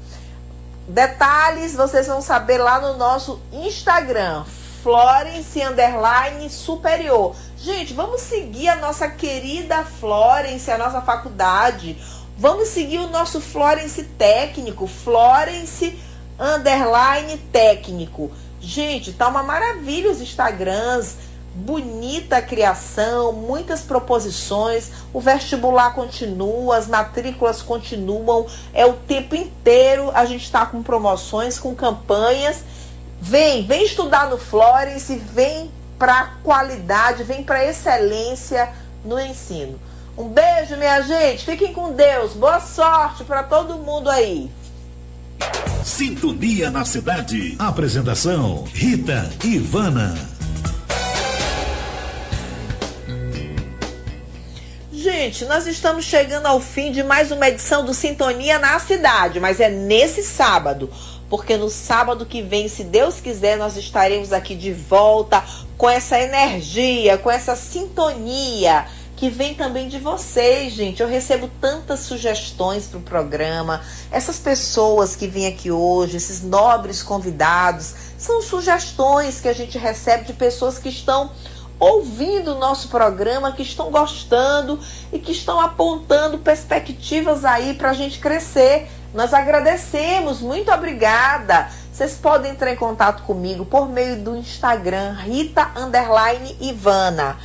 Detalhes 0.86 1.74
vocês 1.74 2.06
vão 2.06 2.20
saber 2.20 2.58
lá 2.58 2.80
no 2.80 2.96
nosso 2.96 3.40
Instagram, 3.52 4.44
Florence 4.82 5.60
Underline 5.62 6.48
Superior. 6.50 7.34
Gente, 7.56 7.92
vamos 7.92 8.20
seguir 8.20 8.68
a 8.68 8.76
nossa 8.76 9.08
querida 9.08 9.84
Florence, 9.84 10.70
a 10.70 10.78
nossa 10.78 11.00
faculdade. 11.00 11.96
Vamos 12.40 12.68
seguir 12.68 13.00
o 13.00 13.10
nosso 13.10 13.38
Florence 13.38 14.02
técnico, 14.02 14.86
Florence 14.86 15.94
Underline 16.38 17.36
Técnico. 17.52 18.30
Gente, 18.58 19.12
tá 19.12 19.28
uma 19.28 19.42
maravilha 19.42 20.10
os 20.10 20.22
Instagrams, 20.22 21.16
bonita 21.54 22.38
a 22.38 22.42
criação, 22.42 23.30
muitas 23.30 23.82
proposições. 23.82 24.90
O 25.12 25.20
vestibular 25.20 25.94
continua, 25.94 26.78
as 26.78 26.86
matrículas 26.86 27.60
continuam, 27.60 28.46
é 28.72 28.86
o 28.86 28.94
tempo 28.94 29.34
inteiro 29.34 30.10
a 30.14 30.24
gente 30.24 30.44
está 30.44 30.64
com 30.64 30.82
promoções, 30.82 31.58
com 31.58 31.74
campanhas 31.74 32.64
Vem, 33.20 33.66
vem 33.66 33.84
estudar 33.84 34.30
no 34.30 34.38
Florence, 34.38 35.14
vem 35.14 35.70
para 35.98 36.38
qualidade, 36.42 37.22
vem 37.22 37.44
para 37.44 37.66
excelência 37.66 38.72
no 39.04 39.20
ensino. 39.20 39.78
Um 40.20 40.28
beijo, 40.28 40.76
minha 40.76 41.00
gente. 41.00 41.46
Fiquem 41.46 41.72
com 41.72 41.94
Deus. 41.94 42.34
Boa 42.34 42.60
sorte 42.60 43.24
para 43.24 43.42
todo 43.42 43.78
mundo 43.78 44.10
aí. 44.10 44.50
Sintonia 45.82 46.70
na 46.70 46.84
cidade. 46.84 47.56
Apresentação: 47.58 48.64
Rita 48.64 49.30
Ivana. 49.42 50.14
Gente, 54.92 55.46
nós 55.46 55.66
estamos 55.66 56.04
chegando 56.04 56.44
ao 56.44 56.60
fim 56.60 56.92
de 56.92 57.02
mais 57.02 57.30
uma 57.30 57.48
edição 57.48 57.82
do 57.82 57.94
Sintonia 57.94 58.58
na 58.58 58.78
cidade, 58.78 59.40
mas 59.40 59.58
é 59.58 59.70
nesse 59.70 60.22
sábado 60.22 60.90
porque 61.30 61.56
no 61.56 61.70
sábado 61.70 62.26
que 62.26 62.42
vem, 62.42 62.66
se 62.66 62.82
Deus 62.82 63.20
quiser, 63.20 63.56
nós 63.56 63.76
estaremos 63.76 64.32
aqui 64.32 64.56
de 64.56 64.72
volta 64.72 65.42
com 65.78 65.88
essa 65.88 66.18
energia, 66.18 67.16
com 67.16 67.30
essa 67.30 67.54
sintonia 67.54 68.84
que 69.20 69.28
vem 69.28 69.54
também 69.54 69.86
de 69.86 69.98
vocês, 69.98 70.72
gente. 70.72 71.02
Eu 71.02 71.06
recebo 71.06 71.50
tantas 71.60 72.00
sugestões 72.00 72.86
para 72.86 72.98
o 72.98 73.02
programa. 73.02 73.82
Essas 74.10 74.38
pessoas 74.38 75.14
que 75.14 75.26
vêm 75.26 75.46
aqui 75.46 75.70
hoje, 75.70 76.16
esses 76.16 76.42
nobres 76.42 77.02
convidados, 77.02 77.94
são 78.16 78.40
sugestões 78.40 79.38
que 79.38 79.46
a 79.46 79.52
gente 79.52 79.76
recebe 79.76 80.24
de 80.24 80.32
pessoas 80.32 80.78
que 80.78 80.88
estão 80.88 81.32
ouvindo 81.78 82.54
o 82.54 82.58
nosso 82.58 82.88
programa, 82.88 83.52
que 83.52 83.60
estão 83.60 83.90
gostando 83.90 84.80
e 85.12 85.18
que 85.18 85.32
estão 85.32 85.60
apontando 85.60 86.38
perspectivas 86.38 87.44
aí 87.44 87.74
para 87.74 87.90
a 87.90 87.94
gente 87.94 88.20
crescer. 88.20 88.88
Nós 89.12 89.34
agradecemos, 89.34 90.40
muito 90.40 90.72
obrigada. 90.72 91.68
Vocês 91.92 92.14
podem 92.14 92.52
entrar 92.52 92.72
em 92.72 92.76
contato 92.76 93.22
comigo 93.24 93.66
por 93.66 93.86
meio 93.86 94.16
do 94.16 94.34
Instagram 94.34 95.12
Rita 95.12 95.72
Ivana. 96.58 97.36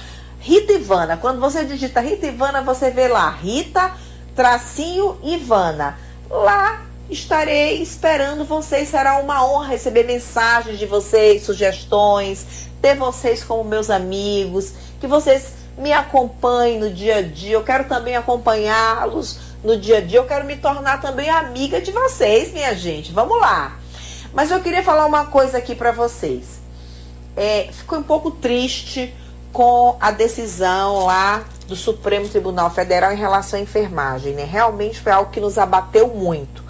Rita 0.45 0.73
Ivana. 0.73 1.17
Quando 1.17 1.39
você 1.39 1.65
digita 1.65 1.99
Rita 1.99 2.27
Ivana, 2.27 2.61
você 2.61 2.91
vê 2.91 3.07
lá 3.07 3.31
Rita 3.31 3.91
tracinho 4.35 5.17
Ivana. 5.23 5.97
Lá 6.29 6.85
estarei 7.09 7.81
esperando 7.81 8.45
vocês. 8.45 8.89
Será 8.89 9.17
uma 9.17 9.43
honra 9.43 9.69
receber 9.69 10.03
mensagens 10.03 10.77
de 10.77 10.85
vocês, 10.85 11.41
sugestões, 11.41 12.69
ter 12.79 12.95
vocês 12.95 13.43
como 13.43 13.63
meus 13.63 13.89
amigos, 13.89 14.73
que 14.99 15.07
vocês 15.07 15.53
me 15.79 15.91
acompanhem 15.91 16.79
no 16.79 16.91
dia 16.91 17.15
a 17.15 17.21
dia. 17.23 17.53
Eu 17.53 17.63
quero 17.63 17.85
também 17.85 18.15
acompanhá-los 18.15 19.39
no 19.63 19.75
dia 19.75 19.97
a 19.97 20.01
dia. 20.01 20.19
Eu 20.19 20.27
quero 20.27 20.45
me 20.45 20.57
tornar 20.57 21.01
também 21.01 21.27
amiga 21.27 21.81
de 21.81 21.91
vocês, 21.91 22.53
minha 22.53 22.75
gente. 22.75 23.11
Vamos 23.11 23.41
lá. 23.41 23.79
Mas 24.31 24.51
eu 24.51 24.59
queria 24.59 24.83
falar 24.83 25.07
uma 25.07 25.25
coisa 25.25 25.57
aqui 25.57 25.73
para 25.73 25.91
vocês. 25.91 26.61
É, 27.35 27.67
ficou 27.71 27.97
um 27.97 28.03
pouco 28.03 28.29
triste 28.29 29.11
com 29.55 29.95
a 30.01 30.11
decisão 30.11 31.05
lá 31.05 31.45
do 31.65 31.77
Supremo 31.77 32.27
Tribunal 32.27 32.69
Federal 32.69 33.13
em 33.13 33.15
relação 33.15 33.57
à 33.57 33.61
enfermagem. 33.61 34.33
Né? 34.33 34.43
Realmente 34.43 34.99
foi 34.99 35.13
algo 35.13 35.31
que 35.31 35.39
nos 35.39 35.57
abateu 35.57 36.09
muito. 36.09 36.61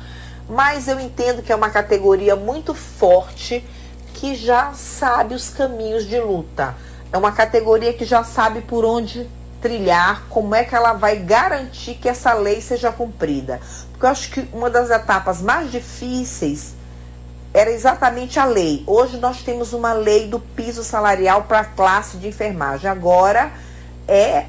Mas 0.47 0.87
eu 0.87 0.99
entendo 0.99 1.41
que 1.41 1.51
é 1.51 1.55
uma 1.55 1.71
categoria 1.71 2.35
muito 2.35 2.75
forte 2.75 3.65
que 4.13 4.35
já 4.35 4.71
sabe 4.73 5.33
os 5.33 5.49
caminhos 5.49 6.05
de 6.05 6.19
luta. 6.19 6.75
É 7.11 7.17
uma 7.17 7.31
categoria 7.31 7.91
que 7.91 8.05
já 8.05 8.23
sabe 8.23 8.61
por 8.61 8.85
onde 8.85 9.27
trilhar, 9.59 10.25
como 10.29 10.53
é 10.53 10.63
que 10.63 10.75
ela 10.75 10.93
vai 10.93 11.15
garantir 11.15 11.95
que 11.95 12.07
essa 12.07 12.35
lei 12.35 12.61
seja 12.61 12.91
cumprida. 12.91 13.59
Porque 13.93 14.05
eu 14.05 14.09
acho 14.11 14.29
que 14.29 14.47
uma 14.53 14.69
das 14.69 14.91
etapas 14.91 15.41
mais 15.41 15.71
difíceis 15.71 16.75
era 17.55 17.71
exatamente 17.71 18.37
a 18.37 18.43
lei. 18.43 18.83
Hoje 18.85 19.15
nós 19.15 19.41
temos 19.41 19.71
uma 19.71 19.93
lei 19.93 20.27
do 20.27 20.41
piso 20.41 20.83
salarial 20.83 21.43
para 21.43 21.61
a 21.61 21.63
classe 21.63 22.17
de 22.17 22.27
enfermagem. 22.27 22.89
Agora 22.89 23.49
é 24.05 24.47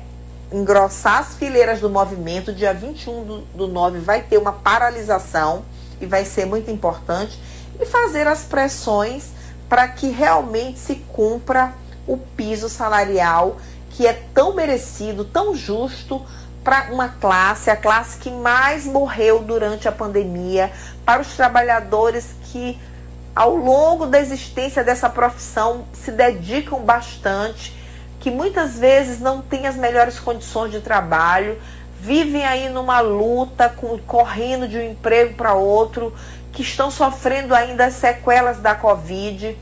engrossar 0.52 1.20
as 1.20 1.36
fileiras 1.36 1.78
do 1.78 1.88
movimento. 1.88 2.52
Dia 2.52 2.74
21 2.74 3.24
do, 3.24 3.40
do 3.54 3.68
9 3.68 4.00
vai 4.00 4.22
ter 4.22 4.38
uma 4.38 4.52
paralisação 4.52 5.64
e 6.00 6.07
vai 6.07 6.24
ser 6.24 6.46
muito 6.46 6.68
importante. 6.68 7.40
E 7.80 7.86
fazer 7.86 8.26
as 8.26 8.42
pressões 8.42 9.28
para 9.68 9.86
que 9.86 10.09
realmente 10.09 10.80
se 10.80 10.96
cumpra 10.96 11.74
o 12.09 12.16
piso 12.16 12.68
salarial 12.68 13.59
que 13.90 14.04
é 14.04 14.14
tão 14.34 14.52
merecido, 14.52 15.24
tão 15.24 15.54
justo 15.54 16.26
para 16.64 16.92
uma 16.92 17.09
classe, 17.09 17.70
a 17.70 17.76
classe 17.76 18.18
que 18.18 18.32
mais 18.32 18.84
morreu 18.84 19.38
durante 19.44 19.86
a 19.86 19.92
pandemia, 19.92 20.72
para 21.04 21.20
os 21.20 21.36
trabalhadores 21.36 22.34
que 22.50 22.76
ao 23.37 23.55
longo 23.55 24.07
da 24.07 24.18
existência 24.18 24.82
dessa 24.82 25.11
profissão 25.11 25.84
se 25.93 26.11
dedicam 26.11 26.80
bastante, 26.80 27.76
que 28.18 28.30
muitas 28.30 28.78
vezes 28.78 29.20
não 29.20 29.43
têm 29.43 29.66
as 29.66 29.76
melhores 29.76 30.18
condições 30.18 30.72
de 30.72 30.80
trabalho, 30.80 31.61
vivem 32.01 32.47
aí 32.47 32.70
numa 32.70 33.01
luta, 33.01 33.68
com, 33.68 33.99
correndo 33.99 34.66
de 34.66 34.78
um 34.78 34.91
emprego 34.91 35.34
para 35.34 35.53
outro, 35.53 36.14
que 36.51 36.62
estão 36.62 36.91
sofrendo 36.91 37.55
ainda 37.55 37.84
as 37.84 37.95
sequelas 37.95 38.59
da 38.59 38.74
Covid 38.74 39.55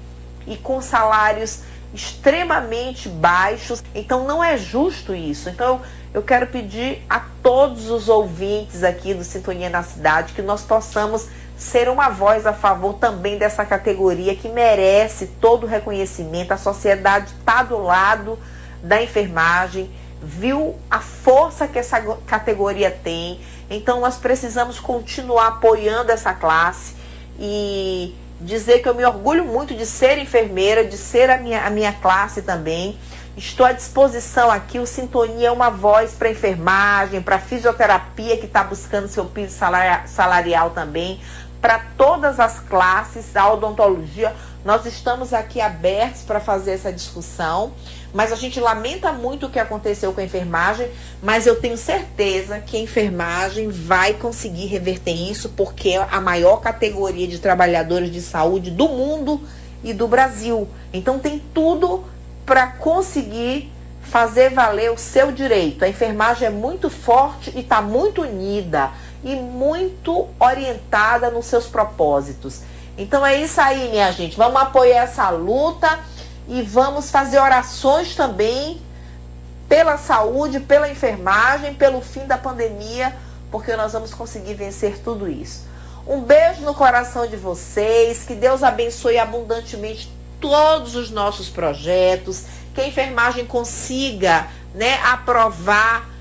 e 0.47 0.57
com 0.57 0.81
salários 0.81 1.62
extremamente 1.93 3.09
baixos. 3.09 3.83
Então 3.93 4.25
não 4.25 4.43
é 4.43 4.57
justo 4.57 5.12
isso. 5.12 5.49
Então 5.49 5.83
eu 6.12 6.22
quero 6.22 6.47
pedir 6.47 7.03
a 7.11 7.18
todos 7.43 7.91
os 7.91 8.09
ouvintes 8.09 8.85
aqui 8.85 9.12
do 9.14 9.25
Sintonia 9.25 9.68
na 9.68 9.83
Cidade 9.83 10.33
que 10.33 10.43
nós 10.43 10.62
possamos 10.62 11.27
ser 11.65 11.89
uma 11.89 12.11
voz 12.11 12.47
a 12.47 12.53
favor 12.53 12.95
também 12.95 13.39
dessa 13.39 13.65
categoria 13.65 14.37
que 14.37 14.49
merece 14.51 15.27
todo 15.41 15.65
o 15.65 15.67
reconhecimento. 15.67 16.53
A 16.53 16.59
sociedade 16.59 17.33
está 17.39 17.62
do 17.62 17.79
lado 17.79 18.39
da 18.83 19.03
enfermagem, 19.03 19.91
viu 20.23 20.77
a 20.91 21.01
força 21.01 21.67
que 21.67 21.79
essa 21.79 22.01
categoria 22.27 22.91
tem. 22.91 23.41
Então 23.71 23.99
nós 23.99 24.17
precisamos 24.17 24.79
continuar 24.79 25.47
apoiando 25.47 26.12
essa 26.12 26.35
classe 26.35 26.95
e 27.41 28.15
dizer 28.39 28.83
que 28.83 28.89
eu 28.89 28.95
me 28.95 29.05
orgulho 29.05 29.47
muito 29.47 29.75
de 29.75 29.87
ser 29.87 30.19
enfermeira, 30.19 30.85
de 30.85 30.99
ser 30.99 31.31
a 31.31 31.39
minha, 31.39 31.65
a 31.65 31.71
minha 31.71 31.95
classe 31.95 32.43
também. 32.43 32.99
Estou 33.37 33.67
à 33.67 33.73
disposição 33.73 34.49
aqui. 34.49 34.79
O 34.79 34.87
Sintonia 34.87 35.49
é 35.49 35.51
uma 35.51 35.69
voz 35.69 36.12
para 36.12 36.31
enfermagem, 36.31 37.21
para 37.21 37.39
fisioterapia 37.39 38.37
que 38.37 38.47
está 38.47 38.62
buscando 38.62 39.09
seu 39.09 39.25
piso 39.25 39.57
salarial 40.07 40.71
também, 40.71 41.21
para 41.65 41.79
todas 41.97 42.39
as 42.39 42.61
classes, 42.61 43.35
a 43.35 43.51
odontologia. 43.51 44.35
Nós 44.62 44.85
estamos 44.85 45.33
aqui 45.33 45.62
abertos 45.62 46.21
para 46.21 46.39
fazer 46.39 46.73
essa 46.73 46.93
discussão, 46.93 47.73
mas 48.12 48.31
a 48.35 48.37
gente 48.37 48.61
lamenta 48.61 49.15
muito 49.15 49.47
o 49.47 49.51
que 49.51 49.59
aconteceu 49.59 50.12
com 50.12 50.21
a 50.21 50.25
enfermagem, 50.25 50.91
mas 51.23 51.47
eu 51.47 51.59
tenho 51.59 51.79
certeza 51.79 52.61
que 52.61 52.77
a 52.77 52.81
enfermagem 52.81 53.71
vai 53.71 54.12
conseguir 54.12 54.67
reverter 54.67 55.15
isso, 55.15 55.49
porque 55.57 55.93
é 55.93 56.07
a 56.11 56.21
maior 56.21 56.59
categoria 56.59 57.27
de 57.27 57.39
trabalhadores 57.39 58.12
de 58.12 58.21
saúde 58.21 58.71
do 58.71 58.87
mundo 58.87 59.41
e 59.83 59.95
do 59.95 60.07
Brasil. 60.07 60.69
Então 60.93 61.19
tem 61.19 61.43
tudo 61.55 62.05
para 62.45 62.67
conseguir 62.67 63.73
fazer 64.03 64.51
valer 64.51 64.91
o 64.91 64.99
seu 64.99 65.33
direito. 65.33 65.83
A 65.83 65.89
enfermagem 65.89 66.47
é 66.47 66.51
muito 66.51 66.91
forte 66.91 67.51
e 67.57 67.61
está 67.61 67.81
muito 67.81 68.21
unida 68.21 68.91
e 69.25 69.35
muito 69.35 70.29
orientada 70.39 71.31
nos 71.31 71.47
seus 71.47 71.66
propósitos. 71.66 72.61
Então 72.97 73.25
é 73.27 73.37
isso 73.37 73.61
aí, 73.61 73.89
minha 73.89 74.12
gente. 74.12 74.37
Vamos 74.37 74.61
apoiar 74.61 75.03
essa 75.03 75.31
luta 75.31 75.99
e 76.47 76.62
vamos 76.62 77.11
fazer 77.11 77.41
orações 77.41 78.14
também 78.14 78.81
pela 79.68 79.97
saúde, 79.97 80.61
pela 80.61 80.89
enfermagem, 80.89 81.75
pelo 81.75 82.01
fim 82.03 82.27
da 82.27 82.37
pandemia, 82.37 83.16
porque 83.51 83.75
nós 83.75 83.93
vamos 83.93 84.12
conseguir 84.12 84.55
vencer 84.55 84.99
tudo 84.99 85.29
isso. 85.29 85.66
Um 86.07 86.20
beijo 86.20 86.61
no 86.61 86.75
coração 86.75 87.27
de 87.27 87.37
vocês, 87.37 88.25
que 88.25 88.35
Deus 88.35 88.62
abençoe 88.62 89.18
abundantemente 89.18 90.12
todos 90.39 90.95
os 90.95 91.11
nossos 91.11 91.49
projetos, 91.49 92.45
que 92.75 92.81
a 92.83 92.87
enfermagem 92.87 93.47
consiga, 93.47 94.47
né, 94.75 95.01
aprovar 95.03 96.14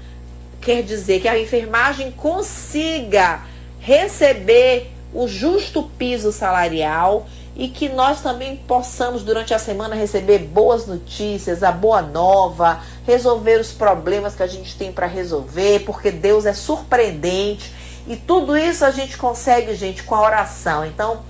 quer 0.63 0.81
dizer 0.81 1.19
que 1.19 1.27
a 1.27 1.39
enfermagem 1.39 2.11
consiga 2.11 3.41
receber 3.79 4.91
o 5.13 5.27
justo 5.27 5.83
piso 5.97 6.31
salarial 6.31 7.27
e 7.55 7.67
que 7.67 7.87
nós 7.89 8.21
também 8.21 8.55
possamos 8.55 9.21
durante 9.23 9.53
a 9.53 9.59
semana 9.59 9.93
receber 9.93 10.39
boas 10.39 10.87
notícias, 10.87 11.61
a 11.61 11.71
boa 11.71 12.01
nova, 12.01 12.81
resolver 13.05 13.59
os 13.59 13.71
problemas 13.71 14.35
que 14.35 14.41
a 14.41 14.47
gente 14.47 14.75
tem 14.75 14.91
para 14.91 15.05
resolver, 15.05 15.81
porque 15.81 16.09
Deus 16.09 16.45
é 16.45 16.53
surpreendente 16.53 17.71
e 18.07 18.15
tudo 18.15 18.57
isso 18.57 18.83
a 18.83 18.91
gente 18.91 19.17
consegue, 19.17 19.75
gente, 19.75 20.01
com 20.03 20.15
a 20.15 20.21
oração. 20.21 20.85
Então, 20.85 21.21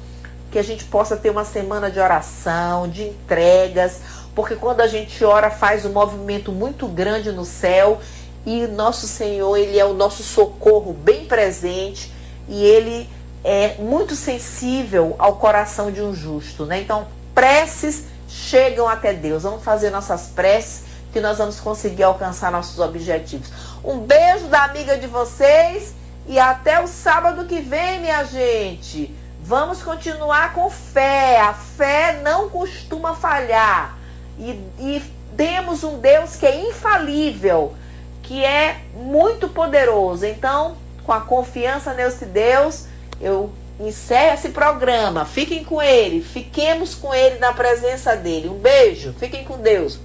que 0.51 0.59
a 0.59 0.63
gente 0.63 0.85
possa 0.85 1.17
ter 1.17 1.31
uma 1.31 1.43
semana 1.43 1.89
de 1.89 1.99
oração, 1.99 2.87
de 2.87 3.03
entregas, 3.03 3.99
porque 4.33 4.55
quando 4.55 4.81
a 4.81 4.87
gente 4.87 5.23
ora 5.25 5.49
faz 5.49 5.83
um 5.85 5.91
movimento 5.91 6.51
muito 6.51 6.87
grande 6.87 7.31
no 7.31 7.43
céu 7.43 7.99
e 8.45 8.67
nosso 8.67 9.07
Senhor, 9.07 9.55
ele 9.57 9.79
é 9.79 9.85
o 9.85 9.93
nosso 9.93 10.21
socorro 10.21 10.93
bem 10.93 11.25
presente 11.25 12.11
e 12.47 12.63
ele 12.63 13.09
é 13.43 13.75
muito 13.79 14.15
sensível 14.15 15.15
ao 15.17 15.37
coração 15.37 15.91
de 15.91 16.01
um 16.01 16.13
justo, 16.13 16.65
né? 16.65 16.81
Então, 16.81 17.07
preces 17.33 18.05
chegam 18.27 18.87
até 18.87 19.13
Deus. 19.13 19.43
Vamos 19.43 19.63
fazer 19.63 19.89
nossas 19.89 20.27
preces 20.27 20.83
que 21.11 21.21
nós 21.21 21.37
vamos 21.37 21.59
conseguir 21.59 22.03
alcançar 22.03 22.51
nossos 22.51 22.79
objetivos. 22.79 23.49
Um 23.83 23.99
beijo 23.99 24.47
da 24.47 24.63
amiga 24.63 24.97
de 24.97 25.07
vocês 25.07 25.93
e 26.27 26.39
até 26.39 26.81
o 26.81 26.87
sábado 26.87 27.45
que 27.45 27.59
vem, 27.59 28.01
minha 28.01 28.23
gente. 28.23 29.13
Vamos 29.41 29.83
continuar 29.83 30.53
com 30.53 30.69
fé. 30.69 31.39
A 31.39 31.53
fé 31.53 32.21
não 32.23 32.49
costuma 32.49 33.13
falhar. 33.13 33.97
E, 34.39 34.51
e 34.79 35.03
temos 35.37 35.83
um 35.83 35.99
Deus 35.99 36.35
que 36.35 36.45
é 36.45 36.69
infalível 36.69 37.75
que 38.23 38.43
é 38.43 38.77
muito 38.95 39.47
poderoso. 39.47 40.25
Então, 40.25 40.75
com 41.03 41.11
a 41.11 41.21
confiança 41.21 41.93
nesse 41.93 42.25
Deus, 42.25 42.85
eu 43.21 43.51
encerra 43.79 44.33
esse 44.33 44.49
programa. 44.49 45.25
Fiquem 45.25 45.63
com 45.63 45.81
ele, 45.81 46.21
fiquemos 46.21 46.95
com 46.95 47.13
ele 47.13 47.37
na 47.39 47.53
presença 47.53 48.15
dele. 48.15 48.49
Um 48.49 48.57
beijo, 48.57 49.13
fiquem 49.19 49.43
com 49.43 49.57
Deus. 49.57 49.99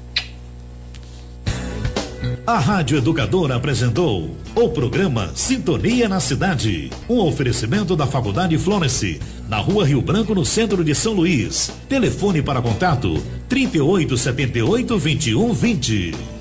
A 2.47 2.59
Rádio 2.59 2.99
Educadora 2.99 3.57
apresentou 3.57 4.31
o 4.55 4.69
programa 4.71 5.31
Sintonia 5.35 6.09
na 6.09 6.19
Cidade. 6.19 6.91
Um 7.09 7.21
oferecimento 7.21 7.95
da 7.95 8.07
Faculdade 8.07 8.57
Florence, 8.57 9.21
na 9.47 9.59
rua 9.59 9.87
Rio 9.87 10.01
Branco, 10.01 10.35
no 10.35 10.45
centro 10.45 10.83
de 10.83 10.95
São 10.95 11.12
Luís. 11.12 11.71
Telefone 11.89 12.43
para 12.43 12.62
contato: 12.62 13.23
3878 13.49 14.89
2120. 14.89 16.38